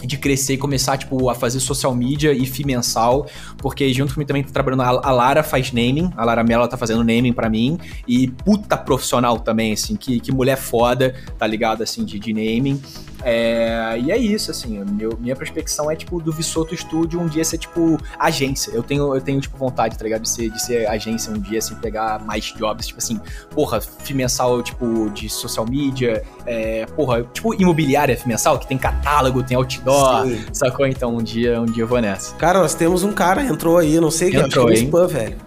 [0.06, 3.28] de crescer e começar, tipo, a fazer social media e FI mensal,
[3.58, 7.04] porque junto comigo também tá trabalhando, a, Lara faz naming, a Lara Mello tá fazendo
[7.04, 7.78] naming pra mim,
[8.08, 12.82] e puta profissional também, assim, que, que mulher foda, tá ligado, assim, de, de naming.
[13.28, 17.44] É, e é isso, assim, meu, minha prospecção é, tipo, do Vissoto Studio um dia
[17.44, 18.70] ser, tipo, agência.
[18.70, 21.58] Eu tenho, eu tenho tipo, vontade, tá ligado, de ser, de ser agência um dia,
[21.58, 23.20] assim, pegar mais jobs, tipo assim,
[23.50, 23.80] porra,
[24.12, 30.28] mensal, tipo, de social media, é, porra, tipo, imobiliária mensal, que tem catálogo, tem outdoor,
[30.28, 30.46] Sim.
[30.54, 30.86] sacou?
[30.86, 32.36] Então um dia, um dia eu vou nessa.
[32.36, 34.70] Cara, nós temos um cara, entrou aí, eu não sei, acho que é Entrou, um
[34.72, 34.86] hein?
[34.86, 35.38] spam, velho.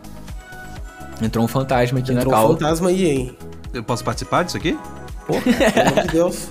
[1.22, 2.48] Entrou um fantasma aqui Entrou na um cal.
[2.54, 3.38] fantasma aí, hein?
[3.72, 4.76] Eu posso participar disso aqui?
[5.26, 6.48] Porra, pelo amor de Deus.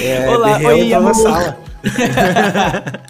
[0.00, 1.14] É, Olá, oi, na amor.
[1.14, 1.58] sala.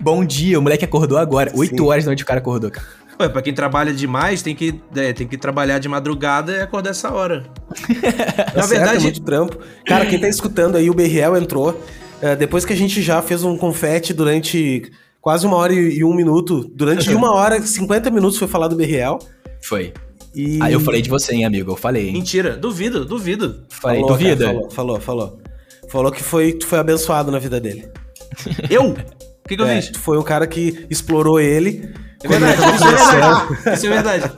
[0.00, 1.50] Bom dia, o moleque acordou agora.
[1.50, 1.58] Sim.
[1.58, 2.86] 8 horas da noite o cara acordou, cara.
[3.20, 6.90] Ué, pra quem trabalha demais, tem que, é, tem que trabalhar de madrugada e acordar
[6.90, 7.44] essa hora.
[8.54, 9.58] Na certo, verdade, é muito trampo.
[9.86, 11.80] Cara, quem tá escutando aí, o Berriel entrou.
[12.20, 16.04] é, depois que a gente já fez um confete durante quase uma hora e, e
[16.04, 19.18] um minuto, durante uma hora e 50 minutos foi falar do Berriel.
[19.62, 19.92] Foi.
[20.34, 20.60] E...
[20.60, 21.72] Aí eu falei de você, hein, amigo.
[21.72, 22.12] Eu falei, hein.
[22.12, 23.62] mentira, duvido, duvido.
[23.68, 24.46] Falei, falou, duvida?
[24.46, 25.43] cara, falou, falou, falou.
[25.94, 27.88] Falou que foi, tu foi abençoado na vida dele.
[28.68, 28.86] Eu?
[28.90, 28.94] O
[29.48, 29.92] que, que eu É, fiz?
[29.92, 31.88] tu foi um cara que explorou ele.
[32.20, 33.74] É verdade, isso é verdade.
[33.76, 34.32] Isso é verdade.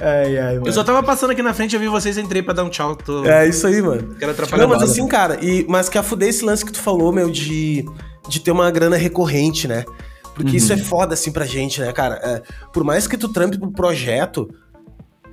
[0.00, 0.66] Ai, ai, mano.
[0.68, 2.94] Eu só tava passando aqui na frente, eu vi vocês, entrei pra dar um tchau.
[2.94, 3.24] Tô...
[3.24, 4.14] É isso aí, mano.
[4.14, 6.78] Quero atrapalhar Não, mas assim, cara, e, mas que a fuder esse lance que tu
[6.78, 7.84] falou, meu, de,
[8.28, 9.84] de ter uma grana recorrente, né?
[10.32, 12.20] Porque isso é foda, assim, pra gente, né, cara?
[12.22, 12.42] É,
[12.72, 14.48] por mais que tu trampe pro projeto,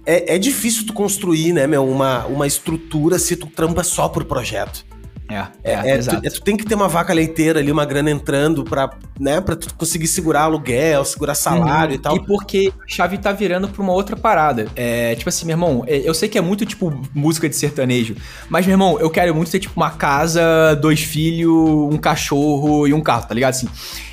[0.06, 4.24] é, é difícil tu construir, né, meu, uma, uma estrutura se tu trampa só por
[4.26, 4.86] projeto.
[5.28, 6.22] É, é, É, exato.
[6.22, 9.42] tu, é, tu tem que ter uma vaca leiteira ali, uma grana entrando pra, né,
[9.42, 12.00] pra tu conseguir segurar aluguel, segurar salário Uhum.
[12.00, 12.16] e tal.
[12.16, 14.68] E porque a chave tá virando pra uma outra parada.
[14.76, 18.16] É, tipo assim, meu irmão, é, eu sei que é muito, tipo, música de sertanejo.
[18.50, 21.52] Mas, meu irmão, eu quero muito ter, tipo, uma casa, dois filhos,
[21.92, 23.54] um cachorro e um carro, tá ligado?
[23.56, 23.68] Assim.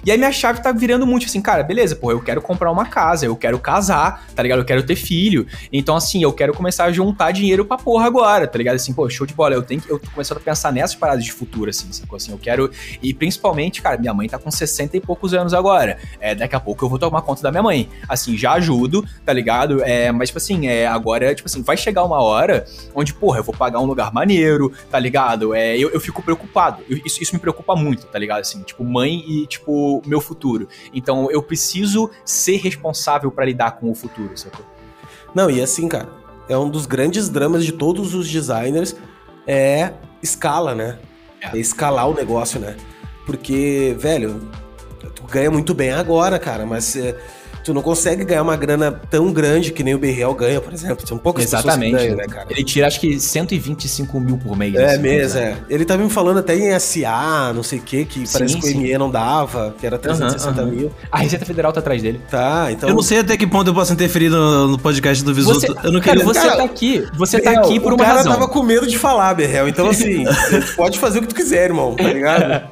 [0.05, 2.85] E aí minha chave tá virando muito assim, cara, beleza, pô, eu quero comprar uma
[2.87, 4.59] casa, eu quero casar, tá ligado?
[4.59, 5.47] Eu quero ter filho.
[5.73, 8.75] Então, assim, eu quero começar a juntar dinheiro pra porra agora, tá ligado?
[8.75, 9.55] Assim, pô, show de bola.
[9.55, 9.89] Eu tenho que.
[9.89, 12.17] Eu tô começando a pensar nessas paradas de futuro, assim, sacou?
[12.17, 12.71] Assim, eu quero.
[13.01, 15.99] E principalmente, cara, minha mãe tá com 60 e poucos anos agora.
[16.19, 17.89] É, daqui a pouco eu vou tomar conta da minha mãe.
[18.09, 19.85] Assim, já ajudo, tá ligado?
[19.85, 23.45] É, mas, tipo assim, é, agora, tipo assim, vai chegar uma hora onde, porra, eu
[23.45, 25.55] vou pagar um lugar maneiro, tá ligado?
[25.55, 26.83] É, eu, eu fico preocupado.
[26.89, 28.41] Eu, isso, isso me preocupa muito, tá ligado?
[28.41, 30.69] Assim, tipo, mãe e, tipo, meu futuro.
[30.95, 34.65] Então, eu preciso ser responsável para lidar com o futuro, sacou?
[35.35, 36.09] Não, e assim, cara,
[36.49, 38.95] é um dos grandes dramas de todos os designers
[39.47, 40.99] é escala, né?
[41.41, 42.77] É, é escalar o negócio, né?
[43.27, 44.49] Porque, velho,
[45.15, 47.19] tu ganha muito bem agora, cara, mas é,
[47.63, 51.07] tu não consegue ganhar uma grana tão grande que nem o BRL ganha, por exemplo.
[51.07, 51.93] São poucas Exatamente.
[51.93, 52.47] pessoas que ganham, né, cara?
[52.51, 54.75] Ele tira, acho que 125 mil por mês.
[54.75, 55.57] É assim, mesmo, é.
[55.69, 58.73] Ele tava me falando até em SA, não sei o que, que sim, parece que
[58.73, 60.91] o ME não dava, que era 360 mil.
[61.11, 62.21] A Receita Federal tá atrás dele.
[62.31, 62.89] Tá, então...
[62.89, 65.61] Eu não sei até que ponto eu posso interferir no, no podcast do Visuto.
[65.61, 66.25] Você, eu não cara, queria...
[66.25, 68.23] você cara, tá aqui, você tá aqui por uma razão.
[68.23, 70.25] O cara tava com medo de falar, BRL, então assim,
[70.77, 72.71] pode fazer o que tu quiser, irmão, tá ligado?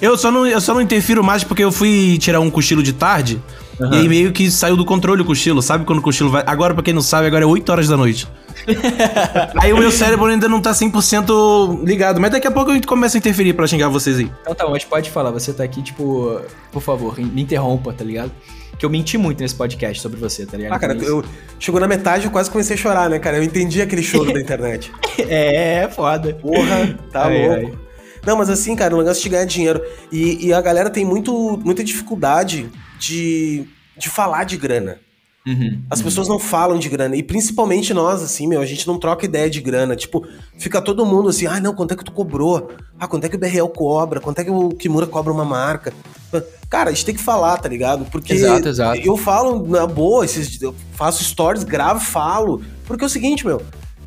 [0.00, 2.92] eu, só não, eu só não interfiro mais porque eu fui tirar um cochilo de
[2.92, 3.42] tarde,
[3.82, 3.94] Uhum.
[3.94, 5.60] E aí meio que saiu do controle o cochilo.
[5.60, 6.42] Sabe quando o cochilo vai.
[6.46, 8.28] Agora, pra quem não sabe, agora é 8 horas da noite.
[9.60, 12.20] aí o meu cérebro ainda não tá 100% ligado.
[12.20, 14.30] Mas daqui a pouco eu começo a interferir pra xingar vocês aí.
[14.42, 15.30] Então tá, mas pode falar.
[15.30, 18.30] Você tá aqui, tipo, por favor, me interrompa, tá ligado?
[18.78, 20.72] Que eu menti muito nesse podcast sobre você, tá ligado?
[20.72, 21.24] Ah, cara, eu,
[21.58, 23.36] chegou na metade eu quase comecei a chorar, né, cara?
[23.36, 24.90] Eu entendi aquele choro da internet.
[25.18, 26.34] É, é, foda.
[26.34, 27.66] Porra, tá ai, louco.
[27.66, 27.91] Ai.
[28.24, 29.82] Não, mas assim, cara, o negócio de ganhar dinheiro.
[30.10, 33.66] E, e a galera tem muito, muita dificuldade de,
[33.96, 34.98] de falar de grana.
[35.44, 36.04] Uhum, As uhum.
[36.04, 37.16] pessoas não falam de grana.
[37.16, 39.96] E principalmente nós, assim, meu, a gente não troca ideia de grana.
[39.96, 40.24] Tipo,
[40.56, 42.70] fica todo mundo assim, ah, não, quanto é que tu cobrou?
[42.98, 44.20] Ah, quanto é que o BRL cobra?
[44.20, 45.92] Quanto é que o Kimura cobra uma marca?
[46.70, 48.04] Cara, a gente tem que falar, tá ligado?
[48.06, 49.00] Porque exato, exato.
[49.00, 52.62] eu falo na boa, esses, eu faço stories, gravo, falo.
[52.86, 53.60] Porque é o seguinte, meu.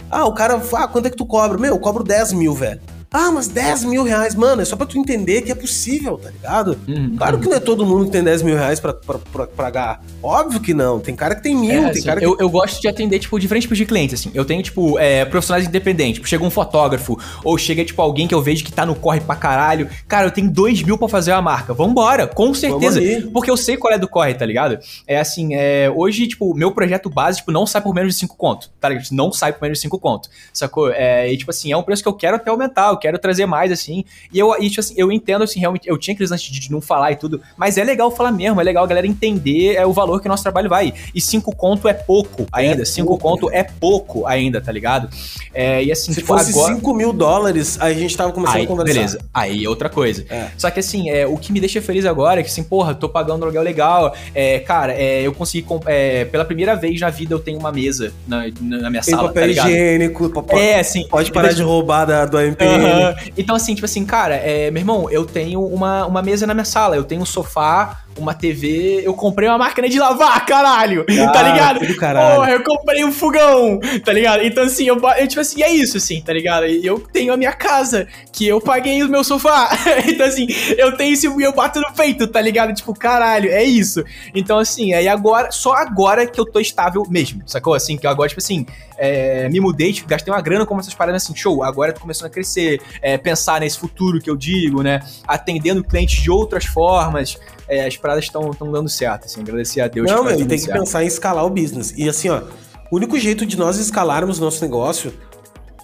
[0.10, 1.58] Ah, o cara, ah, quanto é que tu cobra?
[1.58, 2.80] Meu, eu cobro 10 mil, velho.
[3.18, 6.30] Ah, mas 10 mil reais, mano, é só pra tu entender que é possível, tá
[6.30, 6.78] ligado?
[6.86, 7.16] Uhum.
[7.16, 10.04] Claro que não é todo mundo que tem 10 mil reais pra, pra, pra, pagar.
[10.22, 11.00] Óbvio que não.
[11.00, 12.26] Tem cara que tem mil, é, tem assim, cara que...
[12.26, 14.32] Eu, eu gosto de atender, tipo, diferentes tipos de clientes, assim.
[14.34, 16.16] Eu tenho, tipo, é, profissionais independentes.
[16.16, 19.22] Tipo, chega um fotógrafo, ou chega, tipo, alguém que eu vejo que tá no corre
[19.22, 19.90] pra caralho.
[20.10, 21.74] Cara, eu tenho 2 mil pra fazer uma marca.
[21.74, 23.00] Vambora, com certeza.
[23.32, 24.78] Porque eu sei qual é do corre, tá ligado?
[25.08, 28.36] É assim, é, hoje, tipo, meu projeto base, tipo, não sai por menos de 5
[28.36, 29.08] conto, tá ligado?
[29.12, 30.92] Não sai por menos de 5 conto, sacou?
[30.92, 33.46] É, e, tipo assim, é um preço que eu quero até aumentar, eu quero trazer
[33.46, 34.04] mais, assim.
[34.34, 37.16] E eu, tipo assim, eu entendo, assim, realmente, eu tinha antes de não falar e
[37.16, 40.28] tudo, mas é legal falar mesmo, é legal a galera entender é, o valor que
[40.28, 40.94] o nosso trabalho vai.
[41.14, 45.10] E cinco conto é pouco ainda, é cinco pouco, conto é pouco ainda, tá ligado?
[45.54, 46.76] É, e assim, Se tipo, fosse agora...
[46.76, 48.94] 5 mil dólares, a gente tava começando aí, a conversar.
[48.94, 50.26] Beleza, aí é outra coisa.
[50.30, 50.48] É.
[50.58, 53.08] Só que assim, é, o que me deixa feliz agora é que assim, porra, tô
[53.08, 57.34] pagando um aluguel legal, é, cara, é, eu consegui, é, pela primeira vez na vida
[57.34, 61.32] eu tenho uma mesa na, na minha Tem sala, papel tá higiênico, é, assim, pode
[61.32, 62.84] parar de roubar da, do AMPM.
[62.84, 62.95] Uhum.
[63.38, 66.66] Então assim, tipo assim, cara, é, meu irmão, eu tenho uma, uma mesa na minha
[66.66, 71.28] sala, eu tenho um sofá, uma TV, eu comprei uma máquina de lavar, caralho, ah,
[71.32, 71.96] tá ligado?
[71.98, 72.36] Caralho.
[72.36, 74.44] Porra, eu comprei um fogão, tá ligado?
[74.44, 76.66] Então, assim, eu, eu, tipo assim, é isso, assim, tá ligado?
[76.66, 79.70] Eu tenho a minha casa, que eu paguei o meu sofá,
[80.08, 80.48] então, assim,
[80.78, 82.74] eu tenho isso e eu bato no peito, tá ligado?
[82.74, 84.04] Tipo, caralho, é isso.
[84.34, 87.74] Então, assim, aí agora, só agora que eu tô estável mesmo, sacou?
[87.74, 88.66] Assim, que agora, tipo assim,
[88.98, 92.28] é, me mudei, tipo, gastei uma grana com essas paradas assim, show, agora tô começando
[92.28, 95.02] a crescer, é, pensar nesse futuro que eu digo, né?
[95.28, 97.38] Atendendo clientes de outras formas,
[97.68, 100.10] é, as paradas estão dando certo, assim, agradecer a Deus.
[100.10, 101.92] Não, meu, e tem que pensar em escalar o business.
[101.98, 102.44] E assim, ó,
[102.92, 105.12] o único jeito de nós escalarmos nosso negócio,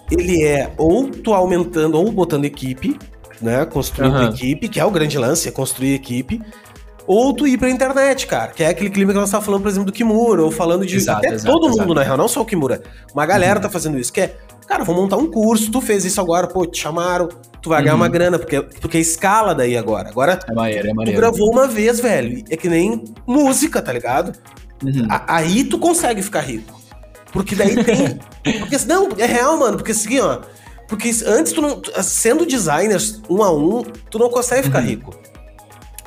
[0.08, 2.96] ele é ou tu aumentando, ou botando equipe,
[3.40, 4.28] né, construindo uhum.
[4.28, 6.40] equipe, que é o grande lance, é construir equipe,
[7.06, 9.68] ou tu ir pra internet, cara, que é aquele clima que nós tava falando, por
[9.68, 11.80] exemplo, do Kimura, ou falando de exato, até exato, todo exato.
[11.82, 12.82] mundo, na real, não só o Kimura.
[13.12, 13.62] Uma galera uhum.
[13.62, 14.36] tá fazendo isso, que é,
[14.68, 17.28] cara, vou montar um curso, tu fez isso agora, pô, te chamaram,
[17.60, 17.84] tu vai uhum.
[17.84, 18.12] ganhar uma uhum.
[18.12, 20.08] grana, porque, porque escala daí agora.
[20.08, 21.18] Agora, é maneiro, é maneiro.
[21.18, 22.44] tu gravou uma vez, velho.
[22.50, 24.32] É que nem música, tá ligado?
[24.82, 25.06] Uhum.
[25.08, 26.80] A, aí tu consegue ficar rico.
[27.32, 28.18] Porque daí tem.
[28.60, 29.76] porque, não, é real, mano.
[29.76, 30.40] Porque assim, ó.
[30.88, 31.80] Porque antes tu não.
[32.02, 33.00] Sendo designer
[33.30, 34.86] um a um, tu não consegue ficar uhum.
[34.86, 35.31] rico.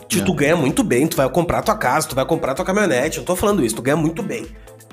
[0.07, 3.17] Tu, tu ganha muito bem, tu vai comprar tua casa, tu vai comprar tua caminhonete.
[3.17, 4.45] Eu não tô falando isso, tu ganha muito bem.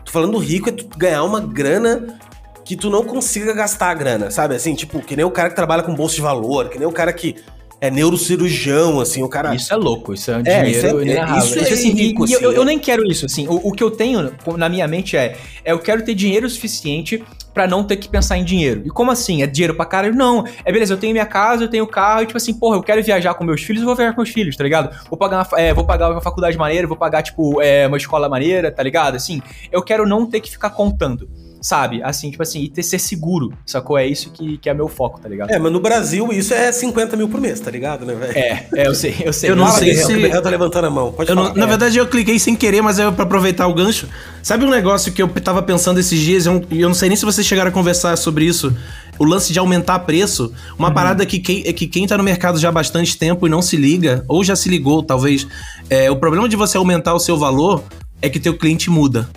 [0.05, 2.19] Tô falando rico é tu ganhar uma grana
[2.65, 4.55] que tu não consiga gastar a grana, sabe?
[4.55, 6.93] Assim, tipo, que nem o cara que trabalha com bolsa de valor, que nem o
[6.93, 7.37] cara que
[7.81, 9.55] é neurocirurgião, assim, o cara.
[9.55, 12.35] Isso é louco, isso é um é, dinheiro isso é, Isso é assim, rico, e,
[12.35, 13.49] assim, eu, eu, nem quero isso, assim.
[13.49, 17.23] O, o, que eu tenho na minha mente é, é eu quero ter dinheiro suficiente
[17.53, 18.83] para não ter que pensar em dinheiro.
[18.85, 19.43] E como assim?
[19.43, 20.15] É dinheiro pra caralho?
[20.15, 20.45] Não.
[20.65, 23.03] É beleza, eu tenho minha casa, eu tenho carro, e tipo assim, porra, eu quero
[23.03, 24.95] viajar com meus filhos, eu vou viajar com meus filhos, tá ligado?
[25.09, 28.29] Vou pagar uma, é, vou pagar uma faculdade maneira, vou pagar, tipo, é, uma escola
[28.29, 29.17] maneira, tá ligado?
[29.17, 31.29] Assim, eu quero não ter que ficar contando.
[31.63, 32.03] Sabe?
[32.03, 33.97] Assim, tipo assim, e ter ser seguro, sacou?
[33.97, 35.51] É isso que, que é meu foco, tá ligado?
[35.51, 38.37] É, mas no Brasil isso é 50 mil por mês, tá ligado, né, velho?
[38.37, 39.51] É, é, eu sei, eu sei.
[39.51, 41.13] Eu não Fala, sei se- que o Guerreiro tá levantando a mão.
[41.13, 41.57] Pode Eu não- falar.
[41.57, 41.69] na É.
[41.69, 44.09] verdade, eu cliquei sem querer, mas é pra aproveitar o gancho.
[44.43, 47.17] Sabe um negócio que eu tava pensando esses dias, e eu, eu não sei nem
[47.17, 48.77] se vocês chegaram a conversar sobre isso,
[49.19, 52.59] o lance de aumentar preço, uma parada que quem, é que quem tá no mercado
[52.59, 55.47] já há bastante tempo e não se liga, ou já se ligou, talvez,
[55.89, 57.85] é, o problema de você aumentar o seu valor
[58.21, 59.29] é que teu cliente muda.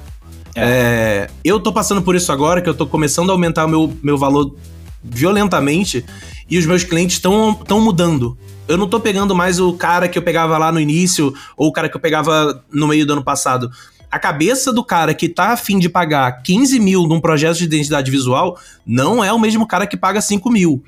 [0.56, 3.93] É, eu tô passando por isso agora, que eu tô começando a aumentar o meu,
[4.01, 4.56] meu valor
[5.03, 6.06] violentamente
[6.49, 8.38] e os meus clientes estão mudando.
[8.68, 11.72] Eu não tô pegando mais o cara que eu pegava lá no início ou o
[11.72, 13.70] cara que eu pegava no meio do ano passado.
[14.10, 18.10] A cabeça do cara que tá afim de pagar 15 mil num projeto de identidade
[18.10, 20.84] visual não é o mesmo cara que paga 5 mil.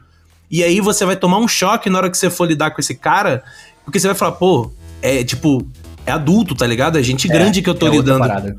[0.50, 2.96] E aí você vai tomar um choque na hora que você for lidar com esse
[2.96, 3.44] cara,
[3.84, 4.72] porque você vai falar, pô,
[5.02, 5.68] é tipo,
[6.06, 6.98] é adulto, tá ligado?
[6.98, 8.20] É gente grande que eu tô é outra lidando.
[8.20, 8.58] parada.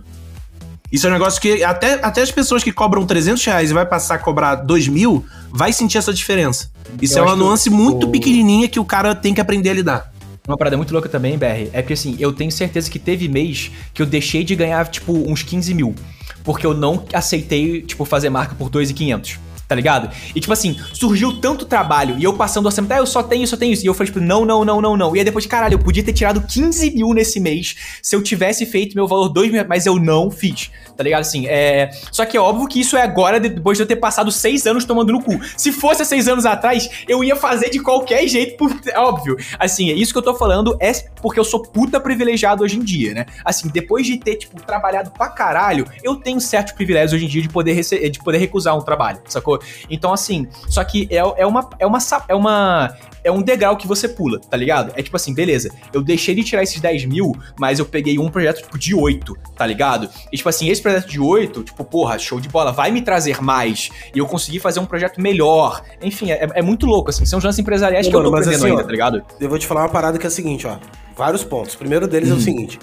[0.91, 3.85] Isso é um negócio que até, até as pessoas que cobram 300 reais e vai
[3.85, 6.71] passar a cobrar 2 mil, vai sentir essa diferença.
[7.01, 9.75] Isso Eu é uma nuance muito o- pequenininha que o cara tem que aprender a
[9.75, 10.13] lidar.
[10.47, 13.71] Uma parada muito louca também, BR, é que assim, eu tenho certeza que teve mês
[13.93, 15.95] que eu deixei de ganhar, tipo, uns 15 mil.
[16.43, 19.39] Porque eu não aceitei, tipo, fazer marca por 2,500.
[19.69, 20.11] Tá ligado?
[20.35, 23.45] E tipo assim, surgiu tanto trabalho e eu passando a semana, ah, eu só tenho
[23.45, 23.85] eu tenho isso.
[23.85, 25.15] E eu falei, tipo, não, não, não, não, não.
[25.15, 28.65] E aí depois, caralho, eu podia ter tirado 15 mil nesse mês se eu tivesse
[28.65, 30.71] feito meu valor 2 mil, mas eu não fiz.
[30.97, 31.21] Tá ligado?
[31.21, 31.91] Assim, é.
[32.11, 34.85] Só que é óbvio que isso é agora, depois de eu ter passado seis anos
[34.87, 35.39] tomando no cu.
[35.57, 38.75] Se fosse há seis anos atrás, eu ia fazer de qualquer jeito, por...
[38.87, 39.37] é óbvio.
[39.59, 40.91] Assim, isso que eu tô falando é
[41.23, 43.27] porque eu sou puta privilegiado hoje em dia, né?
[43.45, 47.43] Assim, depois de ter, tipo, trabalhado pra caralho, eu tenho certos privilégios hoje em dia
[47.43, 49.58] de poder, rece- de poder recusar um trabalho, sacou?
[49.91, 51.69] Então, assim, só que é, é uma.
[51.79, 51.99] É uma.
[52.29, 54.93] É uma é um degrau que você pula, tá ligado?
[54.97, 58.29] É tipo assim, beleza, eu deixei de tirar esses 10 mil, mas eu peguei um
[58.31, 60.09] projeto, tipo, de 8, tá ligado?
[60.33, 63.43] E, tipo assim, esse projeto de 8, tipo, porra, show de bola, vai me trazer
[63.43, 65.83] mais, e eu consegui fazer um projeto melhor.
[66.01, 68.47] Enfim, é, é muito louco, assim, são lances empresariais Ô, que eu mano, tô mas
[68.47, 69.23] aprendendo assim, ainda, ó, tá ligado?
[69.41, 70.79] Eu vou te falar uma parada que é a seguinte, ó.
[71.17, 71.75] Vários pontos.
[71.75, 72.39] O primeiro deles é Uhum.
[72.39, 72.79] o seguinte.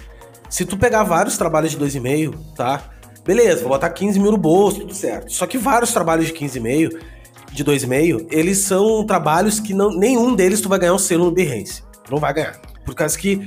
[0.49, 2.81] Se tu pegar vários trabalhos de 2,5, tá?
[3.25, 5.31] Beleza, vou botar 15 mil no bolso, tudo certo.
[5.33, 6.97] Só que vários trabalhos de 15,5,
[7.51, 11.31] de 2,5, eles são trabalhos que não, nenhum deles tu vai ganhar um selo no
[11.31, 11.81] Behance.
[12.03, 12.59] Tu não vai ganhar.
[12.85, 13.41] Por causa que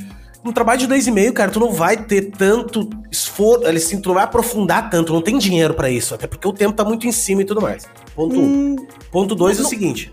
[0.45, 4.25] um trabalho de 2,5, cara, tu não vai ter tanto esforço, assim, tu não vai
[4.25, 7.43] aprofundar tanto, não tem dinheiro pra isso, até porque o tempo tá muito em cima
[7.43, 7.87] e tudo mais.
[8.17, 8.77] Ponto um.
[9.13, 10.13] Ponto dois é o seguinte.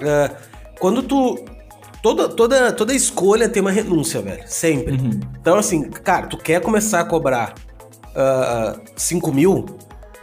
[0.00, 0.30] é,
[0.78, 1.38] quando tu.
[2.02, 4.44] Toda, toda, toda escolha tem uma renúncia, velho.
[4.46, 4.92] Sempre.
[4.94, 5.20] Uhum.
[5.40, 7.54] Então, assim, cara, tu quer começar a cobrar
[8.16, 9.66] ah, 5 mil,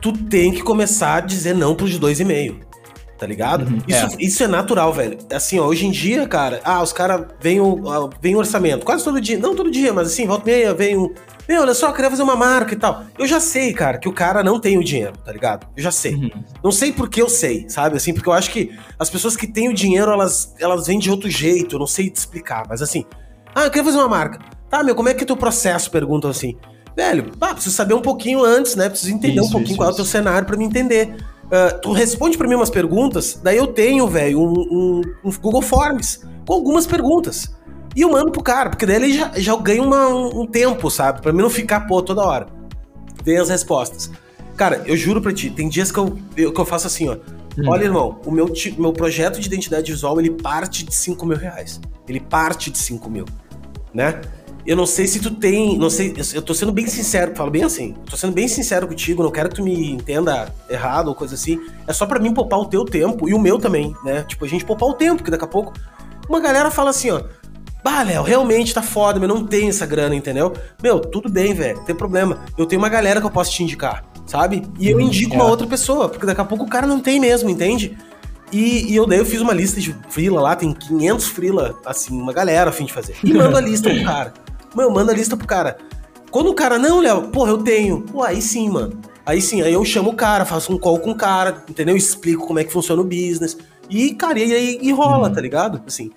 [0.02, 2.74] tu tem que começar a dizer não pros de 2,5.
[3.18, 3.66] Tá ligado?
[3.66, 4.10] Uhum, isso, é.
[4.20, 5.18] isso é natural, velho.
[5.32, 8.84] Assim, ó, hoje em dia, cara, ah, os caras vêm o, ah, vem o orçamento.
[8.86, 9.38] Quase todo dia.
[9.38, 11.14] Não todo dia, mas assim, volta e meia, vem um.
[11.48, 13.04] Meu, olha só, eu queria fazer uma marca e tal.
[13.18, 15.68] Eu já sei, cara, que o cara não tem o dinheiro, tá ligado?
[15.78, 16.16] Eu já sei.
[16.16, 16.32] Uhum.
[16.62, 17.96] Não sei porque eu sei, sabe?
[17.96, 21.10] Assim, porque eu acho que as pessoas que têm o dinheiro, elas, elas vêm de
[21.10, 23.06] outro jeito, eu não sei te explicar, mas assim.
[23.56, 24.40] Ah, eu queria fazer uma marca.
[24.70, 25.90] Tá, meu, como é que é teu processo?
[25.92, 26.58] Perguntam assim.
[26.96, 28.88] Velho, pá, preciso saber um pouquinho antes, né?
[28.90, 30.04] Preciso entender um Isso, pouquinho isso, qual é o isso.
[30.04, 31.16] teu cenário pra me entender.
[31.52, 35.62] Ah, tu responde pra mim umas perguntas, daí eu tenho, velho, um, um- um Google
[35.62, 37.56] Forms com algumas perguntas.
[37.96, 40.90] E eu mando pro cara, porque daí ele já, já ganha uma- um, um tempo,
[40.90, 41.22] sabe?
[41.22, 42.48] Pra mim não ficar, pô, toda hora.
[43.24, 44.10] Vem as respostas.
[44.56, 47.14] Cara, eu juro pra ti, tem dias que eu, eu- que eu faço assim, ó.
[47.58, 47.64] Hum.
[47.68, 51.80] Olha, irmão, o meu, meu projeto de identidade visual, ele parte de 5 mil reais.
[52.08, 53.26] Ele parte de 5 mil,
[53.94, 54.22] né?
[54.66, 57.64] Eu não sei se tu tem, não sei, eu- tô sendo bem sincero, falo bem
[57.64, 61.36] assim, tô sendo bem sincero contigo, não quero que tu me entenda errado ou coisa
[61.36, 61.60] assim.
[61.86, 64.24] É só pra mim poupar o teu tempo e o meu também, né?
[64.24, 65.74] Tipo, a gente poupar o tempo, porque daqui a pouco
[66.30, 67.22] uma galera fala assim, ó,
[67.84, 70.54] Bah, Léo, realmente tá foda, mas não tem essa grana, entendeu?
[70.82, 72.40] Meu, tudo bem, velho, não tem problema.
[72.58, 74.64] Eu tenho uma galera que eu posso te indicar, sabe?
[74.80, 75.48] E eu indico uma é.
[75.48, 77.98] outra pessoa, porque daqui a pouco o cara não tem mesmo, entende?
[78.54, 82.14] E, e eu daí eu fiz uma lista de frila lá, tem 500 frila, assim,
[82.14, 83.16] uma galera a fim de fazer.
[83.22, 84.34] E mando a lista pro cara.
[84.76, 85.78] Meu, manda a lista pro cara.
[86.32, 88.02] Quando o cara, não, Léo, porra, eu tenho.
[88.02, 89.00] Pô, aí sim, mano.
[89.26, 91.96] Aí sim, aí eu chamo o cara, faço um call com o cara, entendeu?
[91.96, 93.58] Explico como é que funciona o business.
[93.90, 95.82] E, cara, e aí e rola, tá ligado?
[95.88, 96.12] Assim.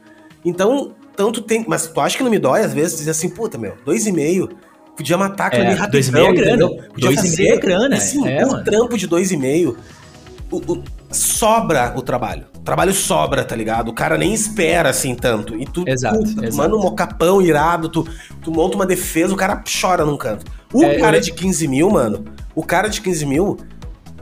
[0.45, 1.65] Então, tanto tem.
[1.69, 4.13] Mas tu acha que não me dói, às vezes, dizer assim, puta, meu, dois e
[4.13, 4.49] meio.
[4.97, 6.69] Podia matar aquilo É, ali dois e meio rapidão, é grana.
[6.89, 8.65] Podia Dois e fazer, meio é grana, Assim, é, um mano.
[8.65, 9.77] trampo de dois e meio.
[10.51, 10.83] o- o-
[11.17, 12.45] sobra o trabalho.
[12.57, 13.89] O trabalho sobra, tá ligado?
[13.89, 15.55] O cara nem espera assim tanto.
[15.61, 16.57] E tu, Exato, tu, exato.
[16.57, 18.07] manda um mocapão irado, tu,
[18.43, 20.45] tu monta uma defesa, o cara chora num canto.
[20.73, 22.25] O É, eu cara le- de 15 mil, mano,
[22.55, 23.57] o cara de 15 mil,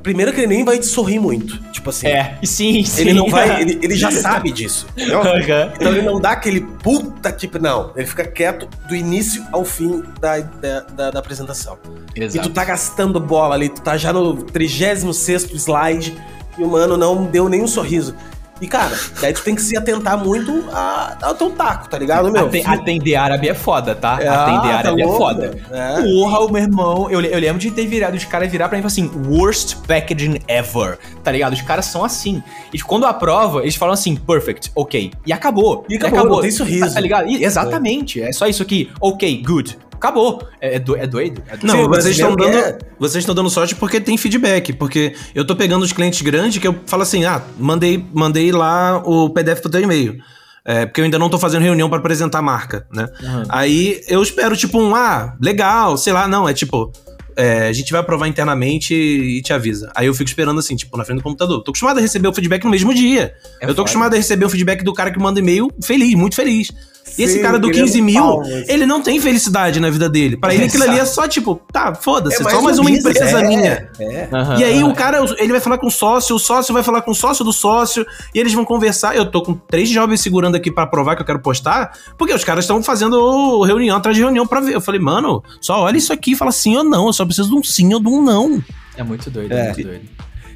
[0.02, 1.58] primeiro que ele nem vai te sorrir muito.
[1.72, 2.06] Tipo assim.
[2.06, 3.00] É, sim, sim.
[3.00, 3.60] Ele não vai.
[3.62, 4.86] Ele, ele já sabe disso.
[4.96, 5.20] Entendeu?
[5.22, 5.72] Aham.
[5.74, 7.58] Então ele não dá aquele puta tipo.
[7.58, 7.92] Não.
[7.96, 11.78] Ele fica quieto do início ao fim da, da, da- da apresentação.
[12.14, 12.46] Exato.
[12.46, 16.14] E tu tá gastando bola ali, tu tá já no 36 slide
[16.59, 18.14] e o mano não deu nenhum sorriso.
[18.60, 22.31] E, cara, daí tu tem que se atentar muito a- ao teu taco, tá ligado,
[22.31, 22.47] meu?
[22.47, 24.16] Aten- atender árabe é foda, tá?
[24.22, 25.40] É, atender tá árabe é louco, foda.
[25.51, 25.64] velho.
[25.72, 26.02] É.
[26.02, 27.10] Porra, o meu irmão.
[27.10, 29.74] Eu, eu lembro de ter virado, os caras virar pra mim e falar assim: worst
[29.89, 30.98] packaging ever.
[31.24, 31.52] Tá ligado?
[31.52, 32.40] Os caras são assim.
[32.72, 35.12] E quando aprova, eles falam assim: perfect, ok.
[35.26, 35.85] E acabou.
[35.89, 36.86] E acabou, não tem sorriso.
[36.86, 37.28] Tá, tá ligado?
[37.28, 38.22] E- exatamente.
[38.22, 38.32] É.
[38.32, 38.89] só isso aqui.
[39.01, 39.76] Ok, good.
[40.05, 40.47] Acabou.
[40.60, 41.43] É, é, do- é doido?
[41.48, 41.66] É doido.
[41.66, 45.47] Não, Sim, vocês estão dando, brasileiro vocês estão dando sorte porque tem feedback, porque eu
[45.47, 49.60] tô pegando os clientes grandes que eu falo assim: "Ah, mandei, mandei lá o PDF
[49.62, 50.18] pro teu e-mail".
[50.66, 53.06] É, porque eu ainda não tô fazendo reunião pra apresentar a marca, né?
[53.51, 56.90] Aí eu espero tipo um, ah, legal, sei lá, não, é tipo,
[57.36, 59.90] é, a gente vai aprovar internamente e te avisa.
[59.94, 61.62] Aí eu fico esperando assim, tipo, na frente do computador.
[61.62, 63.35] Tô acostumado a receber o feedback no mesmo dia.
[63.60, 63.81] É eu tô foda.
[63.82, 66.70] acostumado a receber o feedback do cara que manda e-mail feliz, muito feliz.
[67.18, 68.68] E esse cara do querendo 15 mil, palmas.
[68.68, 70.36] ele não tem felicidade na vida dele.
[70.36, 73.16] Pra ele aquilo ali é só tipo, tá, foda-se, é só mais um uma business,
[73.16, 73.90] empresa é, minha.
[74.01, 74.28] É.
[74.59, 77.10] E aí o cara, ele vai falar com o sócio, o sócio vai falar com
[77.10, 78.05] o sócio do sócio,
[78.35, 79.14] e eles vão conversar.
[79.16, 82.43] Eu tô com três jovens segurando aqui pra provar que eu quero postar, porque os
[82.43, 84.74] caras estão fazendo reunião atrás de reunião pra ver.
[84.74, 87.06] Eu falei, mano, só olha isso aqui e fala sim ou não.
[87.06, 88.62] Eu só preciso de um sim ou de um não.
[88.97, 89.60] É muito doido, É.
[89.60, 90.05] é muito doido.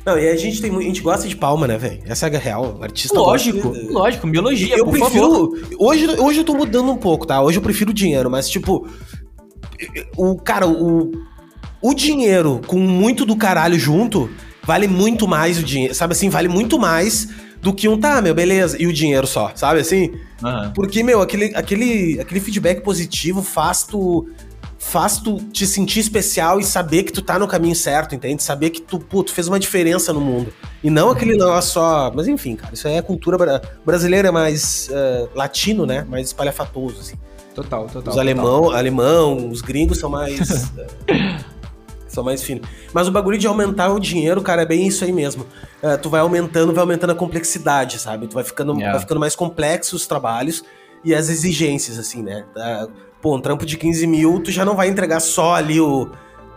[0.05, 2.03] Não, e a gente tem a gente gosta de palma, né, velho?
[2.07, 2.79] Essa é a real.
[2.83, 5.51] Artista Lógico, gosta lógico, biologia, Eu por favor.
[5.51, 5.77] prefiro.
[5.79, 7.43] Hoje, hoje eu tô mudando um pouco, tá?
[7.43, 8.89] Hoje eu prefiro dinheiro, mas tipo.
[10.16, 11.11] O cara, o.
[11.81, 14.29] O dinheiro com muito do caralho junto
[14.65, 15.95] vale muito mais o dinheiro.
[15.95, 17.29] Sabe assim, vale muito mais
[17.62, 20.12] do que um, tá, meu, beleza, e o dinheiro só, sabe assim?
[20.45, 20.73] Aham.
[20.75, 24.29] Porque, meu, aquele, aquele, aquele feedback positivo faz tu.
[24.81, 28.43] Faz tu te sentir especial e saber que tu tá no caminho certo, entende?
[28.43, 30.53] Saber que tu, pô, tu fez uma diferença no mundo.
[30.85, 32.13] E não aquele negócio só.
[32.15, 36.07] Mas enfim, cara, isso aí é cultura bra- brasileira, mais eh, latino, né?
[36.09, 37.17] Mais espalhafatoso, assim.
[37.57, 38.13] Total, total.
[38.13, 40.71] Os alemão, alemão, os gringos são mais.
[41.09, 41.41] eh,
[42.07, 42.67] são mais finos.
[42.93, 45.45] Mas o bagulho de aumentar o dinheiro, cara, é bem isso aí mesmo.
[45.83, 48.29] Eh, tu vai aumentando, vai aumentando a complexidade, sabe?
[48.29, 48.93] Tu vai ficando, Yeah.
[48.93, 50.63] vai ficando mais complexo os trabalhos
[51.05, 52.45] e as exigências, assim, né?
[52.55, 52.87] Da-
[53.20, 56.09] pô, um trampo de 15 mil, tu já não vai entregar só ali o.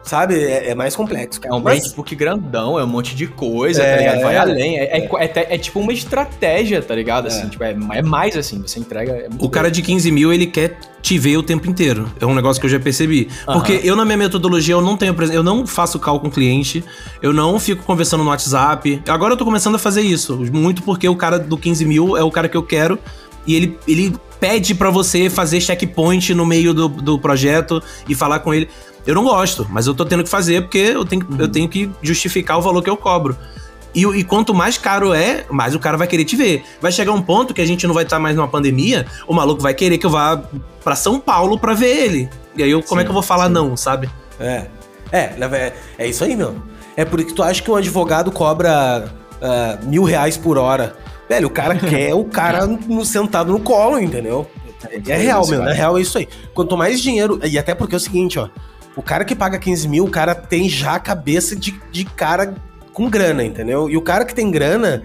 [0.04, 0.34] Sabe?
[0.34, 1.56] É, é mais complexo, É cara.
[1.56, 4.22] um Mas- grandão, é um monte de coisa, É, tá ligado?
[4.24, 4.38] Vai é.
[4.40, 4.80] além.
[4.80, 7.28] É, é, é é tipo uma estratégia, tá ligado?
[7.28, 7.50] Assim, É.
[7.50, 9.12] tipo, é, é mais assim, você entrega.
[9.12, 12.12] é O cara de 15 mil, ele quer te ver o tempo inteiro.
[12.20, 13.30] É um negócio que eu já percebi.
[13.46, 15.16] Porque eu, na minha metodologia, eu não tenho.
[15.32, 16.84] Eu não faço call com o cliente,
[17.22, 19.04] eu não fico conversando no WhatsApp.
[19.08, 20.36] Agora eu tô começando a fazer isso.
[20.52, 22.98] Muito porque o cara do 15 mil é o cara que eu quero.
[23.46, 28.40] E ele, ele pede pra você fazer checkpoint no meio do, do projeto e falar
[28.40, 28.70] com ele.
[29.06, 31.90] Eu não gosto, mas eu tô tendo que fazer porque eu tenho, eu tenho que
[32.04, 33.36] justificar o valor que eu cobro.
[33.94, 36.64] E, e quanto mais caro é, mais o cara vai querer te ver.
[36.80, 39.62] Vai chegar um ponto que a gente não vai estar mais numa pandemia, o maluco
[39.62, 40.42] vai querer que eu vá
[40.84, 42.30] pra São Paulo pra ver ele.
[42.56, 43.54] E aí, eu, como é Sim, que eu vou falar sim.
[43.54, 44.10] não, sabe?
[44.40, 44.68] É.
[45.12, 46.56] É, ve- é isso aí, meu.
[46.96, 49.12] É porque tu acha que um advogado cobra
[49.42, 50.96] ah, mil reais por hora.
[51.32, 54.46] Velho, o cara quer o cara no- sentado no colo, entendeu?
[54.90, 55.64] É, é real, meu.
[55.64, 56.28] É real é isso aí.
[56.54, 57.40] Quanto mais dinheiro.
[57.44, 58.50] E até porque é o seguinte, ó.
[58.98, 62.54] O cara que paga 15 mil, o cara tem já a cabeça de, de cara
[62.92, 63.90] com grana, entendeu?
[63.90, 65.04] E o cara que tem grana,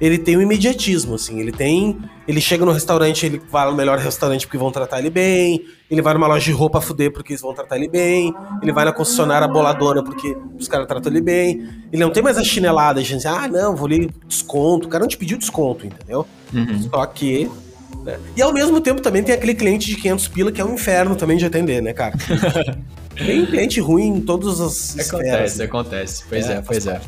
[0.00, 1.40] ele tem o imediatismo, assim.
[1.40, 1.98] Ele tem.
[2.26, 5.64] Ele chega no restaurante, ele vai no melhor restaurante porque vão tratar ele bem.
[5.90, 8.32] Ele vai numa loja de roupa fuder porque eles vão tratar ele bem.
[8.62, 11.68] Ele vai na concessionária boladona porque os caras tratam ele bem.
[11.92, 14.86] Ele não tem mais a chinelada, a gente diz, ah, não, vou lhe desconto.
[14.86, 16.26] O cara não te pediu desconto, entendeu?
[16.52, 16.82] Uhum.
[16.82, 17.50] Só que.
[18.04, 18.18] né?
[18.36, 21.16] E ao mesmo tempo também tem aquele cliente de 500 pila que é um inferno
[21.16, 22.14] também de atender, né, cara?
[23.16, 25.08] tem cliente ruim em todas as esferas.
[25.10, 25.64] Acontece, né?
[25.64, 26.24] acontece.
[26.28, 27.00] Pois é, faz pois é.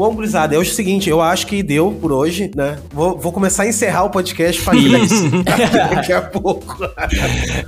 [0.00, 2.78] Bom, gurizada, é o seguinte, eu acho que deu por hoje, né?
[2.90, 5.30] Vou, vou começar a encerrar o podcast falando isso
[5.90, 6.82] daqui a pouco.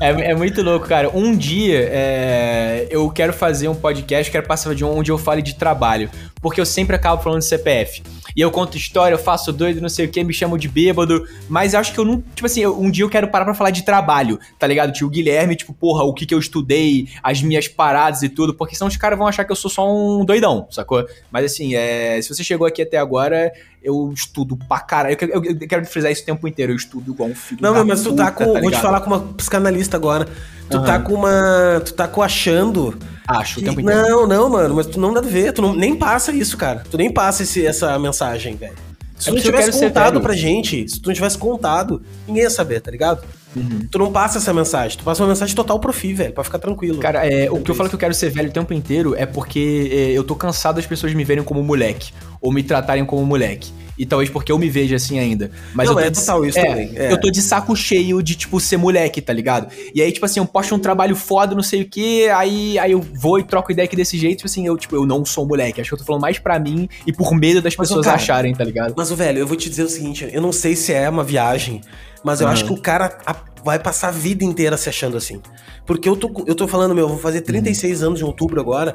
[0.00, 1.10] É, é muito louco, cara.
[1.14, 5.42] Um dia é, eu quero fazer um podcast, quero passar de um onde eu fale
[5.42, 6.08] de trabalho.
[6.42, 8.02] Porque eu sempre acabo falando de CPF.
[8.34, 11.24] E eu conto história, eu faço doido, não sei o que, me chamo de bêbado.
[11.48, 12.20] Mas acho que eu não.
[12.34, 14.92] Tipo assim, eu- um dia eu quero parar pra falar de trabalho, tá ligado?
[14.92, 18.54] Tio Guilherme, tipo, porra, o que que eu estudei, as minhas paradas e tudo.
[18.54, 21.06] Porque senão os caras vão achar que eu sou só um doidão, sacou?
[21.30, 23.52] Mas assim, é, se você chegou aqui até agora,
[23.82, 25.12] eu estudo pra caralho.
[25.12, 26.72] Eu, quero- eu- eu quero frisar isso o tempo inteiro.
[26.72, 28.60] Eu estudo igual um filho Não, mas tu tá puta, com.
[28.60, 30.26] vou te falar com uma psicanalista agora.
[30.72, 30.86] Tu Aham.
[30.86, 31.82] tá com uma.
[31.84, 32.98] Tu tá com achando.
[33.28, 34.02] Acho, o que- tempo inteiro.
[34.08, 35.52] não, não, mano, mas tu não dá a ver.
[35.52, 36.82] Tu não, nem passa isso, cara.
[36.90, 38.74] Tu nem passa esse- essa mensagem, velho.
[39.16, 42.50] Se É tu não tivesse contado pra gente, se tu não tivesse contado, ninguém ia
[42.50, 43.22] saber, tá ligado?
[43.54, 43.86] Uhum.
[43.88, 46.58] Tu não passa essa mensagem, tu passa uma mensagem total pro fi, velho, pra ficar
[46.58, 46.98] tranquilo.
[46.98, 49.24] Cara, é, o que eu falo que eu quero ser velho o tempo inteiro é
[49.26, 52.12] porque é, eu tô cansado das pessoas me verem como moleque,
[52.42, 53.70] ou me tratarem como moleque.
[53.96, 55.50] E talvez porque eu me veja assim ainda.
[55.74, 57.12] Mas Não, eu tô é de, total isso é, também, é.
[57.12, 59.68] Eu tô de saco cheio de, tipo, ser moleque, tá ligado?
[59.94, 62.92] E aí, tipo assim, eu posto um trabalho foda, não sei o quê, aí, aí
[62.92, 65.46] eu vou e troco ideia aqui desse jeito, tipo assim, eu, tipo, eu não sou
[65.46, 65.80] moleque.
[65.80, 68.16] Acho que eu tô falando mais pra mim e por medo das Mas, pessoas cara,
[68.16, 68.94] acharem, tá ligado?
[68.96, 71.82] Mas, velho, eu vou te dizer o seguinte, eu não sei se é uma viagem,
[72.24, 72.52] mas eu Uhum.
[72.54, 73.18] acho que o cara
[73.62, 75.40] vai passar a vida inteira se achando assim.
[75.86, 78.94] Porque eu tô, eu tô falando, meu, eu vou fazer 36 anos em outubro agora,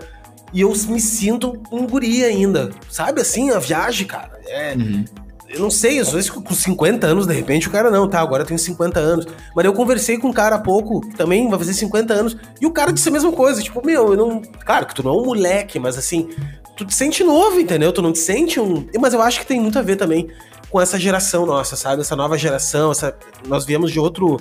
[0.54, 2.72] e eu me sinto um guri ainda.
[2.90, 4.74] Sabe assim, a viagem, cara, é...
[4.76, 5.06] Uhum.
[5.50, 8.44] Eu não sei, às vezes com 50 anos, de repente, o cara não, tá, agora
[8.44, 9.26] eu tenho 50 anos.
[9.56, 12.66] Mas eu conversei com um cara há pouco, que também vai fazer 50 anos, e
[12.66, 14.42] o cara disse a mesma coisa, tipo, meu, eu não.
[14.66, 16.28] Claro que tu não é um moleque, mas assim,
[16.76, 17.94] tu te sente novo, entendeu?
[17.94, 18.86] Tu não te sente um.
[19.00, 20.28] Mas eu acho que tem muito a ver também
[20.70, 22.02] com essa geração nossa, sabe?
[22.02, 23.16] Essa nova geração, essa...
[23.48, 24.38] nós viemos de outro.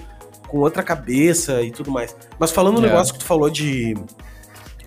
[0.49, 2.17] com outra cabeça e tudo mais.
[2.37, 2.91] Mas falando no É.
[2.91, 3.95] negócio que tu falou de.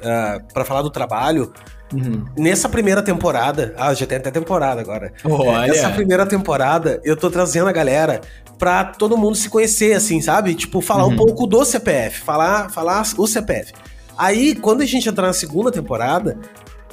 [0.03, 1.51] Ah, pra falar do trabalho,
[1.93, 2.23] Uhum.
[2.38, 3.73] nessa primeira temporada.
[3.77, 5.11] Ah, já tem até temporada agora.
[5.26, 5.71] Olha.
[5.71, 8.21] Essa primeira temporada, eu tô trazendo a galera
[8.59, 10.53] pra todo mundo se conhecer, assim, sabe?
[10.53, 11.13] Tipo, falar Uhum.
[11.13, 13.73] um pouco do CPF, falar, falar o CPF.
[14.17, 16.38] Aí, quando a gente entrar na segunda temporada,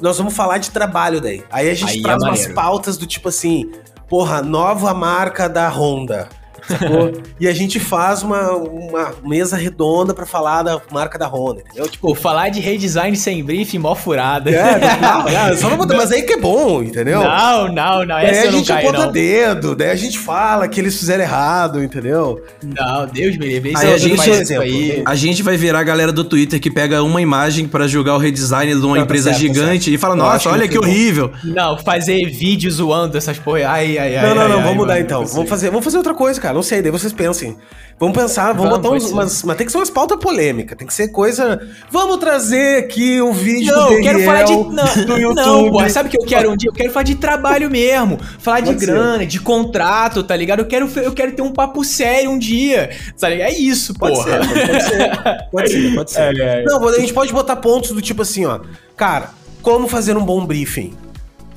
[0.01, 1.43] nós vamos falar de trabalho daí.
[1.51, 2.53] Aí a gente Aí é traz umas maneiro.
[2.55, 3.69] pautas do tipo assim,
[4.09, 6.27] porra, nova marca da Honda.
[6.67, 7.11] Sacou?
[7.39, 11.87] e a gente faz uma, uma mesa redonda pra falar da marca da Honda, entendeu?
[11.87, 14.49] Tipo, Pô, falar de redesign sem briefing, mó furada.
[14.49, 17.21] é, não, é, só não botar, mas aí que é bom, entendeu?
[17.23, 18.07] Não, não, não.
[18.07, 20.97] Daí Essa a eu não gente caio, aponta dedo, daí a gente fala que eles
[20.97, 22.43] fizeram errado, entendeu?
[22.63, 23.73] Não, Deus me livre.
[23.75, 25.03] Aí eu a gente- aí.
[25.05, 28.17] A gente vai virar a galera do Twitter que pega uma imagem pra julgar o
[28.17, 30.85] redesign de uma Não, tá empresa certo, tá gigante e fala, nossa, olha que bom.
[30.85, 31.31] horrível.
[31.43, 33.67] Não, fazer vídeo zoando essas porra.
[33.67, 34.27] Ai, ai, ai.
[34.27, 35.25] não, não, ai, não, ai, vamos mudar mano, então.
[35.25, 36.53] Vamos fazer, vamos fazer outra coisa, cara.
[36.57, 37.55] Não sei, daí vocês pensem.
[37.99, 39.13] Vamos pensar, vamos, Vamos, botar pode uns, ser.
[39.13, 41.61] umas, mas tem que ser umas pautas polêmicas, tem que ser coisa.
[41.91, 44.53] Vamos trazer aqui um vídeo Não, do eu quero falar de.
[44.53, 46.67] Não, não pô, sabe o que eu quero um dia?
[46.71, 48.19] Eu quero falar de trabalho mesmo.
[48.39, 48.85] Falar de Pode ser.
[48.87, 50.61] grana, de contrato, tá ligado?
[50.61, 52.89] Eu quero, eu quero ter um papo sério um dia.
[53.19, 53.49] Tá ligado?
[53.49, 54.43] É isso, Pode porra.
[54.43, 55.49] ser, pode ser.
[55.51, 56.21] Pode ser, pode ser.
[56.41, 56.63] É, é.
[56.63, 58.61] Não, a gente pode botar pontos do tipo assim, ó.
[58.95, 59.29] Cara,
[59.61, 60.95] como fazer um bom briefing?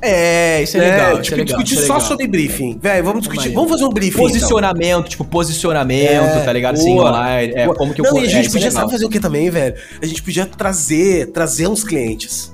[0.01, 0.91] É, isso é né?
[0.91, 1.21] legal.
[1.21, 2.07] Tipo, é legal, discutir é só legal.
[2.09, 2.79] sobre briefing.
[2.81, 3.49] Velho, vamos discutir.
[3.53, 4.17] Vamos fazer um briefing.
[4.17, 4.27] então.
[4.27, 6.73] Posicionamento, tipo, posicionamento, É, tá ligado?
[6.75, 7.53] Assim, online.
[7.55, 9.19] É, como que eu Não, e a é, gente é podia sabe fazer o que
[9.19, 9.75] também, velho?
[10.01, 12.51] A gente podia trazer, trazer uns clientes.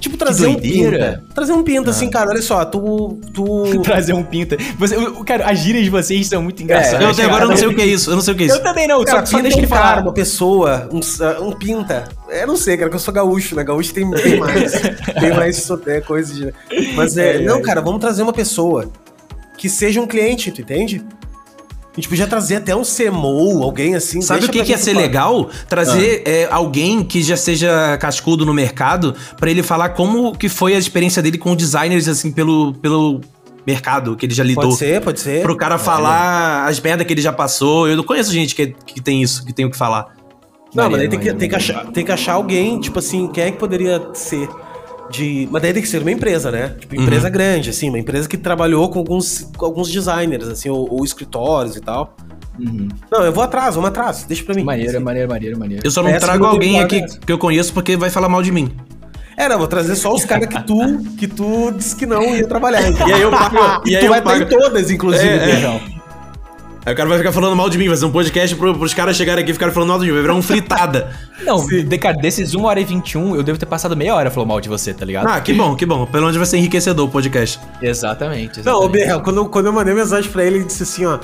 [0.00, 1.20] Tipo, trazer um doideira.
[1.20, 1.34] pinta.
[1.34, 3.20] Trazer um pinta, assim, cara, olha só, tu.
[3.34, 3.80] tu...
[3.84, 4.56] Trazer um pinta.
[4.78, 7.02] Você, eu- cara, as gírias de vocês são muito engraçadas.
[7.02, 7.50] eu até agora cara.
[7.50, 8.56] não sei o que é isso, eu não sei o que é isso.
[8.56, 10.02] Eu também não, Cara, só, só pinta deixa é um ele cara, falar.
[10.02, 12.08] uma pessoa, um, um pinta.
[12.30, 13.62] É, não sei, cara, que eu sou gaúcho, né?
[13.62, 14.72] Gaúcho tem, tem mais.
[15.20, 16.54] tem mais é, coisa de.
[16.96, 17.36] Mas é.
[17.36, 17.62] É, não, é.
[17.62, 18.90] cara, vamos trazer uma pessoa
[19.58, 21.04] que seja um cliente, tu entende?
[22.00, 24.22] Gente podia trazer até um CMO, alguém assim.
[24.22, 25.50] Sabe o que, que ia ser legal?
[25.68, 30.74] Trazer é, alguém que já seja cascudo no mercado pra ele falar como que foi
[30.74, 33.20] a experiência dele com designers, assim, pelo, pelo
[33.66, 34.64] mercado que ele já lidou.
[34.64, 35.42] Pode ser, pode ser.
[35.42, 37.86] Pro cara falar as merdas que ele já passou.
[37.86, 40.16] Eu não conheço gente que, que tem isso, que tem o que falar.
[40.74, 43.26] Não, mas daí Maneiro, tem que, tem, que achar, tem que achar alguém, tipo assim,
[43.28, 44.48] quem é que poderia ser
[45.10, 45.48] de.
[45.50, 46.74] Mas daí tem que ser uma empresa, né?
[46.78, 50.88] Tipo, empresa grande, assim, uma empresa que trabalhou com alguns, com alguns designers, assim, ou,
[50.92, 52.16] ou escritórios e tal.
[52.58, 52.88] Uhum.
[53.10, 54.62] Não, eu vou atrás, vamos atrás, deixa pra mim.
[54.64, 55.04] Maneiro, Assim.
[55.04, 55.82] maneiro, maneiro, maneiro.
[55.86, 57.18] Eu só não Essa trago alguém aqui dessa.
[57.18, 58.70] que eu conheço porque vai falar mal de mim.
[59.36, 62.46] É, não, vou trazer só os caras que tu, que tu disse que não ia
[62.46, 62.82] trabalhar.
[63.08, 64.44] E aí eu pago- E, e aí tu eu vai estar pago.
[64.44, 65.80] em todas, inclusive, É, é.
[66.90, 68.92] Aí o cara vai ficar falando mal de mim, vai ser um podcast pro, pros
[68.92, 71.16] caras chegarem aqui e ficarem falando mal de mim, vai virar um fritada.
[71.46, 74.48] Não, de, cara, desses 1 hora e 21, eu devo ter passado meia hora falando
[74.48, 75.28] mal de você, tá ligado?
[75.28, 76.04] ah, que bom, que bom.
[76.06, 77.60] Pelo menos vai ser enriquecedor o podcast.
[77.80, 78.92] Exatamente, Não, o exatamente.
[78.92, 81.20] Berreal, quando, quando eu mandei mensagem pra ele, ele disse assim, ó.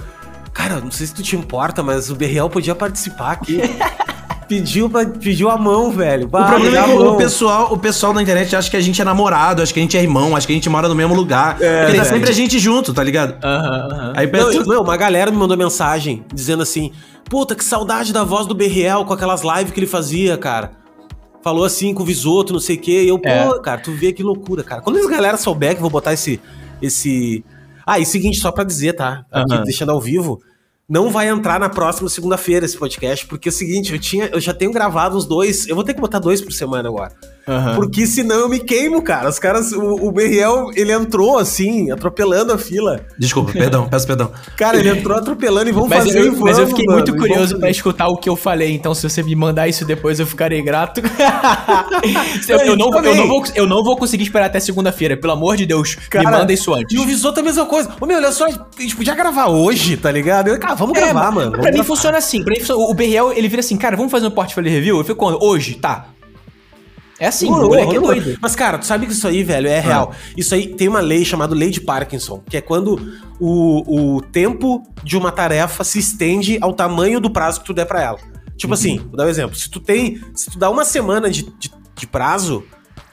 [0.53, 3.61] Cara, não sei se tu te importa, mas o Berreal podia participar aqui.
[4.49, 6.27] pediu, pra, pediu a mão, velho.
[6.27, 9.05] O problema é que o pessoal, o pessoal na internet acha que a gente é
[9.05, 11.55] namorado, acha que a gente é irmão, acha que a gente mora no mesmo lugar.
[11.55, 12.09] É, porque tá verdade.
[12.09, 13.37] sempre a gente junto, tá ligado?
[13.45, 14.13] Aham, aham.
[14.17, 16.93] Aí Não, não, uma galera me mandou mensagem dizendo assim:
[17.29, 20.73] Puta, que saudade da voz do Berriel com aquelas lives que ele fazia, cara.
[21.43, 23.03] Falou assim com o Visoto, não sei o quê.
[23.05, 23.61] E eu, pô, É.
[23.61, 24.81] cara, tu vê que loucura, cara.
[24.83, 26.41] Quando essa galera souber que eu vou botar esse.
[26.83, 27.45] esse...
[27.87, 29.25] Ah, e seguinte, só pra dizer, tá?
[29.31, 30.41] Aqui, deixando ao vivo.
[30.89, 34.41] Não vai entrar na próxima segunda-feira esse podcast, porque é o seguinte, eu, tinha, eu
[34.41, 35.67] já tenho gravado uns dois.
[35.67, 37.13] Eu vou ter que botar dois por semana agora.
[37.49, 37.77] Aham.
[37.77, 39.29] Porque senão eu me queimo, cara.
[39.29, 43.01] Os caras, o, o Berriel, ele entrou assim, atropelando a fila.
[43.19, 44.33] Desculpa, perdão, peço perdão.
[44.57, 46.99] Cara, ele entrou atropelando e vamos Mas, fazer eu, e mas vamos, eu fiquei mano,
[46.99, 49.85] muito curioso vamos pra escutar o que eu falei, então se você me mandar isso
[49.85, 51.01] depois eu ficarei grato.
[52.49, 55.33] eu, eu não, vou- eu, não vou, eu não vou conseguir esperar até segunda-feira, pelo
[55.33, 56.97] amor de Deus, Cara, me manda isso antes.
[56.97, 57.91] E o Visoto é a mesma coisa.
[58.01, 58.51] Ô, meu, olha só, a
[58.81, 60.49] gente podia gravar hoje, tá ligado?
[60.49, 61.51] Eu, cara, vamos É, gravar, mano.
[61.53, 61.85] Pra vamos mim gravar.
[61.85, 62.43] funciona assim.
[62.43, 64.99] Pra mim, funciona- o BRL, ele vira assim, cara, vamos fazer um portfólio review?
[64.99, 65.39] Eu fico quando?
[65.43, 66.07] Hoje, tá.
[67.19, 68.39] É assim, moleque é doido.
[68.41, 70.13] Mas, cara, tu sabe que isso aí, velho, é real.
[70.37, 73.01] Isso aí tem uma lei chamada Lei de Parkinson, que é quando
[73.41, 77.87] o, o tempo de uma tarefa se estende ao tamanho do prazo que tu der
[77.87, 78.19] pra ela.
[78.57, 79.57] Tipo assim, vou dar um exemplo.
[79.57, 80.21] Se tu tem.
[80.35, 82.65] Se tu dá uma semana de, de, de prazo,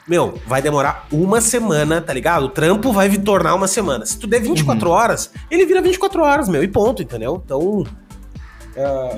[0.06, 2.44] meu, vai demorar uma semana, tá ligado?
[2.44, 4.04] O trampo vai tornar uma semana.
[4.04, 7.42] Se tu der 24 horas, ele vira 24 horas, meu, e ponto, entendeu?
[7.44, 7.84] Então.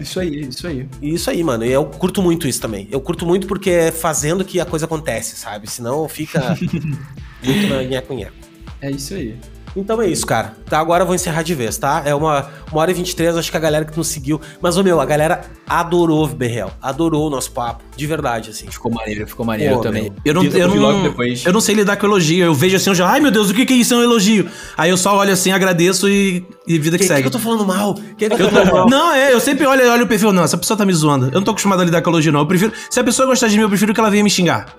[0.00, 0.88] Isso aí, isso aí.
[1.00, 1.64] Isso aí, mano.
[1.64, 2.88] E eu curto muito isso também.
[2.90, 5.70] Eu curto muito porque é fazendo que a coisa acontece, sabe?
[5.70, 6.56] Senão fica
[7.42, 8.36] muito na nheco-nheco.
[8.80, 9.36] É isso aí.
[9.76, 10.54] Então é isso, cara.
[10.68, 12.02] Tá, agora eu vou encerrar de vez, tá?
[12.04, 14.40] É uma, uma hora e 23, acho que a galera que nos seguiu.
[14.60, 16.70] Mas, ô meu, a galera adorou o Berrel.
[16.80, 17.84] Adorou o nosso papo.
[17.96, 18.66] De verdade, assim.
[18.68, 20.04] Ficou maneiro, ficou maneiro Pô, também.
[20.04, 20.12] meu.
[20.24, 21.44] Eu não, eu, não, depois.
[21.44, 22.44] eu não sei lidar com elogio.
[22.44, 23.92] Eu vejo assim, eu já, ai meu Deus, o que, que é isso?
[23.94, 24.48] É um elogio.
[24.76, 27.22] Aí eu só olho assim, agradeço e, e vida que, que, segue.
[27.22, 27.94] que eu tô falando mal?
[28.16, 28.88] Que eu Eu tô falando tô- mal?
[28.88, 31.26] Não, é, eu sempre olho, olho o perfil, não, essa pessoa tá me zoando.
[31.26, 32.40] Eu não tô acostumado a lidar com elogio, não.
[32.40, 32.72] Eu prefiro.
[32.90, 34.74] Se a pessoa gostar de mim, eu prefiro que ela venha me xingar.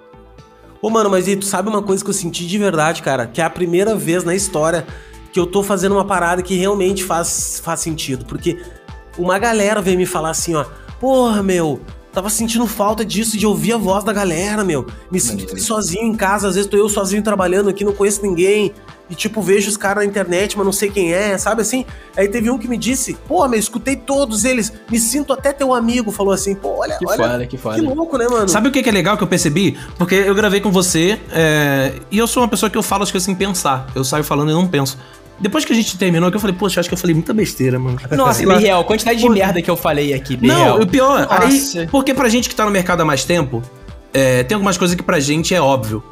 [0.82, 3.26] Ô, mano, mas e tu sabe uma coisa que eu senti de verdade, cara?
[3.26, 4.86] Que é a primeira vez na história
[5.32, 8.26] que eu tô fazendo uma parada que realmente faz, faz sentido.
[8.26, 8.62] Porque
[9.18, 10.66] uma galera veio me falar assim, ó.
[11.00, 11.82] Porra, meu,
[12.18, 14.88] tava sentindo falta disso, de ouvir a voz da galera, meu.
[15.12, 15.62] Me sinto Maneiro.
[15.62, 18.74] sozinho em casa, às vezes tô eu sozinho trabalhando aqui, não conheço ninguém.
[19.08, 21.86] E, tipo, vejo os caras na internet, mas não sei quem é, sabe assim?
[22.18, 25.74] Aí teve um que me disse, pô, meu, escutei todos eles, me sinto até teu
[25.76, 26.12] amigo.
[26.12, 27.46] Falou assim, pô, olha, Que olha.
[27.46, 27.76] que foda.
[27.76, 28.50] Que louco, né, mano?
[28.50, 29.78] Sabe o que que é legal que eu percebi?
[29.98, 33.12] Porque eu gravei com você é, e eu sou uma pessoa que eu falo as
[33.12, 33.88] coisas sem pensar.
[33.96, 34.98] Eu saio falando e não penso.
[35.40, 37.78] Depois que a gente terminou, que eu falei, poxa, acho que eu falei muita besteira,
[37.78, 38.00] mano.
[38.12, 38.42] Nossa.
[38.46, 40.78] Birreal, quantidade de merda que eu falei aqui, Birreal.
[40.78, 41.88] Não, o pior, aí, Nossa.
[41.92, 43.62] porque pra gente que tá no mercado há mais tempo,
[44.14, 46.04] é, tem algumas coisas que pra gente é óbvio.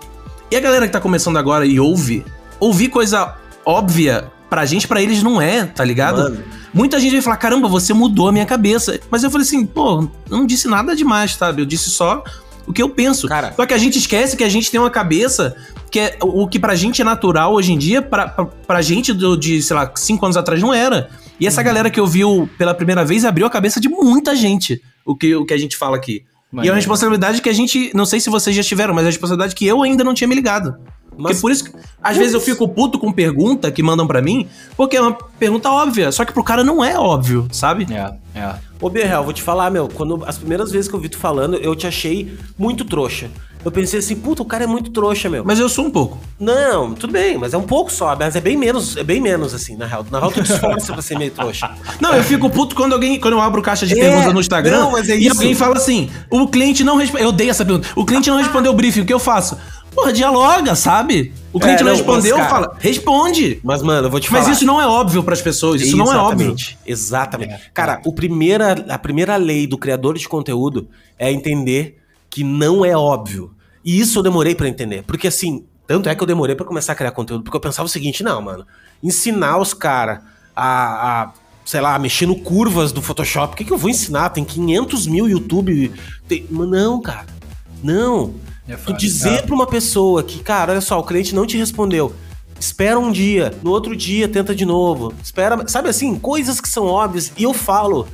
[0.52, 2.24] E a galera que tá começando agora e ouve,
[2.60, 3.36] ouvir coisa
[3.66, 6.24] óbvia pra gente, pra eles não é, tá ligado?
[6.24, 6.44] Mano.
[6.74, 9.00] Muita gente vai falar, caramba, você mudou a minha cabeça.
[9.10, 11.62] Mas eu falei assim, pô, eu não disse nada demais, sabe?
[11.62, 12.24] Eu disse só
[12.68, 13.28] o que eu penso.
[13.28, 13.54] Cara.
[13.56, 15.56] Só que a gente esquece que a gente tem uma cabeça
[15.92, 19.14] que é o que pra gente é natural hoje em dia, pra, pra, pra gente
[19.14, 21.10] do- de, sei lá, cinco anos atrás não era.
[21.40, 25.16] E essa galera que ouviu pela primeira vez abriu a cabeça de muita gente o
[25.16, 26.24] que, o que a gente fala aqui.
[26.54, 29.08] E é uma responsabilidade que a gente, não sei se vocês já tiveram, mas é
[29.08, 30.76] uma responsabilidade que eu ainda não tinha me ligado.
[31.16, 31.72] Porque Mas- por isso, que,
[32.02, 35.70] às vezes eu fico puto com pergunta que mandam pra mim, porque é uma pergunta
[35.70, 37.88] óbvia, só que pro cara não é óbvio, sabe?
[37.92, 38.56] É, é.
[38.82, 41.56] Ô, Berrel, vou te falar, meu, quando as primeiras vezes que eu vi tu falando,
[41.58, 43.30] eu te achei muito trouxa.
[43.64, 45.44] Eu pensei assim, puta, o cara é muito trouxa, meu.
[45.44, 46.20] Mas eu sou um pouco.
[46.40, 49.56] Não, tudo bem, mas é um pouco só, mas é bem menos, é bem menos,
[49.56, 50.06] assim, na real.
[50.12, 51.72] Na real, tu te esforça pra ser meio trouxa.
[52.00, 54.82] Não, eu fico puto quando alguém, quando eu abro caixa de É, perguntas no Instagram
[54.82, 55.36] não, mas é e isso.
[55.36, 57.24] alguém fala assim: o cliente não respondeu.
[57.26, 57.88] Eu odeio essa pergunta.
[57.96, 59.58] O cliente não respondeu o briefing, o que eu faço?
[59.96, 61.34] Porra, dialoga, sabe?
[61.54, 63.60] O cliente É, não, respondeu, mas, cara- fala, responde.
[63.64, 64.54] Mas, mano, eu vou te Mas falar.
[64.54, 66.48] isso não é óbvio pras pessoas, isso não é óbvio.
[66.52, 67.72] Exatamente, Exatamente.
[67.74, 71.98] Cara, o primeira, a primeira lei do criador de conteúdo é entender
[72.30, 73.52] que não é óbvio.
[73.84, 75.04] E isso eu demorei pra entender.
[75.04, 77.86] Porque assim, tanto é que eu demorei pra começar a criar conteúdo, porque eu pensava
[77.86, 78.66] o seguinte, não, mano,
[79.02, 80.20] ensinar os caras
[80.54, 81.32] a, a,
[81.64, 84.30] sei lá, mexer no curvas do Photoshop, o que, que eu vou ensinar?
[84.32, 85.94] Tem 500 mil YouTube.
[86.28, 86.46] Tem...
[86.50, 87.28] Não, cara.
[87.82, 88.34] Não.
[88.68, 92.14] É tu dizer pra uma pessoa que, cara, olha só, o cliente não te respondeu.
[92.60, 95.14] Espera um dia, no outro dia tenta de novo.
[95.22, 97.32] Espera, sabe assim, coisas que são óbvias.
[97.38, 98.08] E eu falo,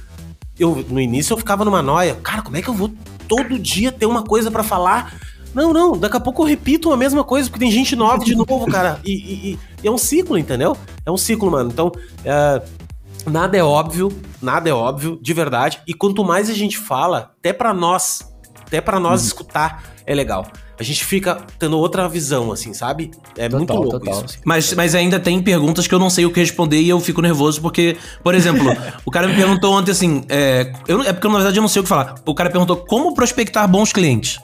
[0.60, 2.92] eu no início eu ficava numa noia, cara, como é que eu vou
[3.28, 5.14] todo dia ter uma coisa pra falar?
[5.54, 8.34] Não, não, daqui a pouco eu repito a mesma coisa, porque tem gente nova de
[8.36, 9.00] novo, cara.
[9.06, 10.76] E, e- e- é um ciclo, entendeu?
[11.06, 11.70] É um ciclo, mano.
[11.70, 11.92] Então,
[12.26, 12.62] é,
[13.28, 14.12] nada é óbvio,
[14.42, 15.82] nada é óbvio, de verdade.
[15.88, 18.22] E quanto mais a gente fala, até pra nós,
[18.66, 20.48] até pra nós escutar, é legal.
[20.80, 23.12] A gente fica tendo outra visão, assim, sabe?
[23.38, 24.14] É muito Total, louco total.
[24.16, 24.26] isso.
[24.26, 24.38] assim.
[24.44, 27.22] Mas, mas ainda tem perguntas que eu não sei o que responder e eu fico
[27.22, 28.66] nervoso porque, por exemplo,
[29.06, 31.68] o cara me perguntou ontem assim: é, eu, não- é porque na verdade eu não
[31.70, 32.16] sei o que falar.
[32.26, 34.40] O cara perguntou como prospectar bons clientes.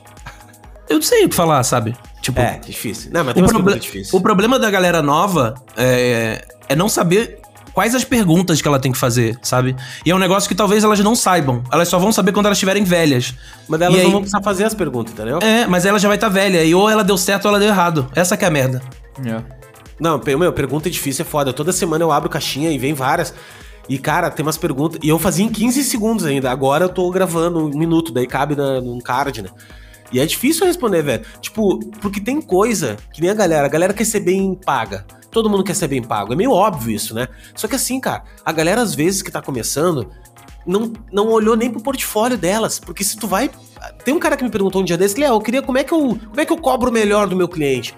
[0.88, 1.96] Eu não sei o que falar, sabe?
[2.22, 3.10] Tipo, É, difícil.
[3.12, 4.14] Não, mas tem o, proble- difíceis.
[4.14, 7.40] o problema da galera nova é, é não saber
[7.78, 9.76] quais as perguntas que ela tem que fazer, sabe?
[10.04, 11.62] E é um negócio que talvez elas não saibam.
[11.72, 13.36] Elas só vão saber quando elas estiverem velhas.
[13.68, 15.38] Mas elas E não aí- vão precisar fazer as perguntas, entendeu?
[15.44, 16.64] É, mas ela já vai estar velha.
[16.64, 18.10] E ou ela deu certo ou ela deu errado.
[18.16, 18.82] Essa que é a merda.
[19.24, 19.44] É.
[20.00, 21.54] Não, meu, pergunta difícil é foda.
[21.54, 23.32] Toda semana eu abro caixinha e vem várias.
[23.88, 25.00] E, cara, tem umas perguntas.
[25.04, 26.50] E eu fazia em 15 segundos ainda.
[26.50, 29.50] Agora eu tô gravando um minuto, daí cabe na, num card, né?
[30.12, 31.26] E é difícil responder, velho.
[31.42, 33.66] Tipo, porque tem coisa que nem a galera.
[33.66, 35.06] A galera quer ser bem paga.
[35.32, 36.34] Todo mundo quer ser bem pago.
[36.34, 37.28] É meio óbvio isso, né?
[37.56, 40.10] Só que assim, cara, a galera às vezes que tá começando
[40.66, 42.80] não, não olhou nem pro portfólio delas.
[42.80, 43.50] Porque se tu vai.
[44.04, 45.94] Tem um cara que me perguntou um dia desse, Léo, eu queria como é que
[45.94, 47.94] eu, como é que eu cobro melhor do meu cliente?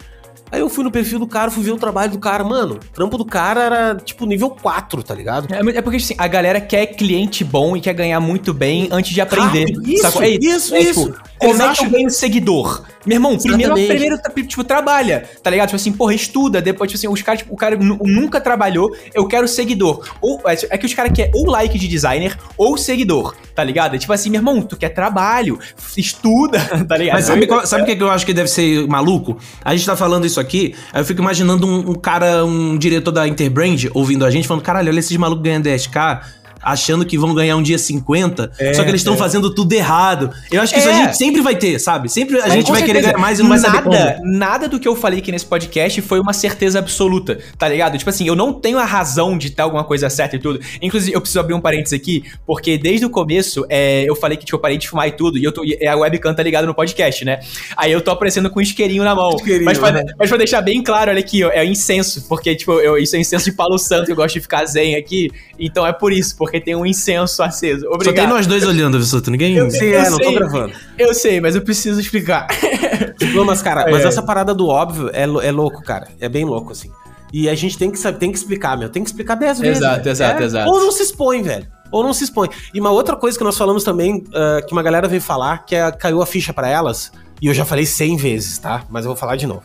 [0.52, 2.44] Aí eu fui no perfil do cara, fui ver o trabalho do cara.
[2.44, 5.54] Mano, o trampo do cara era tipo nível 4, tá ligado?
[5.54, 9.14] É, é porque assim, a galera quer cliente bom e quer ganhar muito bem antes
[9.14, 9.66] de aprender.
[9.66, 10.24] Rápido, isso, sacou?
[10.24, 11.06] É, isso, é, isso.
[11.06, 12.84] Tipo, como é que eu ganho seguidor?
[13.06, 13.88] Meu irmão, primeiro, Exatamente.
[13.88, 15.70] primeiro tipo, trabalha, tá ligado?
[15.70, 18.94] Tipo assim, porra, estuda, depois, tipo assim, os caras, tipo, o cara nu- nunca trabalhou,
[19.14, 20.06] eu quero seguidor.
[20.22, 23.96] Ou, é, é que os caras querem ou like de designer ou seguidor, tá ligado?
[23.96, 25.58] É tipo assim, meu irmão, tu quer trabalho,
[25.96, 27.16] estuda, tá ligado?
[27.16, 27.26] Mas
[27.68, 29.38] sabe, o que que eu acho que deve ser maluco?
[29.64, 33.11] A gente tá falando isso aqui, aí eu fico imaginando um, um cara, um diretor
[33.11, 36.22] da Interbrand ouvindo a gente, falando: caralho, olha esses malucos ganhando 10k.
[36.61, 40.31] Achando que vão ganhar um dia 50, só que eles estão fazendo tudo errado.
[40.52, 40.95] Eu acho que isso a É.
[41.03, 42.10] gente sempre vai ter, sabe?
[42.10, 44.31] Sempre a Mas, gente vai querer certeza, ganhar mais e não vai saber nada, como.
[44.38, 47.98] Nada do que eu falei aqui nesse podcast foi uma certeza absoluta, tá ligado?
[47.98, 50.60] Tipo assim, eu não tenho a razão de ter alguma coisa certa e tudo.
[50.81, 54.45] Inclusive, eu preciso abrir um parênteses aqui, porque desde o começo é, eu falei que
[54.45, 56.65] tipo, eu parei de fumar e tudo, e eu tô, e a webcam tá ligada
[56.68, 57.40] no podcast, né?
[57.77, 59.36] Aí eu tô aparecendo com um isqueirinho na mão.
[59.36, 60.03] Isqueirinho, mas, pra, né?
[60.18, 63.19] mas pra deixar bem claro, olha aqui, ó, é incenso, porque tipo, eu, isso é
[63.19, 65.30] incenso de palo santo, eu gosto de ficar zen aqui,
[65.60, 67.82] então é por isso, porque tem um incenso aceso.
[67.82, 68.16] Só Obrigado.
[68.16, 69.30] tem nós dois olhando, Vissuto.
[69.30, 69.56] Ninguém.
[69.56, 70.72] Eu- Sim, é, não tô gravando.
[70.98, 72.48] Eu sei, mas eu preciso explicar.
[73.36, 74.08] Não, mas, cara, mas É.
[74.08, 76.08] essa parada do óbvio é, é louco, cara.
[76.22, 76.90] É bem louco, assim.
[77.34, 78.88] E a gente tem que saber, tem que explicar, meu.
[78.90, 79.78] Tem que explicar dez vezes.
[79.80, 80.10] Exato, velho.
[80.12, 80.70] exato, É, exato.
[80.72, 81.68] Ou não se expõe, velho.
[81.92, 82.48] Ou não se expõe.
[82.74, 85.76] E uma outra coisa que nós falamos também, ah, que uma galera veio falar, que
[85.76, 87.12] é, caiu a ficha pra elas,
[87.42, 88.84] e eu já falei 100 vezes, tá?
[88.90, 89.64] Mas eu vou falar de novo.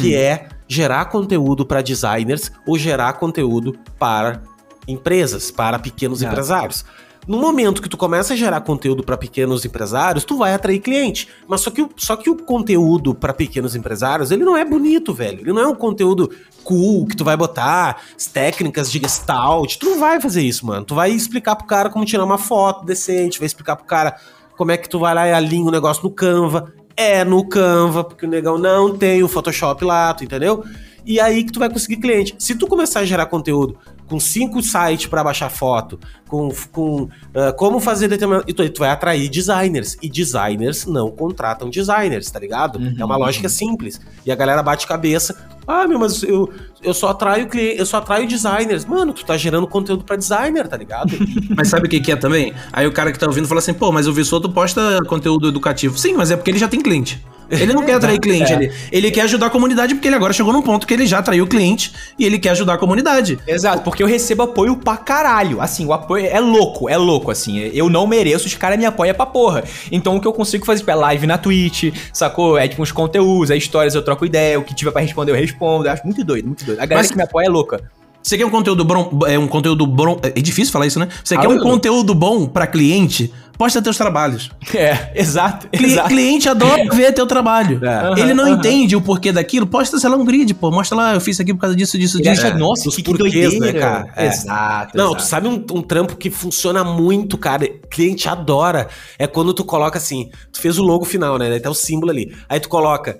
[0.00, 4.40] Que é gerar conteúdo pra designers ou gerar conteúdo para
[4.86, 6.32] empresas, para pequenos Exato.
[6.32, 6.84] empresários.
[7.26, 11.28] No momento que tu começa a gerar conteúdo para pequenos empresários, tu vai atrair cliente.
[11.48, 15.12] Mas só que o, só que o conteúdo para pequenos empresários, ele não é bonito,
[15.12, 15.40] velho.
[15.40, 16.30] Ele não é um conteúdo
[16.62, 19.76] cool que tu vai botar as técnicas de gestalt.
[19.76, 20.84] Tu não vai fazer isso, mano.
[20.84, 24.16] Tu vai explicar pro cara como tirar uma foto decente, vai explicar pro cara
[24.56, 26.72] como é que tu vai lá e alinha o negócio no Canva.
[26.96, 30.64] É no Canva, porque o negão não tem o Photoshop lá, tu entendeu?
[31.04, 32.36] E aí que tu vai conseguir cliente.
[32.38, 33.76] Se tu começar a gerar conteúdo
[34.06, 38.44] com cinco sites para baixar foto, com, com ah, como fazer determinado.
[38.48, 39.96] E tu, tu vai atrair designers.
[40.02, 42.80] E designers não contratam designers, tá ligado?
[42.98, 44.00] É uma lógica simples.
[44.24, 45.48] E a galera bate cabeça.
[45.66, 46.52] Ah, meu, mas eu,
[46.82, 48.84] eu só atraio cliente, eu só atraio designers.
[48.84, 51.12] Mano, tu tá gerando conteúdo para designer, tá ligado?
[51.56, 52.52] Mas sabe o que, que é também?
[52.72, 55.98] Aí o cara que tá ouvindo fala assim, pô, mas o Vissoto posta conteúdo educativo.
[55.98, 57.22] Sim, mas é porque ele já tem cliente.
[57.50, 60.52] Ele não quer atrair cliente, ele, ele quer ajudar a comunidade, porque ele agora chegou
[60.52, 63.38] num ponto que ele já atraiu cliente e ele quer ajudar a comunidade.
[63.46, 65.60] Exato, porque eu recebo apoio pra caralho.
[65.60, 67.58] Assim, o apoio é louco, é louco, assim.
[67.72, 69.64] Eu não mereço, os caras me apoiam pra porra.
[69.90, 72.58] Então o que eu consigo fazer, tipo, é live na Twitch, sacou?
[72.58, 75.36] É tipo uns conteúdos, é histórias, eu troco ideia, o que tiver pra responder, eu
[75.36, 75.86] respondo.
[75.86, 76.78] Eu acho muito doido, muito doido.
[76.80, 77.80] A galera Mas- que me apoia é louca.
[78.22, 81.06] Você quer um conteúdo bom, é um conteúdo bom, é difícil falar isso, né?
[81.22, 83.32] Você Ah, quer um eu- conteúdo bom pra cliente?
[83.56, 84.50] Posta teus trabalhos.
[84.74, 86.08] É, exato, Cli- exato.
[86.08, 87.80] cliente adora ver teu trabalho.
[87.84, 88.20] É.
[88.20, 89.64] Ele não Aham, entende o porquê daquilo.
[89.64, 90.72] Posta, sei lá, um grid, pô.
[90.72, 92.44] Mostra lá, eu fiz isso aqui por causa disso, disso, Ele disso.
[92.44, 93.72] acha, nossa, Os que, que porquês, doideira.
[93.72, 94.12] né, cara?
[94.16, 94.26] É.
[94.26, 95.22] Exato, Não, exato.
[95.22, 97.64] tu sabe um, um trampo que funciona muito, cara.
[97.88, 98.88] Cliente adora.
[99.20, 101.48] É quando tu coloca assim, tu fez o logo final, né?
[101.48, 102.34] Daí tá o símbolo ali.
[102.48, 103.16] Aí tu coloca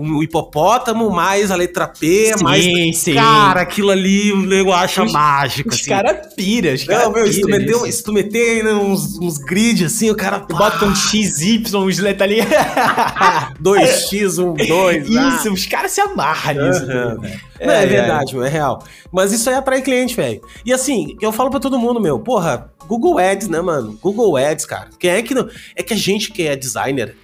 [0.00, 2.98] o hipopótamo mais a letra P, Sim, mais.
[2.98, 3.14] sim.
[3.14, 5.70] Cara, aquilo ali o nego acha Os- mágico.
[5.70, 5.90] Os assim.
[5.90, 9.38] caras piram, os caras Não, meu, se tu, meter, se tu meter né, uns, uns
[9.38, 10.38] grid assim, o cara.
[10.38, 12.38] Bota um XY, uns letras ali.
[13.62, 15.08] 2x, um 2.
[15.08, 16.84] Isso, os caras se amarram nisso.
[16.84, 17.10] Aham.
[17.10, 17.40] tudo, velho.
[17.60, 18.84] Não, é, É, verdade, meu, é real.
[19.10, 20.40] Mas isso aí atrai cliente, velho.
[20.64, 23.98] E assim, eu falo pra todo mundo, meu, porra, Google Ads, né, mano?
[24.00, 24.88] Google Ads, cara.
[24.98, 25.48] Quem é que não.
[25.74, 27.16] É que a gente que é designer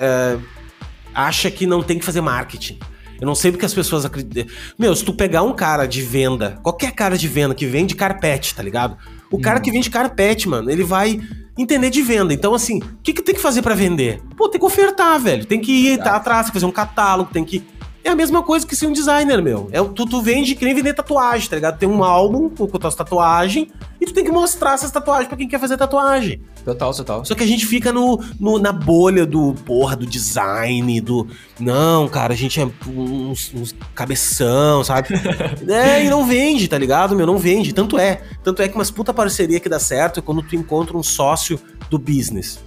[0.00, 0.36] é,
[1.14, 2.78] acha que não tem que fazer marketing.
[3.20, 4.52] Eu não sei porque as pessoas acreditam.
[4.78, 8.54] Meu, se tu pegar um cara de venda, qualquer cara de venda que vende carpete,
[8.54, 8.96] tá ligado?
[9.30, 11.20] O cara que vende carpete, mano, ele vai
[11.56, 12.34] entender de venda.
[12.34, 14.20] Então, assim, o que, que tem que fazer pra vender?
[14.36, 15.44] Pô, tem que ofertar, velho.
[15.44, 17.64] Tem que ir tá atrás, tem que fazer um catálogo, tem que.
[18.04, 19.68] É a mesma coisa que ser um designer, meu.
[19.72, 21.78] É, tu, tu vende que nem vender tatuagem, tá ligado?
[21.78, 23.68] Tem um álbum com com tuas tatuagens
[23.98, 26.42] e tu tem que mostrar essas tatuagens pra quem quer fazer tatuagem.
[26.66, 27.24] Total, total.
[27.24, 31.26] Só que a gente fica no, no- na bolha do, porra, do design, do.
[31.58, 35.08] Não, cara, a gente é uns, uns cabeção, sabe?
[35.66, 37.26] é, e não vende, tá ligado, meu?
[37.26, 37.72] Não vende.
[37.72, 38.20] Tanto é.
[38.42, 41.58] Tanto é que umas puta parceria que dá certo é quando tu encontra um sócio
[41.88, 42.58] do business.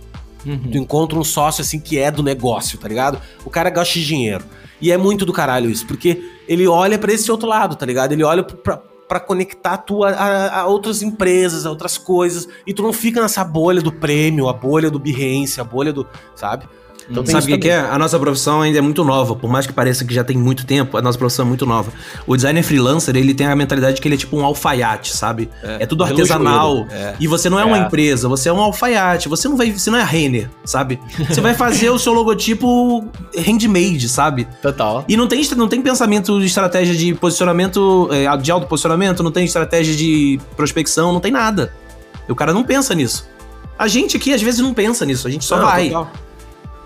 [0.45, 0.71] Uhum.
[0.71, 3.21] Tu encontra um sócio assim que é do negócio, tá ligado?
[3.45, 4.43] O cara gosta de dinheiro.
[4.81, 8.11] E é muito do caralho isso, porque ele olha pra esse outro lado, tá ligado?
[8.11, 12.83] Ele olha pra conectar tu a, a- a outras empresas, a outras coisas, e tu
[12.83, 16.05] não fica nessa bolha do prêmio, a bolha do Behance, a bolha do.
[16.35, 16.67] Sabe?
[17.09, 17.79] Então, Sabe o que, que, é?
[17.79, 19.35] A nossa profissão ainda é muito nova.
[19.35, 21.91] Por mais que pareça que já tem muito tempo, a nossa profissão é muito nova.
[22.25, 25.49] O designer freelancer, ele tem a mentalidade de que ele é tipo um alfaiate, sabe?
[25.63, 26.85] É, é tudo artesanal.
[26.91, 27.15] É.
[27.19, 27.81] E você não é, uma é.
[27.81, 29.29] empresa, você é um alfaiate.
[29.29, 30.99] Você não vai, você não é a Renner, sabe?
[31.29, 33.05] Você vai fazer o seu logotipo
[33.37, 34.47] handmade, sabe?
[34.61, 35.05] Total.
[35.07, 39.45] E não tem, não tem pensamento de estratégia de posicionamento, é, de autoposicionamento, não tem
[39.45, 41.71] estratégia de prospecção, não tem nada.
[42.27, 43.27] O cara não pensa nisso.
[43.79, 45.89] A gente aqui, às vezes, não pensa nisso, a gente só não, vai.
[45.89, 46.11] Total.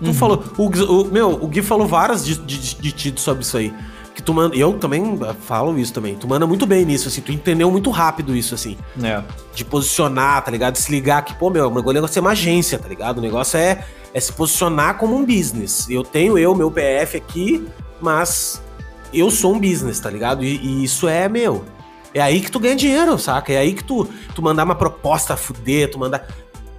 [0.02, 0.14] Tu uhum.
[0.14, 0.44] falou.
[0.58, 3.72] O, o, meu, o Gui falou várias de, de, de ti sobre isso aí.
[4.14, 4.54] Que tu manda.
[4.56, 6.16] Eu também falo isso também.
[6.16, 7.20] Tu manda muito bem nisso, assim.
[7.20, 8.76] Tu entendeu muito rápido isso, assim.
[9.02, 9.22] É.
[9.54, 10.74] De posicionar, tá ligado?
[10.74, 13.18] De se ligar que, pô, meu, o negócio é uma agência, tá ligado?
[13.18, 15.88] O negócio é, é se posicionar como um business.
[15.88, 17.66] Eu tenho eu, meu PF aqui,
[18.00, 18.60] mas
[19.14, 20.44] eu sou um business, tá ligado?
[20.44, 21.64] E, e, isso é meu.
[22.12, 23.52] É aí que tu ganha dinheiro, saca?
[23.52, 26.26] É aí que tu, tu mandar uma proposta a fuder, tu mandar.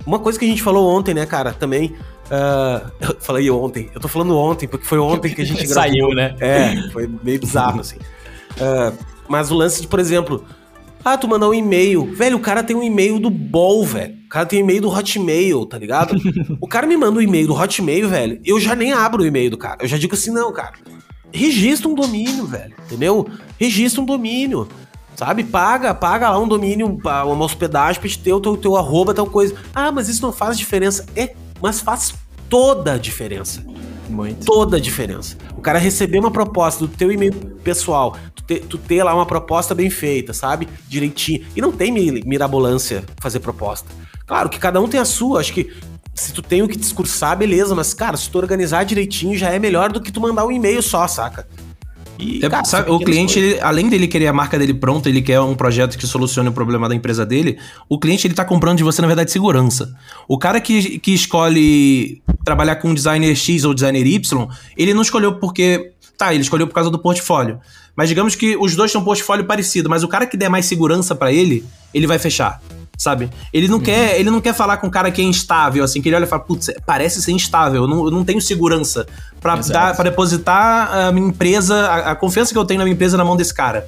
[0.05, 1.95] Uma coisa que a gente falou ontem, né, cara, também.
[2.25, 5.83] Uh, eu falei ontem, eu tô falando ontem, porque foi ontem que a gente gravou.
[5.83, 6.35] Saiu, né?
[6.39, 7.97] É, foi meio bizarro, assim.
[7.97, 8.97] Uh,
[9.27, 10.45] mas o lance de, por exemplo,
[11.03, 12.13] ah, tu mandou um e-mail.
[12.13, 14.15] Velho, o cara tem um e-mail do Bol, velho.
[14.25, 16.15] O cara tem um e-mail do Hotmail, tá ligado?
[16.61, 18.39] o cara me manda um e-mail do Hotmail, velho.
[18.45, 19.79] Eu já nem abro o e-mail do cara.
[19.81, 20.73] Eu já digo assim, não, cara.
[21.31, 22.73] Registra um domínio, velho.
[22.85, 23.27] Entendeu?
[23.59, 24.67] Registra um domínio.
[25.15, 25.43] Sabe?
[25.43, 29.27] Paga, paga lá um domínio, uma hospedagem pra te ter o teu, teu arroba, tal
[29.27, 29.55] coisa.
[29.75, 31.05] Ah, mas isso não faz diferença.
[31.15, 32.14] É, mas faz
[32.49, 33.64] toda a diferença.
[34.10, 34.45] Muito.
[34.45, 35.38] Toda a diferença.
[35.57, 37.31] O cara receber uma proposta do teu e-mail
[37.64, 40.68] pessoal, tu ter, tu ter lá uma proposta bem feita, sabe?
[40.90, 41.45] Direitinho.
[41.56, 41.90] E não tem
[42.26, 43.90] mirabolância fazer proposta.
[44.27, 45.73] Claro que cada um tem a sua, acho que
[46.14, 49.57] se tu tem o que discursar, beleza, mas cara, se tu organizar direitinho já é
[49.57, 51.48] melhor do que tu mandar um e-mail só, saca?
[52.19, 55.22] E, é, cara, sabe, o cliente, ele, além dele querer a marca dele pronta, ele
[55.22, 57.57] quer um projeto que solucione o problema da empresa dele,
[57.90, 59.95] o cliente ele tá comprando de você, na verdade, segurança.
[60.27, 65.40] O cara que, que escolhe trabalhar com designer X ou designer Y, ele não escolheu
[65.40, 65.91] porque.
[66.15, 67.60] Tá, ele escolheu por causa do portfólio.
[67.95, 70.68] Mas digamos que os dois têm um portfólio parecido, mas o cara que der mais
[70.68, 72.61] segurança para ele, ele vai fechar
[73.03, 73.30] sabe?
[73.51, 73.84] Ele não, uhum.
[73.84, 76.23] quer, ele não quer falar com um cara que é instável, assim, que ele olha
[76.23, 79.05] e fala, putz, parece ser instável, eu não, eu não tenho segurança
[79.41, 82.93] para dar para depositar a minha empresa, a, a, confiança que eu tenho na minha
[82.93, 83.88] empresa na mão desse cara.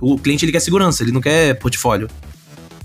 [0.00, 2.08] O cliente ele quer segurança, ele não quer portfólio.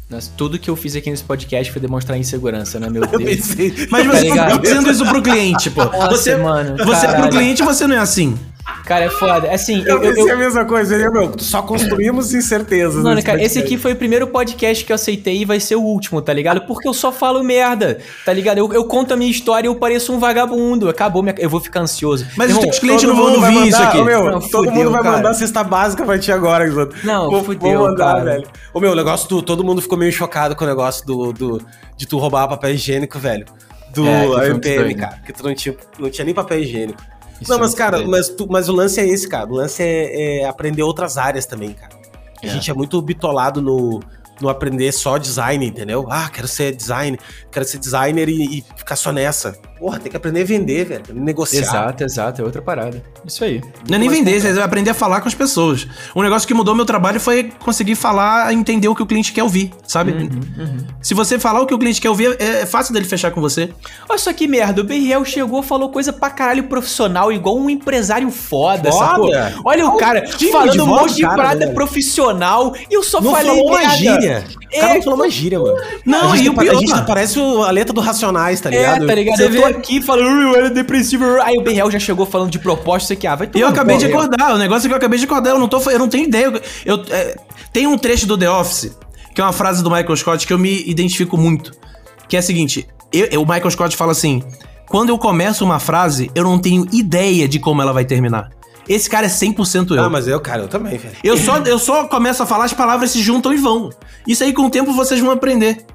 [0.08, 3.56] Nossa, tudo que eu fiz aqui nesse podcast foi demonstrar insegurança, né, meu Deus?
[3.90, 5.84] Mas você tá, tá dizendo isso pro cliente, pô.
[5.84, 8.38] Nossa, você, mano, você pro cliente você não é assim.
[8.86, 9.52] Cara, é foda.
[9.52, 10.34] Assim, eu, eu, eu, eu...
[10.34, 11.34] a mesma coisa, meu?
[11.38, 13.04] Só construímos incertezas.
[13.04, 13.46] Mano, cara, podcast.
[13.46, 16.34] esse aqui foi o primeiro podcast que eu aceitei e vai ser o último, tá
[16.34, 16.62] ligado?
[16.62, 18.58] Porque eu só falo merda, tá ligado?
[18.58, 20.90] Eu, eu conto a minha história e eu pareço um vagabundo.
[20.90, 21.36] Acabou, minha...
[21.38, 22.26] eu vou ficar ansioso.
[22.36, 24.02] Mas Irmão, os clientes não vão ouvir mandar, isso aqui.
[24.02, 25.18] meu, não, todo fudeu, mundo vai cara.
[25.18, 26.96] mandar cesta básica pra ti agora, Exato.
[27.04, 28.24] Não, vou, fudeu, vou mandar, cara.
[28.24, 28.48] velho.
[28.74, 29.42] O meu, o negócio do...
[29.42, 31.62] Todo mundo ficou meio chocado com o negócio do, do
[31.96, 33.46] de tu roubar papel higiênico, velho.
[33.94, 35.22] Do é, AMPM, cara.
[35.26, 37.02] Que tu não tinha, não tinha nem papel higiênico.
[37.42, 39.50] Isso não, mas, é cara, mas, tu, mas o lance é esse, cara.
[39.50, 41.94] O lance é, é aprender outras áreas também, cara.
[42.42, 42.50] A é.
[42.50, 44.02] gente é muito bitolado no,
[44.40, 46.08] no aprender só design, entendeu?
[46.10, 47.20] Ah, quero ser designer,
[47.52, 49.58] quero ser designer e, e, ficar só nessa.
[49.80, 51.04] Porra, tem que aprender a vender, velho.
[51.14, 51.62] Negociar.
[51.62, 52.42] Exato, exato.
[52.42, 53.04] É outra parada.
[53.26, 53.62] Isso aí.
[53.90, 55.88] Não é nem vender, você vai aprender a falar com as pessoas.
[56.16, 59.44] Um negócio que mudou meu trabalho foi conseguir falar, entender o que o cliente quer
[59.44, 60.14] ouvir, sabe?
[60.14, 60.78] Uhum, uhum.
[61.02, 63.42] Se você falar o que o cliente quer ouvir, é, é fácil dele fechar com
[63.42, 63.70] você.
[64.08, 64.82] Olha só que merda.
[64.82, 69.56] O BRL chegou, falou coisa pra caralho profissional, igual um empresário foda, foda.
[69.66, 73.72] Olha o cara falando um monte de parada profissional e eu só não falei falou
[73.72, 73.88] merda.
[73.88, 74.44] uma gíria.
[74.76, 75.78] O cara não falou uma gíria, mano.
[76.06, 79.04] Não, a gente, e o pior, a gente parece a letra do Racionais, tá ligado?
[79.04, 79.38] É, tá ligado?
[79.38, 81.24] Você eu tô aqui falando, eu era depressivo.
[81.42, 83.98] Aí o BRL já chegou falando de proposta, você que, ah, vai tomar Eu acabei
[83.98, 86.08] de acordar, o negócio é que eu acabei de acordar, eu não, tô, eu não
[86.08, 86.62] tenho ideia.
[86.86, 87.36] Eu, é,
[87.74, 88.98] tem um trecho do The Office,
[89.34, 91.72] que é uma frase do Michael Scott que eu me identifico muito.
[92.28, 94.44] Que é a seguinte: eu, o Michael Scott fala assim:
[94.88, 98.50] quando eu começo uma frase, eu não tenho ideia de como ela vai terminar.
[98.88, 100.04] Esse cara é 100% eu.
[100.04, 101.16] Ah, mas eu, cara, eu também, velho.
[101.24, 103.90] Eu só, eu só começo a falar, as palavras se juntam e vão.
[104.28, 105.86] Isso aí, com o tempo, vocês vão aprender.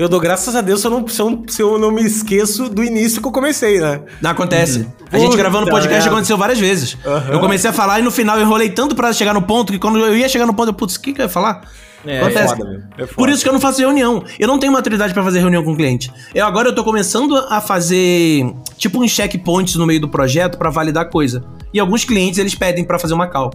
[0.00, 2.70] Eu dou graças a Deus se eu não, se eu, se eu não me esqueço
[2.70, 4.00] do início que eu comecei, né?
[4.22, 4.78] Não acontece.
[4.78, 4.86] Uhum.
[5.12, 6.10] A gente gravando podcast é.
[6.10, 6.94] aconteceu várias vezes.
[7.04, 7.34] Uhum.
[7.34, 9.78] Eu comecei a falar e no final eu enrolei tanto para chegar no ponto que
[9.78, 11.68] quando eu ia chegar no ponto, eu, putz, o que, que eu ia falar?
[12.06, 12.54] É, é Acontece.
[12.54, 13.14] É foda, é foda.
[13.14, 14.24] Por isso que eu não faço reunião.
[14.38, 16.10] Eu não tenho maturidade para fazer reunião com o cliente.
[16.34, 20.70] Eu agora eu tô começando a fazer tipo uns checkpoints no meio do projeto para
[20.70, 21.44] validar coisa.
[21.74, 23.50] E alguns clientes eles pedem para fazer uma call.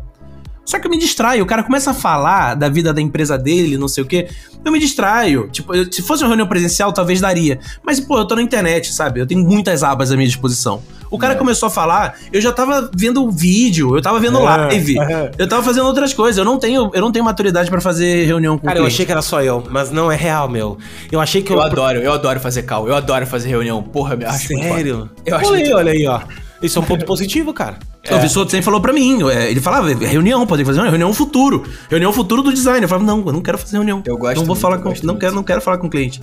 [0.66, 3.78] Só que eu me distraio, o cara começa a falar da vida da empresa dele,
[3.78, 4.28] não sei o quê.
[4.64, 5.48] Eu me distraio.
[5.52, 7.60] Tipo, eu, se fosse uma reunião presencial, talvez daria.
[7.84, 9.20] Mas, pô, eu tô na internet, sabe?
[9.20, 10.82] Eu tenho muitas abas à minha disposição.
[11.12, 14.98] O cara começou a falar, eu já tava vendo vídeo, eu tava vendo É, live,
[15.00, 15.32] é.
[15.38, 16.38] eu tava fazendo outras coisas.
[16.38, 19.12] Eu não tenho, eu não tenho maturidade pra fazer reunião com Cara, eu achei que
[19.12, 20.78] era só eu, mas não é real, meu.
[21.12, 21.58] Eu achei que eu.
[21.58, 23.84] Eu adoro, eu adoro fazer call, eu adoro fazer reunião.
[23.84, 24.76] Porra, eu acho muito foda.
[24.76, 25.10] Sério?
[25.26, 26.22] Eu acho olha aí, olha aí, ó.
[26.66, 27.78] Isso é um ponto positivo, cara.
[28.12, 31.64] O Vissoto sempre falou pra mim, é, ele falava, reunião, pode fazer uma reunião futuro.
[31.90, 32.82] Reunião futuro do design.
[32.84, 34.04] Eu falava, não, eu não quero fazer reunião.
[34.06, 35.18] Eu gosto Não vou muito, falar com, não muito.
[35.18, 36.22] quero, não quero falar com o cliente.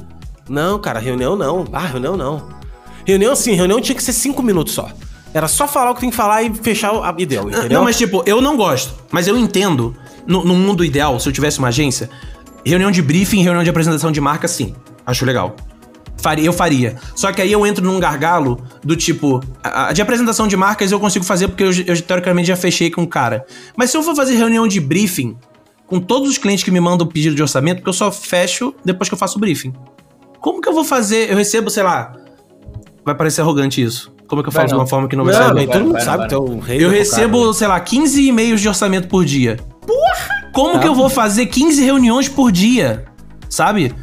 [0.49, 1.65] Não, cara, reunião não.
[1.73, 2.49] Ah, reunião não.
[3.07, 4.89] Reunião sim, reunião tinha que ser cinco minutos só.
[5.35, 7.71] Era só falar o que tem que falar e fechar a e deu, entendeu?
[7.71, 8.95] Não, mas tipo, eu não gosto.
[9.11, 9.97] Mas eu entendo,
[10.27, 12.11] no, no mundo ideal, se eu tivesse uma agência,
[12.65, 14.75] reunião de briefing, reunião de apresentação de marca, sim.
[15.07, 15.57] Acho legal.
[16.23, 16.97] Faria, eu faria.
[17.17, 19.43] Só que aí eu entro num gargalo do tipo.
[19.63, 22.91] A, a de apresentação de marcas eu consigo fazer porque eu, eu, teoricamente já fechei
[22.91, 23.45] com o cara.
[23.77, 25.37] Mas se eu for fazer reunião de briefing
[25.87, 29.09] com todos os clientes que me mandam pedido de orçamento, porque eu só fecho depois
[29.09, 29.73] que eu faço o briefing.
[30.41, 31.31] Como que eu vou fazer?
[31.31, 32.15] Eu recebo, sei lá.
[33.05, 34.13] Vai parecer arrogante isso.
[34.29, 34.81] Como é que eu Vai falo de não.
[34.81, 35.73] uma forma que não vai Não, ser mas arrogante?
[35.73, 37.55] todo mundo vai, sabe que é o rei Eu recebo, cocada.
[37.55, 39.59] sei lá, 15 e-mails de orçamento por dia.
[39.87, 40.51] Porra!
[40.55, 40.79] Como Tá.
[40.79, 43.05] que eu vou fazer 15 reuniões por dia?
[43.51, 43.95] Sabe?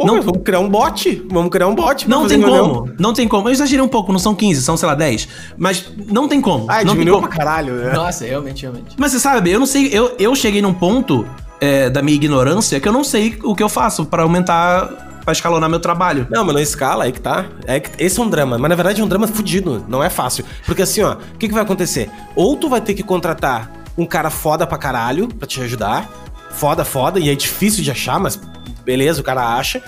[0.00, 1.26] Pô, não, vamos criar um bot.
[1.30, 2.08] Vamos criar um bot.
[2.08, 2.68] não tem reunião.
[2.68, 2.92] como.
[2.98, 3.48] Não tem como.
[3.48, 5.28] Eu exagerei um pouco, não são 15, são, sei lá, 10.
[5.58, 6.64] Mas não tem como.
[6.68, 7.28] Ah, não tem diminuiu como.
[7.28, 7.92] pra caralho, né?
[7.92, 8.96] Nossa, realmente, realmente.
[8.96, 9.90] Mas você sabe, eu não sei.
[9.92, 11.26] Eu, eu cheguei num ponto
[11.60, 15.08] é, da minha ignorância que eu não sei o que eu faço pra aumentar.
[15.22, 16.26] Pra escalonar meu trabalho.
[16.30, 17.44] Não, mas não escala, aí que tá.
[17.66, 20.08] É que esse é um drama, mas na verdade é um drama fudido, não é
[20.08, 20.46] fácil.
[20.64, 22.10] Porque assim, ó, o que, que vai acontecer?
[22.34, 26.08] Ou tu vai ter que contratar um cara foda pra caralho pra te ajudar.
[26.52, 28.40] Foda, foda, e é difícil de achar, mas
[28.84, 29.82] beleza, o cara acha.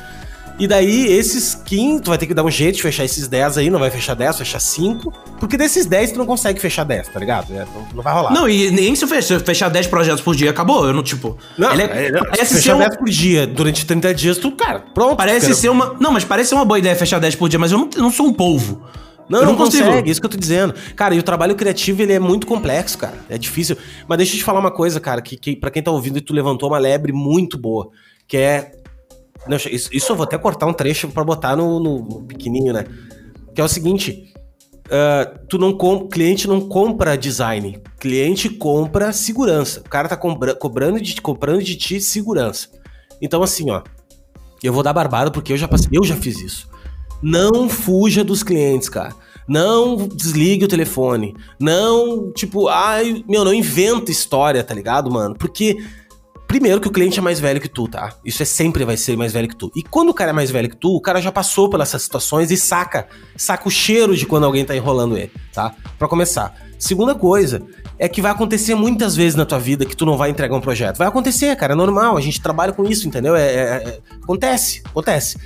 [0.59, 3.59] E daí, esses 15, tu vai ter que dar um jeito de fechar esses 10
[3.59, 5.13] aí, não vai fechar 10, fechar 5.
[5.41, 7.53] Porque desses 10 tu não consegue fechar 10, tá ligado?
[7.53, 8.33] É, não, não vai rolar.
[8.33, 10.87] Não, e nem se eu fechar, se eu fechar 10 projetos por dia, acabou.
[10.87, 11.39] Eu não, tipo.
[11.57, 14.39] Não, ele é, não, parece se ser fechar um, 10 por dia durante 30 dias,
[14.39, 15.17] tu, cara, pronto.
[15.17, 15.55] Parece cara.
[15.55, 15.97] ser uma.
[15.99, 18.13] Não, mas parece ser uma boa ideia fechar 10 por dia, mas eu não, não
[18.13, 18.83] sou um polvo.
[19.29, 20.75] Não, eu não, consegue, isso que eu tô dizendo.
[20.95, 23.17] Cara, e o trabalho criativo, ele é muito complexo, cara.
[23.31, 23.79] É difícil.
[24.07, 26.35] Mas deixa eu te falar uma coisa, cara, que, que para quem tá ouvindo, tu
[26.35, 27.89] levantou uma lebre muito boa,
[28.29, 28.82] que é...
[29.47, 32.87] Não, isso, isso eu vou até cortar um trecho pra botar no, no- pequenininho, né?
[33.55, 34.33] Que é o seguinte...
[34.91, 35.77] ah, tu não
[36.09, 39.81] cliente não compra design, cliente compra segurança.
[39.81, 42.69] O cara tá cobrando de, comprando de ti segurança.
[43.21, 43.83] Então, assim, ó,
[44.63, 46.69] eu vou dar barbada porque eu já passei, eu já fiz isso.
[47.23, 49.15] Não fuja dos clientes, cara.
[49.47, 51.35] Não desligue o telefone.
[51.59, 55.35] Não, tipo, ai, meu, não inventa história, tá ligado, mano?
[55.37, 55.77] Porque
[56.53, 58.15] primeiro que o cliente é mais velho que tu, tá?
[58.23, 59.73] Isso é sempre vai ser mais velho que tu.
[59.75, 62.51] E quando o cara é mais velho que tu, o cara já passou pelas situações
[62.51, 65.75] e saca, saca o cheiro de quando alguém tá enrolando ele, tá?
[65.99, 66.55] Pra começar.
[66.79, 67.63] Segunda coisa
[67.99, 70.61] é que vai acontecer muitas vezes na tua vida que tu não vai entregar um
[70.61, 70.99] projeto.
[70.99, 72.19] Vai acontecer, cara, é normal.
[72.19, 73.35] A gente trabalha com isso, entendeu?
[73.35, 75.39] É, é- é- acontece, acontece.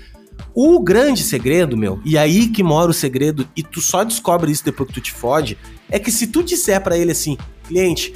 [0.53, 4.65] O grande segredo, meu, e aí que mora o segredo, e tu só descobre isso
[4.65, 5.57] depois que tu te fode,
[5.89, 7.39] é que se tu disser pra ele assim,
[7.69, 8.13] cliente,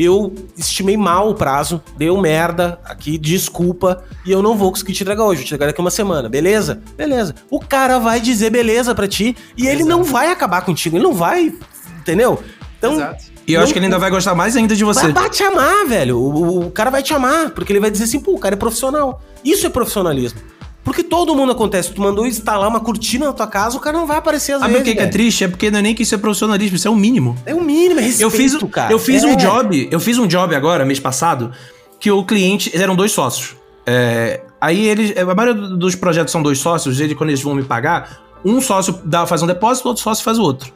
[0.00, 5.02] eu estimei mal o prazo, deu merda aqui, desculpa, e eu não vou conseguir te
[5.02, 6.80] entregar hoje, vou te entregar daqui uma semana, beleza?
[6.96, 7.34] Beleza.
[7.50, 9.88] O cara vai dizer beleza pra ti, e ele Exato.
[9.88, 11.52] não vai acabar contigo, ele não vai,
[12.00, 12.40] entendeu?
[12.78, 13.24] Então, Exato.
[13.48, 15.04] E eu Não- acho que ele ainda vai gostar mais ainda de você.
[15.10, 16.18] Vai, vai te amar, velho.
[16.18, 18.54] O, o- o cara vai te amar, porque ele vai dizer assim, pô, o cara
[18.54, 19.22] é profissional.
[19.42, 20.38] Isso é profissionalismo.
[20.84, 21.92] Porque todo mundo acontece.
[21.92, 24.70] Tu mandou instalar uma cortina na tua casa, o cara não vai aparecer às Sabe
[24.72, 24.88] o vezes.
[24.88, 25.44] que, que é triste?
[25.44, 27.36] É porque não é nem que isso é profissionalismo, isso é o mínimo.
[27.44, 28.92] É o mínimo, é respeito, Eu fiz, cara.
[28.92, 29.26] eu fiz É.
[29.26, 31.52] um job, eu fiz um job agora, mês passado,
[32.00, 33.54] que o cliente, eram dois sócios.
[33.86, 37.62] É, aí eles, a maioria dos projetos são dois sócios, ele, quando eles vão me
[37.64, 40.72] pagar, um sócio dá, faz um depósito, outro sócio faz o outro.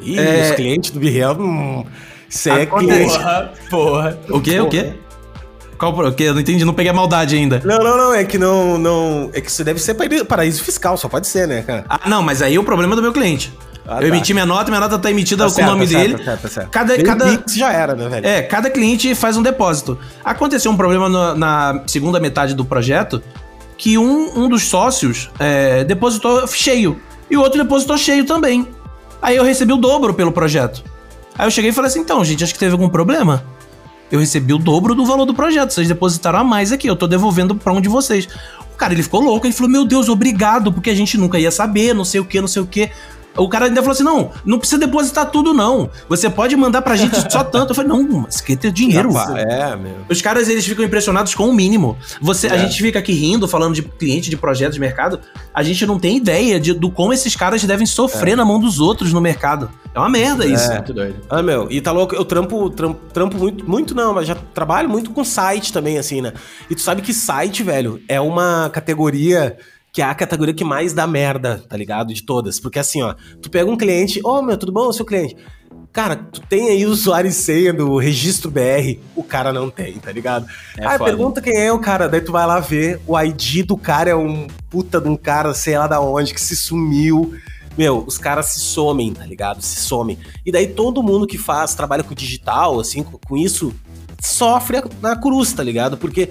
[0.00, 0.48] Ih, É.
[0.50, 1.84] os clientes do Birreal, hum,
[2.28, 3.12] isso é cliente.
[3.12, 4.18] Porra, porra.
[4.30, 4.58] O quê?
[4.60, 4.92] O quê?
[5.82, 6.24] Qual o quê?
[6.24, 7.60] Eu não entendi, não peguei a maldade ainda.
[7.64, 9.30] Não, não, não, é que não, não...
[9.32, 9.96] É que isso deve ser
[10.28, 11.84] paraíso- fiscal, só pode ser, né, cara?
[11.88, 13.52] Ah, não, mas aí o problema é do meu cliente.
[13.84, 14.06] Ah, eu tá.
[14.06, 16.18] emiti minha nota, minha nota tá emitida Tá com certo, o nome tá dele.
[16.18, 16.70] tá certo, tá certo.
[16.70, 18.24] Cada, cada, Pix já era, né, velho?
[18.24, 19.98] É, cada cliente faz um depósito.
[20.24, 23.20] Aconteceu um problema no- na segunda metade do projeto
[23.76, 28.68] que um, um dos sócios é, depositou cheio e o outro depositou cheio também.
[29.20, 30.80] Aí eu recebi o dobro pelo projeto.
[31.36, 33.42] Aí eu cheguei e falei assim: então, gente, acho que teve algum problema.
[34.12, 35.72] Eu recebi o dobro do valor do projeto.
[35.72, 36.86] Vocês depositaram a mais aqui.
[36.86, 38.28] Eu tô devolvendo pra um de vocês.
[38.74, 39.46] O cara, ele ficou louco.
[39.46, 42.38] Ele falou: Meu Deus, obrigado, porque a gente nunca ia saber, não sei o que,
[42.38, 42.90] não sei o que.
[43.36, 45.88] O cara ainda falou assim: Não, não precisa depositar tudo, não.
[46.08, 47.70] Você pode mandar pra gente só tanto.
[47.70, 49.12] Eu falei: Não, mas quer ter dinheiro.
[49.12, 49.96] Rapaz, é, meu.
[50.08, 51.96] Os caras, eles ficam impressionados com o mínimo.
[52.20, 52.58] Você, A É.
[52.58, 55.20] gente fica aqui rindo, falando de cliente, de projetos de mercado.
[55.54, 58.80] A gente não tem ideia de, do como esses caras devem sofrer na mão dos
[58.80, 59.70] outros no mercado.
[59.94, 60.70] É uma merda isso.
[60.70, 60.76] É.
[60.76, 61.16] Muito doido.
[61.28, 64.88] Ah, meu, e tá louco, eu trampo, trampo, trampo muito, muito não, mas já trabalho
[64.88, 66.32] muito com site também, assim, né?
[66.70, 69.56] E tu sabe que site, velho, é uma categoria
[69.92, 72.14] que é a categoria que mais dá merda, tá ligado?
[72.14, 72.58] De todas.
[72.58, 75.36] Porque assim, ó, tu pega um cliente, ô oh, meu, tudo bom, seu cliente?
[75.92, 79.98] Cara, tu tem aí o usuário e senha do registro BR, o cara não tem,
[79.98, 80.46] tá ligado?
[80.78, 81.04] É ah, foda.
[81.04, 84.14] pergunta quem é o cara, daí tu vai lá ver, o ID do cara é
[84.16, 87.34] um puta de um cara, sei lá da onde, que se sumiu.
[87.76, 89.60] Meu, os caras se somem, tá ligado?
[89.60, 90.18] Se somem.
[90.44, 93.74] E daí todo mundo que faz, trabalha com digital, assim, com isso,
[94.22, 95.98] sofre na cruz, tá ligado?
[95.98, 96.30] Porque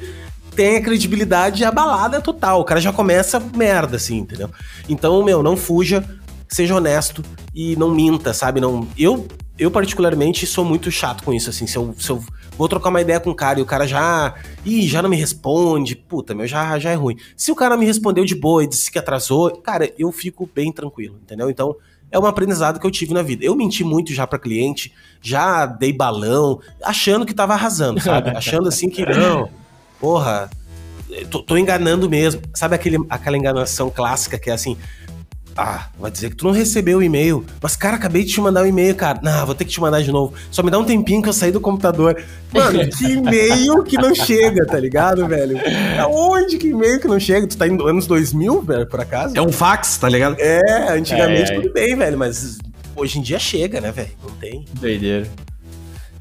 [0.56, 2.62] tem a credibilidade abalada total.
[2.62, 4.50] O cara já começa merda, assim, entendeu?
[4.88, 6.04] Então, meu, não fuja,
[6.48, 7.24] seja honesto
[7.54, 8.60] e não minta, sabe?
[8.60, 9.28] Não, eu
[9.62, 11.68] eu, particularmente, sou muito chato com isso, assim.
[11.68, 12.24] Se eu, se eu
[12.58, 14.34] vou trocar uma ideia com o cara e o cara já.
[14.66, 17.16] Ih, já não me responde, puta, meu, já, já é ruim.
[17.38, 20.72] Se o cara me respondeu de boa e disse que atrasou, cara, eu fico bem
[20.72, 21.48] tranquilo, entendeu?
[21.48, 21.76] Então,
[22.10, 23.46] é um aprendizado que eu tive na vida.
[23.46, 24.92] Eu menti muito já para cliente,
[25.22, 28.32] já dei balão, achando que tava arrasando, sabe?
[28.36, 29.48] achando assim que não,
[30.02, 30.50] porra,
[31.30, 32.42] tô, tô, enganando mesmo.
[32.56, 34.76] Sabe aquele, aquela enganação clássica que é assim,
[35.56, 37.46] ah, vai dizer que tu não recebeu o e-mail.
[37.62, 39.20] Mas, cara, acabei de te mandar o um e-mail, cara.
[39.22, 40.34] Não, vou ter que te mandar de novo.
[40.50, 42.22] Só me dá um tempinho que eu saí do computador.
[42.52, 45.60] Mano, que e-mail que não chega, tá ligado, velho?
[46.00, 47.46] Aonde que e-mail que não chega?
[47.46, 49.38] Tu tá em anos 2000, velho, por acaso?
[49.38, 50.36] É um fax, tá ligado?
[50.40, 51.62] É, antigamente é, é.
[51.62, 52.58] tudo bem, velho, mas
[52.96, 54.12] hoje em dia chega, né, velho?
[54.24, 54.66] Não tem.
[54.80, 55.28] Doideira.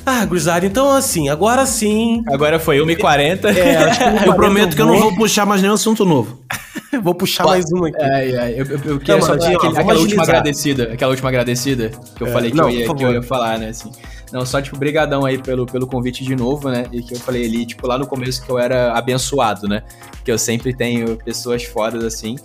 [0.05, 2.23] Ah, Gurizada, então assim, agora sim.
[2.27, 3.45] Agora foi 1h40.
[3.45, 6.41] É, acho que eu prometo que eu não vou puxar mais nenhum assunto novo.
[7.03, 7.97] vou puxar mais um aqui.
[8.01, 10.93] É, é, eu, eu, eu quero só aquele, aquela última agradecida.
[10.93, 13.59] Aquela última agradecida que eu é, falei que, não, eu ia, que eu ia falar,
[13.59, 13.69] né?
[13.69, 13.91] Assim.
[14.33, 16.87] Não, só, tipo, brigadão aí pelo, pelo convite de novo, né?
[16.93, 19.83] E que eu falei ali, tipo, lá no começo que eu era abençoado, né?
[20.25, 22.37] Que eu sempre tenho pessoas fodas assim.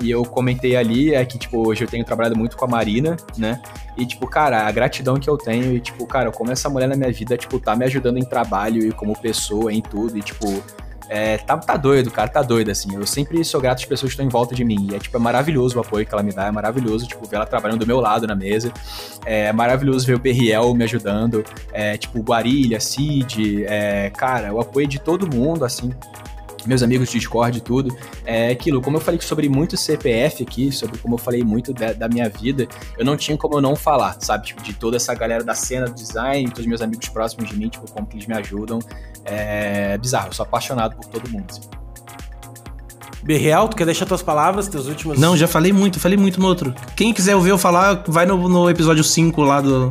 [0.00, 3.16] E eu comentei ali é que, tipo, hoje eu tenho trabalhado muito com a Marina,
[3.36, 3.60] né?
[3.96, 6.96] E, tipo, cara, a gratidão que eu tenho e, tipo, cara, como essa mulher na
[6.96, 10.18] minha vida, tipo, tá me ajudando em trabalho e como pessoa, em tudo.
[10.18, 10.62] E, tipo,
[11.08, 12.94] é, tá, tá doido, cara, tá doido, assim.
[12.94, 14.88] Eu sempre sou grato às pessoas que estão em volta de mim.
[14.90, 17.36] E é, tipo, é maravilhoso o apoio que ela me dá, é maravilhoso, tipo, ver
[17.36, 18.72] ela trabalhando do meu lado na mesa.
[19.24, 21.44] É maravilhoso ver o Berriel me ajudando.
[21.72, 25.92] É, tipo, Guarilha, Cid, é, cara, o apoio de todo mundo, assim
[26.66, 30.72] meus amigos de Discord e tudo, é aquilo, como eu falei sobre muito CPF aqui,
[30.72, 32.66] sobre como eu falei muito da, da, minha vida,
[32.98, 34.46] eu não tinha como eu não falar, sabe?
[34.46, 37.56] Tipo, de toda essa galera da cena do design, todos os meus amigos próximos de
[37.56, 38.78] mim, tipo, como que eles me ajudam.
[39.24, 41.46] É bizarro, eu sou apaixonado por todo mundo.
[41.50, 41.62] Assim.
[43.24, 45.18] Berreal, tu quer deixar tuas palavras, teus últimos.
[45.18, 46.72] Não, já falei muito, falei muito no outro.
[46.94, 49.90] Quem quiser ouvir eu falar, vai no, no episódio 5 lá do,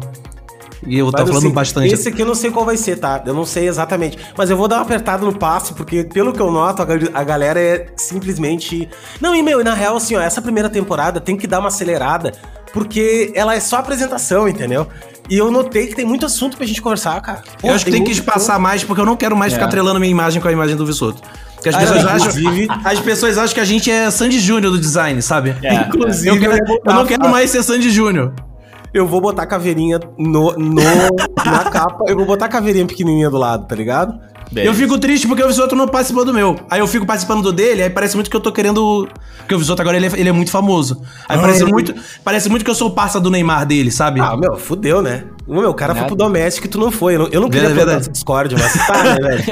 [0.86, 1.94] e eu tava falando bastante.
[1.94, 3.22] Esse aqui eu não sei qual vai ser, tá?
[3.26, 4.18] Eu não sei exatamente.
[4.38, 7.60] Mas eu vou dar uma apertada no passo, porque pelo que eu noto, a, galera
[7.60, 8.90] é simplesmente.
[9.20, 11.70] Não, e meu, e na real, assim, ó, essa primeira temporada tem que dar uma
[11.70, 12.34] acelerada,
[12.74, 14.88] porque ela é só apresentação, entendeu?
[15.30, 17.42] E eu notei que tem muito assunto pra gente conversar, cara.
[17.60, 19.56] Pô, eu acho que tem que espaçar mais, porque eu não quero mais é.
[19.56, 21.22] ficar trelando minha imagem com a imagem do Vissoto.
[21.56, 22.32] Porque as ah, pessoas, acham,
[22.84, 25.56] as pessoas acham que a gente é Sandy Júnior do design, sabe?
[25.64, 28.34] É, inclusive, eu, quero, eu não quero mais ser Sandy Júnior
[28.96, 30.82] eu vou botar caveirinha no, no
[31.46, 34.18] na capa, eu vou botar caveirinha pequenininha do lado, tá ligado?
[34.56, 36.56] Eu fico triste porque o Visoto não participou do meu.
[36.70, 39.08] Aí eu fico participando do dele, aí parece muito que eu tô querendo.
[39.40, 41.02] Porque o Visoto agora ele é, ele é muito famoso.
[41.28, 41.94] Aí parece, muito,
[42.24, 44.22] parece muito que eu sou o parça do Neymar dele, sabe?
[44.22, 45.26] Ah, meu, fudeu, né?
[45.48, 46.08] O meu cara Nada.
[46.08, 47.16] foi pro doméstico e tu não foi.
[47.16, 49.44] Eu não, eu não queria verdade, essa Discord, mas tá, né, velho?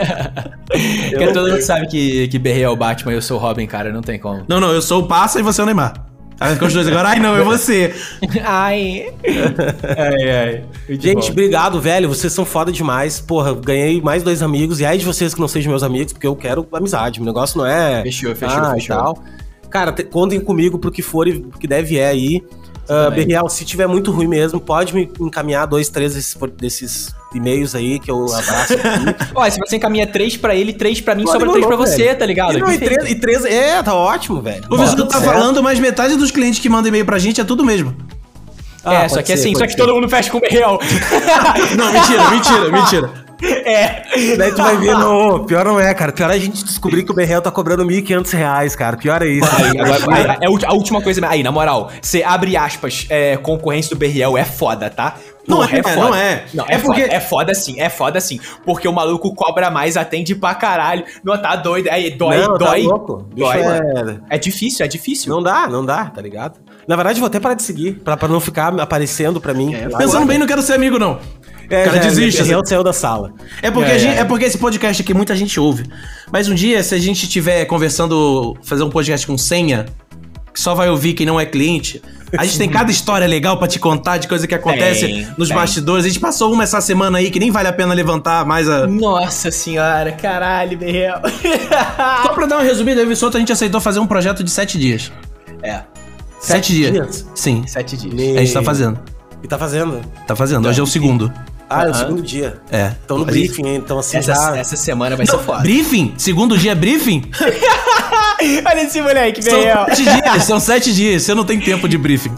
[1.10, 3.66] Porque todo mundo sabe que, que Berrei é o Batman e eu sou o Robin,
[3.66, 4.46] cara, não tem como.
[4.48, 6.13] Não, não, eu sou o parça e você é o Neymar.
[6.40, 7.94] Aí ficam os dois agora, ai não, é você.
[8.44, 9.14] ai.
[9.98, 10.64] ai, ai.
[10.90, 11.32] Gente, bom.
[11.32, 12.10] obrigado, velho.
[12.10, 13.20] Vocês são foda demais.
[13.20, 14.80] Porra, ganhei mais dois amigos.
[14.80, 17.22] E aí de vocês que não sejam meus amigos, porque eu quero amizade.
[17.22, 18.02] O negócio não é.
[18.04, 18.96] Fechou, fechou, ah, fechou.
[18.96, 19.24] Tal.
[19.70, 22.44] Cara, te, contem comigo pro que for e que deve é aí.
[22.84, 27.76] Uh, Berriel, se tiver muito ruim mesmo, pode me encaminhar dois, três desses, desses e-mails
[27.76, 29.32] aí que eu abraço aqui.
[29.34, 32.20] Olha, se você encaminha três pra ele, três pra mim, sobra três pra você, velho.
[32.20, 32.58] tá ligado?
[32.58, 34.66] E, não, e, três, e três, é, tá ótimo, velho.
[34.70, 35.34] O Vitor tá certo.
[35.34, 37.96] falando, mas metade dos clientes que mandam e-mail pra gente é tudo mesmo.
[38.84, 39.78] Ah, é, só que ser, assim, só que ser.
[39.78, 40.78] todo mundo fecha com o Berriel.
[41.78, 43.23] não, mentira, mentira, mentira.
[43.44, 44.36] É.
[44.38, 46.12] Daí tu vai ver, não, pior não é, cara.
[46.12, 48.98] Pior é a gente descobrir que o Berrel tá cobrando 1.500 reais, cara.
[48.98, 49.50] Pior é isso.
[49.56, 51.26] Aí, agora, aí, é a última coisa.
[51.28, 55.16] Aí, na moral, você abre aspas, é, concorrência do Berriel é foda, tá?
[55.48, 55.96] Não Porra, é, é, foda.
[55.96, 56.46] não é.
[56.54, 57.02] Não, é, é porque...
[57.02, 58.40] Foda, é foda sim, é foda sim.
[58.66, 61.04] Porque o maluco cobra mais, atende pra caralho.
[61.24, 61.90] Não, tá doido.
[61.90, 62.84] Aí, dói, não, tá dói.
[62.84, 63.28] Tá louco.
[63.36, 63.62] Dói.
[63.62, 64.36] É...
[64.36, 65.34] é difícil, é difícil.
[65.34, 66.60] Não dá, não dá, tá ligado?
[66.88, 69.74] Na verdade, vou até parar de seguir, pra, pra não ficar aparecendo pra mim.
[69.74, 71.20] É, Pensando bem, não quero ser amigo, não.
[71.70, 72.42] É, o cara já, desiste.
[72.42, 72.66] O assim.
[72.66, 73.34] saiu da sala.
[73.62, 74.20] É porque, é, gente, é.
[74.20, 74.26] é.
[74.26, 75.86] porque esse podcast aqui muita gente ouve.
[76.32, 79.86] Mas um dia, se a gente estiver conversando, fazer um podcast com senha,
[80.54, 82.02] que só vai ouvir quem não é cliente,
[82.38, 85.48] A gente tem cada história legal pra te contar de coisa que acontece Tem, nos
[85.48, 85.58] tem.
[85.58, 86.06] bastidores.
[86.06, 88.86] A gente passou uma essa semana aí que nem vale a pena levantar mais a.
[88.86, 91.22] Nossa senhora, caralho, Berrel.
[92.24, 94.52] Só pra dar uma resumida, eu e Soto, a gente aceitou fazer um projeto de
[94.52, 95.12] sete dias.
[95.64, 95.82] é,
[96.44, 96.92] Sete, Sete dias?
[96.92, 97.28] dias?
[97.34, 97.64] Sim.
[97.66, 98.14] sete dias.
[98.14, 99.00] Me- A gente tá fazendo.
[99.42, 100.02] E tá fazendo?
[100.28, 100.68] Tá fazendo.
[100.68, 101.32] Hoje é o segundo.
[101.70, 102.60] Ah, é o segundo dia.
[102.70, 102.92] É.
[103.06, 103.76] Então no briefing, hein?
[103.78, 104.58] então assim Essa, já...
[104.58, 105.62] essa semana vai ser foda.
[105.62, 106.14] Briefing?
[106.18, 107.32] Segundo dia é briefing?
[108.66, 109.86] Olha esse moleque, São Berrel.
[109.88, 111.24] sete dias, são sete dias.
[111.24, 112.34] Você não tem tempo de briefing.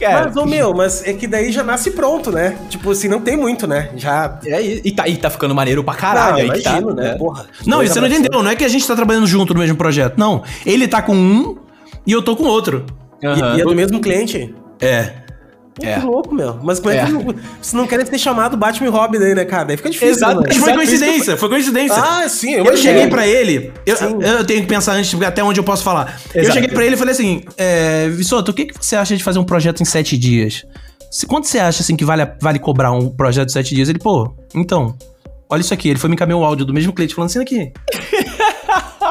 [0.00, 2.56] Cara, Mas, ô meu, mas é que daí já nasce pronto, né?
[2.70, 3.90] Tipo assim, não tem muito, né?
[3.96, 4.38] Já...
[4.46, 6.46] é, e, e tá, e tá ficando maneiro pra caralho.
[6.46, 7.02] Não, aí tá, imagino, né?
[7.12, 7.14] né?
[7.18, 7.46] Porra.
[7.66, 8.42] Não, e você não entendeu.
[8.42, 10.14] Não é que a gente tá trabalhando junto no mesmo projeto.
[10.18, 10.42] Não.
[10.64, 11.56] Ele tá com um
[12.06, 12.84] e eu tô com outro.
[13.26, 13.54] Aham.
[13.54, 14.54] E, e é do mesmo cliente?
[14.80, 15.02] É.
[15.74, 16.00] Pô, É.
[16.00, 16.58] Que louco, meu.
[16.62, 17.04] Mas como é, É.
[17.04, 19.66] que não, vocês não querem ser chamado Batman e Robin daí, né, cara?
[19.66, 20.40] Daí fica difícil, Exato.
[20.40, 21.96] né, foi Exato, coincidência, foi coincidência.
[22.02, 25.60] Ah, sim, eu Eu, cheguei pra ele, eu, eu tenho que pensar antes, até onde
[25.60, 26.18] eu posso falar.
[26.34, 26.54] Eu Exato.
[26.54, 29.38] cheguei pra ele e falei assim: é, Vissoto, o que, que você acha de fazer
[29.38, 30.64] um projeto em sete dias?
[31.10, 33.90] Se- Quanto você acha assim que vale, vale cobrar um projeto de sete dias?
[33.90, 34.96] Ele, pô, então,
[35.50, 35.90] olha isso aqui.
[35.90, 37.70] Ele foi me encaminhar o áudio do mesmo cliente falando assim aqui.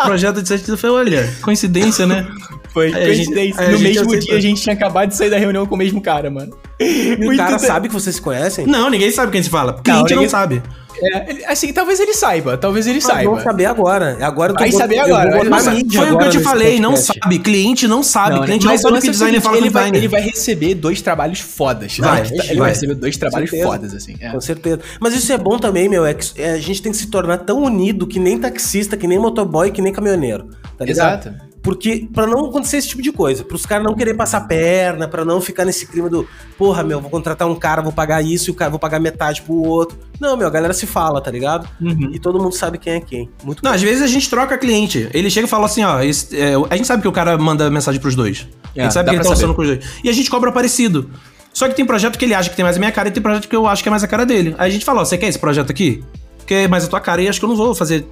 [0.03, 0.69] Projeto de sete dias.
[0.69, 2.27] Eu falei, olha, coincidência, né?
[2.73, 3.61] Foi Aí a gente- coincidência.
[3.63, 4.27] a no gente mesmo aceitou.
[4.29, 6.51] dia a gente tinha acabado de sair da reunião com o mesmo cara, mano.
[6.79, 8.65] E o cara sabe que vocês se conhecem?
[8.67, 9.73] Não, ninguém sabe quem se fala.
[9.81, 10.61] Cliente não, ninguém- sabe.
[11.03, 13.41] É, assim, talvez ele saiba, talvez ele vão saiba.
[13.41, 14.17] saber agora.
[14.21, 16.39] Agora eu tô Vai bot- saber agora, vou vai Foi o que eu agora te
[16.39, 17.39] falei, não sabe.
[17.39, 18.35] Cliente não sabe.
[18.35, 20.07] Não, cliente não Mas o sabe lance que é o designer fala ele vai, ele
[20.07, 21.97] vai receber dois trabalhos fodas.
[21.97, 22.55] Vai, Ele vai.
[22.57, 24.15] vai receber dois trabalhos fodas, assim.
[24.19, 24.29] é.
[24.29, 24.79] Com certeza.
[24.99, 26.05] Mas isso é bom também, meu.
[26.05, 29.07] É que é, a gente tem que se tornar tão unido que nem taxista, que
[29.07, 30.49] nem motoboy, que nem caminhoneiro.
[30.77, 31.27] Tá ligado?
[31.27, 31.54] Exato.
[31.65, 35.25] Porque, pra não acontecer esse tipo de coisa, pros caras não querer passar perna, pra
[35.25, 36.27] não ficar nesse clima do,
[36.59, 39.41] porra, meu, vou contratar um cara, vou pagar isso e o cara vou pagar metade
[39.41, 39.97] pro outro.
[40.19, 41.67] Não, meu, a galera se fala, tá ligado?
[41.81, 42.11] Uhum.
[42.13, 43.29] E todo mundo sabe quem é quem.
[43.43, 43.75] Muito Não, bom.
[43.75, 45.09] às vezes a gente troca cliente.
[45.11, 47.67] Ele chega e fala assim, ó, esse- é, a gente sabe que o cara manda
[47.71, 48.47] mensagem pros dois.
[48.75, 49.85] a É, gente sabe dá que ele tá usando com os dois.
[50.03, 51.09] E a gente cobra parecido.
[51.51, 53.23] Só que tem projeto que ele acha que tem mais a minha cara e tem
[53.23, 54.53] projeto que eu acho que é mais a cara dele.
[54.59, 56.03] Aí a gente fala, ó, você quer esse projeto aqui?
[56.45, 58.05] Que é mais a tua cara e acho que eu não vou fazer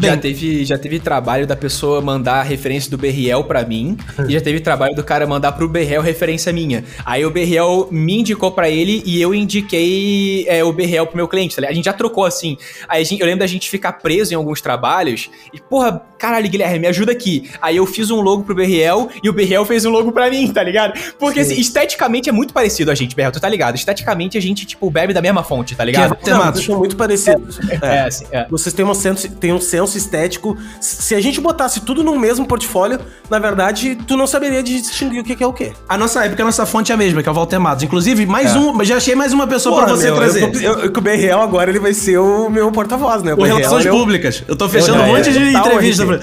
[0.00, 0.18] Já bem.
[0.20, 3.96] teve, já teve trabalho da pessoa mandar a referência do Berriel pra mim,
[4.28, 6.84] e já teve trabalho do cara mandar pro Berriel referência minha.
[7.04, 11.28] Aí o Berriel me indicou pra ele e eu indiquei é, o Berriel pro meu
[11.28, 11.54] cliente.
[11.54, 11.72] tá ligado?
[11.72, 12.56] A gente já trocou assim.
[12.88, 16.48] Aí a gente- eu lembro da gente ficar preso em alguns trabalhos e, porra, caralho,
[16.48, 17.50] Guilherme, me ajuda aqui.
[17.60, 20.50] Aí eu fiz um logo pro Berriel e o Berriel fez um logo pra mim,
[20.52, 20.98] tá ligado?
[21.18, 23.76] Porque assim, esteticamente é muito parecido a gente, Berriel, tu tá ligado?
[23.76, 26.16] Esteticamente a gente, tipo, bebe da mesma fonte, tá ligado?
[26.16, 27.58] Que é- Não, são muito parecidos.
[27.82, 28.00] É, É.
[28.02, 28.46] assim, é.
[28.50, 30.56] Vocês têm um, senso, têm um senso estético.
[30.80, 32.98] Se a gente botasse tudo no mesmo portfólio,
[33.28, 35.72] na verdade, tu não saberia distinguir o que que é o quê.
[35.88, 37.84] A nossa época, a nossa fonte é a mesma, que é o Walter Matos.
[37.84, 40.62] Inclusive, mais um, já achei mais uma pessoa pra Porra, você meu, trazer.
[40.62, 43.34] Eu, o BRL agora ele vai ser o meu porta-voz, né?
[43.34, 44.44] O Relações BRL, eu- Públicas.
[44.46, 46.06] Eu tô fechando Eu- um monte de é, entrevista.
[46.06, 46.20] pra-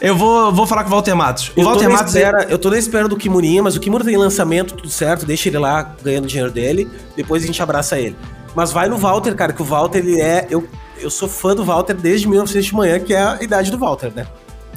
[0.00, 1.50] Eu vou, vou falar com o Walter Matos.
[1.56, 2.14] O Eu Walter Matos.
[2.14, 5.24] é- espera, eu tô na espera do Kimurinha, mas o Kimura tem lançamento, tudo certo,
[5.24, 8.14] deixa ele lá ganhando dinheiro dele, depois a gente abraça ele.
[8.54, 10.46] Mas vai no Walter, cara, que o Walter, ele é.
[10.50, 10.64] Eu,
[11.04, 14.10] eu sou fã do Walter desde 1900 de manhã, que é a idade do Walter,
[14.14, 14.26] né?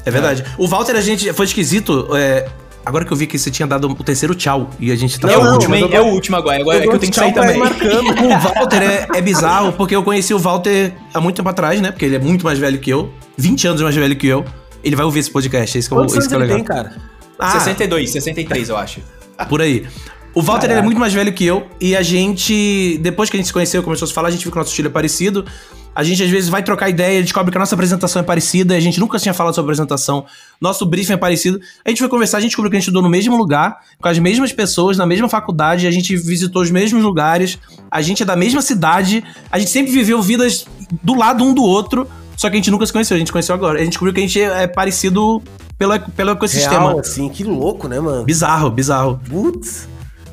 [0.05, 0.43] É verdade.
[0.57, 1.31] O Walter, a gente.
[1.33, 2.07] Foi esquisito.
[2.15, 2.47] é,
[2.85, 5.31] agora que eu vi que você tinha dado o terceiro tchau e a gente tá
[5.31, 5.89] É o último, hein?
[5.91, 6.61] É o último agora.
[6.61, 7.57] Agora eu é que eu tenho que sair também.
[7.57, 8.07] marcando.
[8.23, 11.91] O Walter é, é bizarro, porque eu conheci o Walter há muito tempo atrás, né?
[11.91, 13.11] Porque ele é muito mais velho que eu.
[13.37, 14.45] 20 anos mais velho que eu.
[14.83, 16.57] Ele vai ouvir esse podcast, esse que, é esse anos que é legal.
[16.57, 16.95] tem, cara?
[17.39, 19.01] Ah, 62, 63, eu acho.
[19.49, 19.85] por aí.
[20.33, 23.39] O Walter ele é muito mais velho que eu e a gente, depois que a
[23.39, 24.91] gente se conheceu, começou a se falar, a gente viu que o nosso estilo é
[24.91, 25.43] parecido.
[25.97, 28.79] A gente às vezes vai trocar ideia, descobre que a nossa apresentação é parecida, a
[28.79, 30.27] gente nunca tinha falado sobre apresentação,
[30.61, 31.59] nosso briefing é parecido.
[31.83, 34.07] A gente foi conversar, a gente descobriu que a gente estudou no mesmo lugar, com
[34.07, 37.57] as mesmas pessoas, na mesma faculdade, a gente visitou os mesmos lugares,
[37.89, 40.67] a gente é da mesma cidade, a gente sempre viveu vidas
[41.01, 43.55] do lado um do outro, só que a gente nunca se conheceu, a gente conheceu
[43.55, 43.79] agora.
[43.79, 45.41] A gente descobriu que a gente é parecido
[45.79, 46.89] pelo, pelo ecossistema.
[46.89, 48.23] Real, assim, que louco, né, mano?
[48.23, 49.19] Bizarro, bizarro.
[49.27, 49.87] Putz.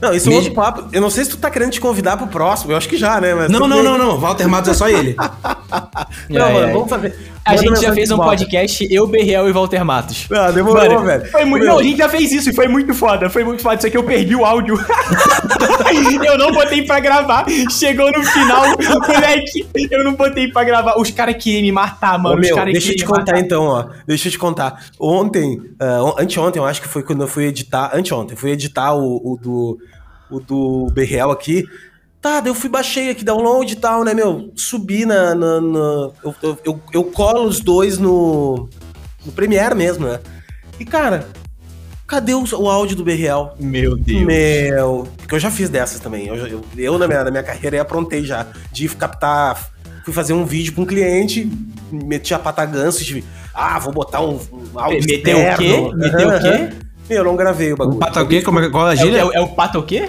[0.04, 0.88] Não, isso é um Mesmo- outro papo.
[0.92, 3.20] Eu não sei se tu tá querendo te convidar pro próximo, eu acho que já,
[3.20, 3.34] né?
[3.34, 3.84] Mas Não, não, bem.
[3.84, 4.18] não, não.
[4.18, 5.14] Walter Matos é só ele.
[6.30, 6.72] Não, É, mano, é.
[6.72, 7.18] vamos fazer.
[7.44, 8.30] A Manda gente já fez um volta.
[8.30, 10.26] podcast, eu, Berriel e Walter Matos.
[10.30, 11.30] Não, demorou, Mano, velho.
[11.30, 13.28] Foi muito, não, a gente já fez isso e foi muito foda.
[13.28, 13.74] Foi muito foda.
[13.76, 14.78] Isso aqui eu perdi o áudio.
[16.24, 17.44] eu não botei pra gravar.
[17.70, 18.62] Chegou no final,
[19.06, 19.66] moleque.
[19.90, 20.98] Eu não botei pra gravar.
[20.98, 22.36] Os caras queriam me matar, mano.
[22.36, 23.40] Ô, Os meu, caras deixa eu te me contar matar.
[23.40, 23.86] então, ó.
[24.06, 24.84] Deixa eu te contar.
[24.98, 27.90] Ontem, ah, on- anteontem, eu acho que foi quando eu fui editar.
[27.94, 29.78] Anteontem, fui editar o, o do.
[30.30, 31.64] O do BRL aqui.
[32.20, 34.50] Tá, eu fui, baixei aqui, download e tal, né, meu?
[34.56, 35.34] Subi na.
[35.34, 38.68] na- na- eu, eu, eu, eu colo os dois no.
[39.24, 40.20] No Premiere mesmo, né?
[40.78, 41.28] E, cara,
[42.06, 43.50] cadê o, o áudio do BRL?
[43.58, 44.22] Meu Deus.
[44.22, 45.08] Meu.
[45.18, 46.26] Porque eu já fiz dessas também.
[46.26, 48.46] Eu, eu, eu, na, minha, na minha carreira, aprontei já.
[48.72, 49.70] De captar.
[50.04, 51.50] Fui fazer um vídeo pra um cliente,
[51.90, 53.24] meti a pata ganso, tive.
[53.54, 55.90] Ah, vou botar um, um áudio Meteu o quê?
[55.94, 56.76] Meteu o Aham, quê?
[57.08, 57.96] Meu, eu não gravei o bagulho.
[57.96, 58.42] O pato o quê?
[58.42, 59.18] Como é, qual a É, o- gíria?
[59.18, 60.08] é, o- é o pato o quê?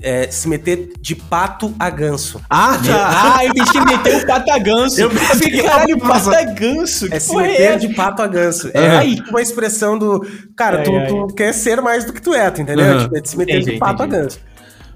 [0.00, 2.40] É, se meter de pato a ganso.
[2.48, 3.34] Ah, tá.
[3.38, 5.00] Ah, eu pensei que meteu o pato a ganso.
[5.00, 7.06] Eu Eu fiquei, caralho, pato a ganso.
[7.06, 7.78] É que se meter essa?
[7.86, 8.70] de pato a ganso.
[8.72, 10.24] É aí uma expressão do.
[10.56, 11.06] Cara, Ai, tu, ai.
[11.08, 12.84] tu quer ser mais do que tu é, tu entendeu?
[12.86, 12.98] Aham.
[13.04, 14.16] Tipo, é de se meter Entendi, de pato entendi.
[14.16, 14.38] a ganso.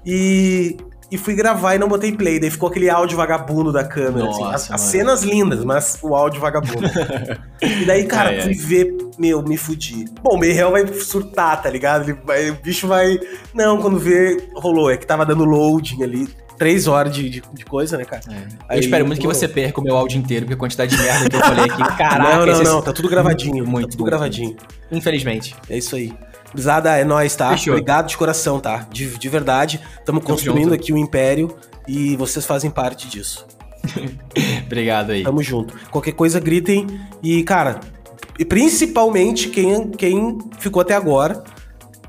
[0.05, 0.77] E.
[1.13, 4.27] E fui gravar e não botei play, daí ficou aquele áudio vagabundo da câmera.
[4.29, 4.41] assim.
[4.41, 6.87] Nossa, As, as cenas lindas, mas o áudio vagabundo.
[7.61, 8.41] e daí, cara, Ai, ai.
[8.41, 10.05] fui ver, meu, me fudi.
[10.23, 12.09] Bom, o Meirel vai surtar, tá ligado?
[12.09, 13.19] Ele vai, o bicho vai.
[13.53, 14.89] Não, quando vê, rolou.
[14.89, 16.27] É que tava dando loading ali.
[16.57, 18.21] Três horas de, de, de coisa, né, cara?
[18.27, 18.35] Eu
[18.69, 21.29] Aí, espero muito que você perca o meu áudio inteiro, porque a quantidade de merda
[21.29, 22.35] que eu falei aqui, caraca.
[22.37, 23.65] não, não, esse- não, tá tudo gravadinho.
[23.67, 24.05] Muito, tá tudo muito.
[24.05, 24.55] gravadinho.
[24.91, 25.55] Infelizmente.
[25.69, 26.13] É isso aí.
[26.53, 27.49] Brisada, é nóis, tá?
[27.51, 27.73] Fechou.
[27.73, 28.87] Obrigado de coração, tá?
[28.91, 29.77] De, de verdade.
[29.77, 30.75] Estamos Tamo construindo junto.
[30.75, 31.55] aqui o Império
[31.87, 33.45] e vocês fazem parte disso.
[34.65, 35.23] Obrigado aí.
[35.23, 35.75] Tamo junto.
[35.89, 36.87] Qualquer coisa, gritem.
[37.21, 37.79] E, cara,
[38.37, 41.43] e principalmente quem, quem ficou até agora.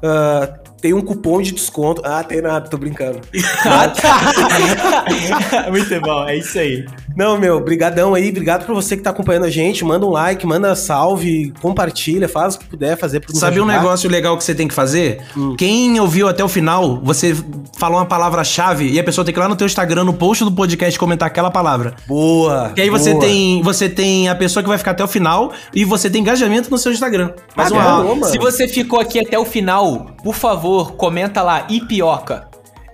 [0.03, 2.03] ah, tem um cupom de desconto.
[2.05, 3.19] Ah, tem nada, tô brincando.
[3.67, 5.71] Ah, tá.
[5.73, 6.85] muito bom, é isso aí.
[7.17, 9.85] Não, meu, brigadão aí, obrigado por você que tá acompanhando a gente.
[9.85, 14.11] Manda um like, manda salve, compartilha, faz o que puder fazer pra Sabe um negócio
[14.11, 15.23] legal que você tem que fazer?
[15.57, 17.35] Quem ouviu até o final, você
[17.79, 20.45] falou uma palavra-chave e a pessoa tem que ir lá no teu Instagram, no post
[20.45, 21.95] do podcast, comentar aquela palavra.
[22.07, 22.73] Boa.
[22.77, 23.25] E aí você boa.
[23.25, 26.71] tem, você tem a pessoa que vai ficar até o final e você tem engajamento
[26.71, 27.33] no seu Instagram.
[27.57, 28.27] Mais Ah, uma.
[28.27, 32.49] Se você ficou aqui até o final, por favor, comenta lá, Ipioca.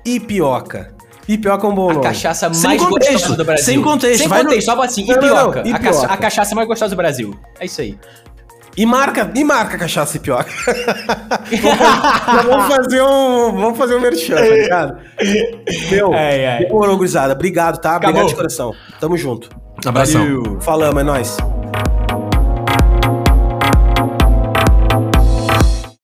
[0.05, 0.95] Ipioca.
[1.29, 2.05] Ipioca é um bom A nome.
[2.05, 3.65] cachaça Sem mais contexto, gostosa do Brasil.
[3.65, 5.63] sem contexto, Sem no- contexto, só fala assim, Não, não, Ipioca.
[5.65, 6.15] não, A, caça- Ipioca.
[6.15, 7.39] a cachaça mais gostosa do Brasil.
[7.61, 7.99] É isso aí.
[8.77, 10.49] E marca, e marca cachaça ipioca.
[11.63, 14.97] vamos, vamos fazer um, vamos fazer um merchan, tá ligado?
[15.91, 16.59] Meu, Ai, ai.
[16.65, 17.33] demorou, gurizada.
[17.35, 17.91] Obrigado, tá?
[17.97, 18.09] Acabou.
[18.11, 18.73] Obrigado de coração.
[19.01, 19.51] Tamo junto.
[19.85, 20.21] Abração.
[20.23, 20.61] Valeu.
[20.61, 21.37] Falamos, é nóis.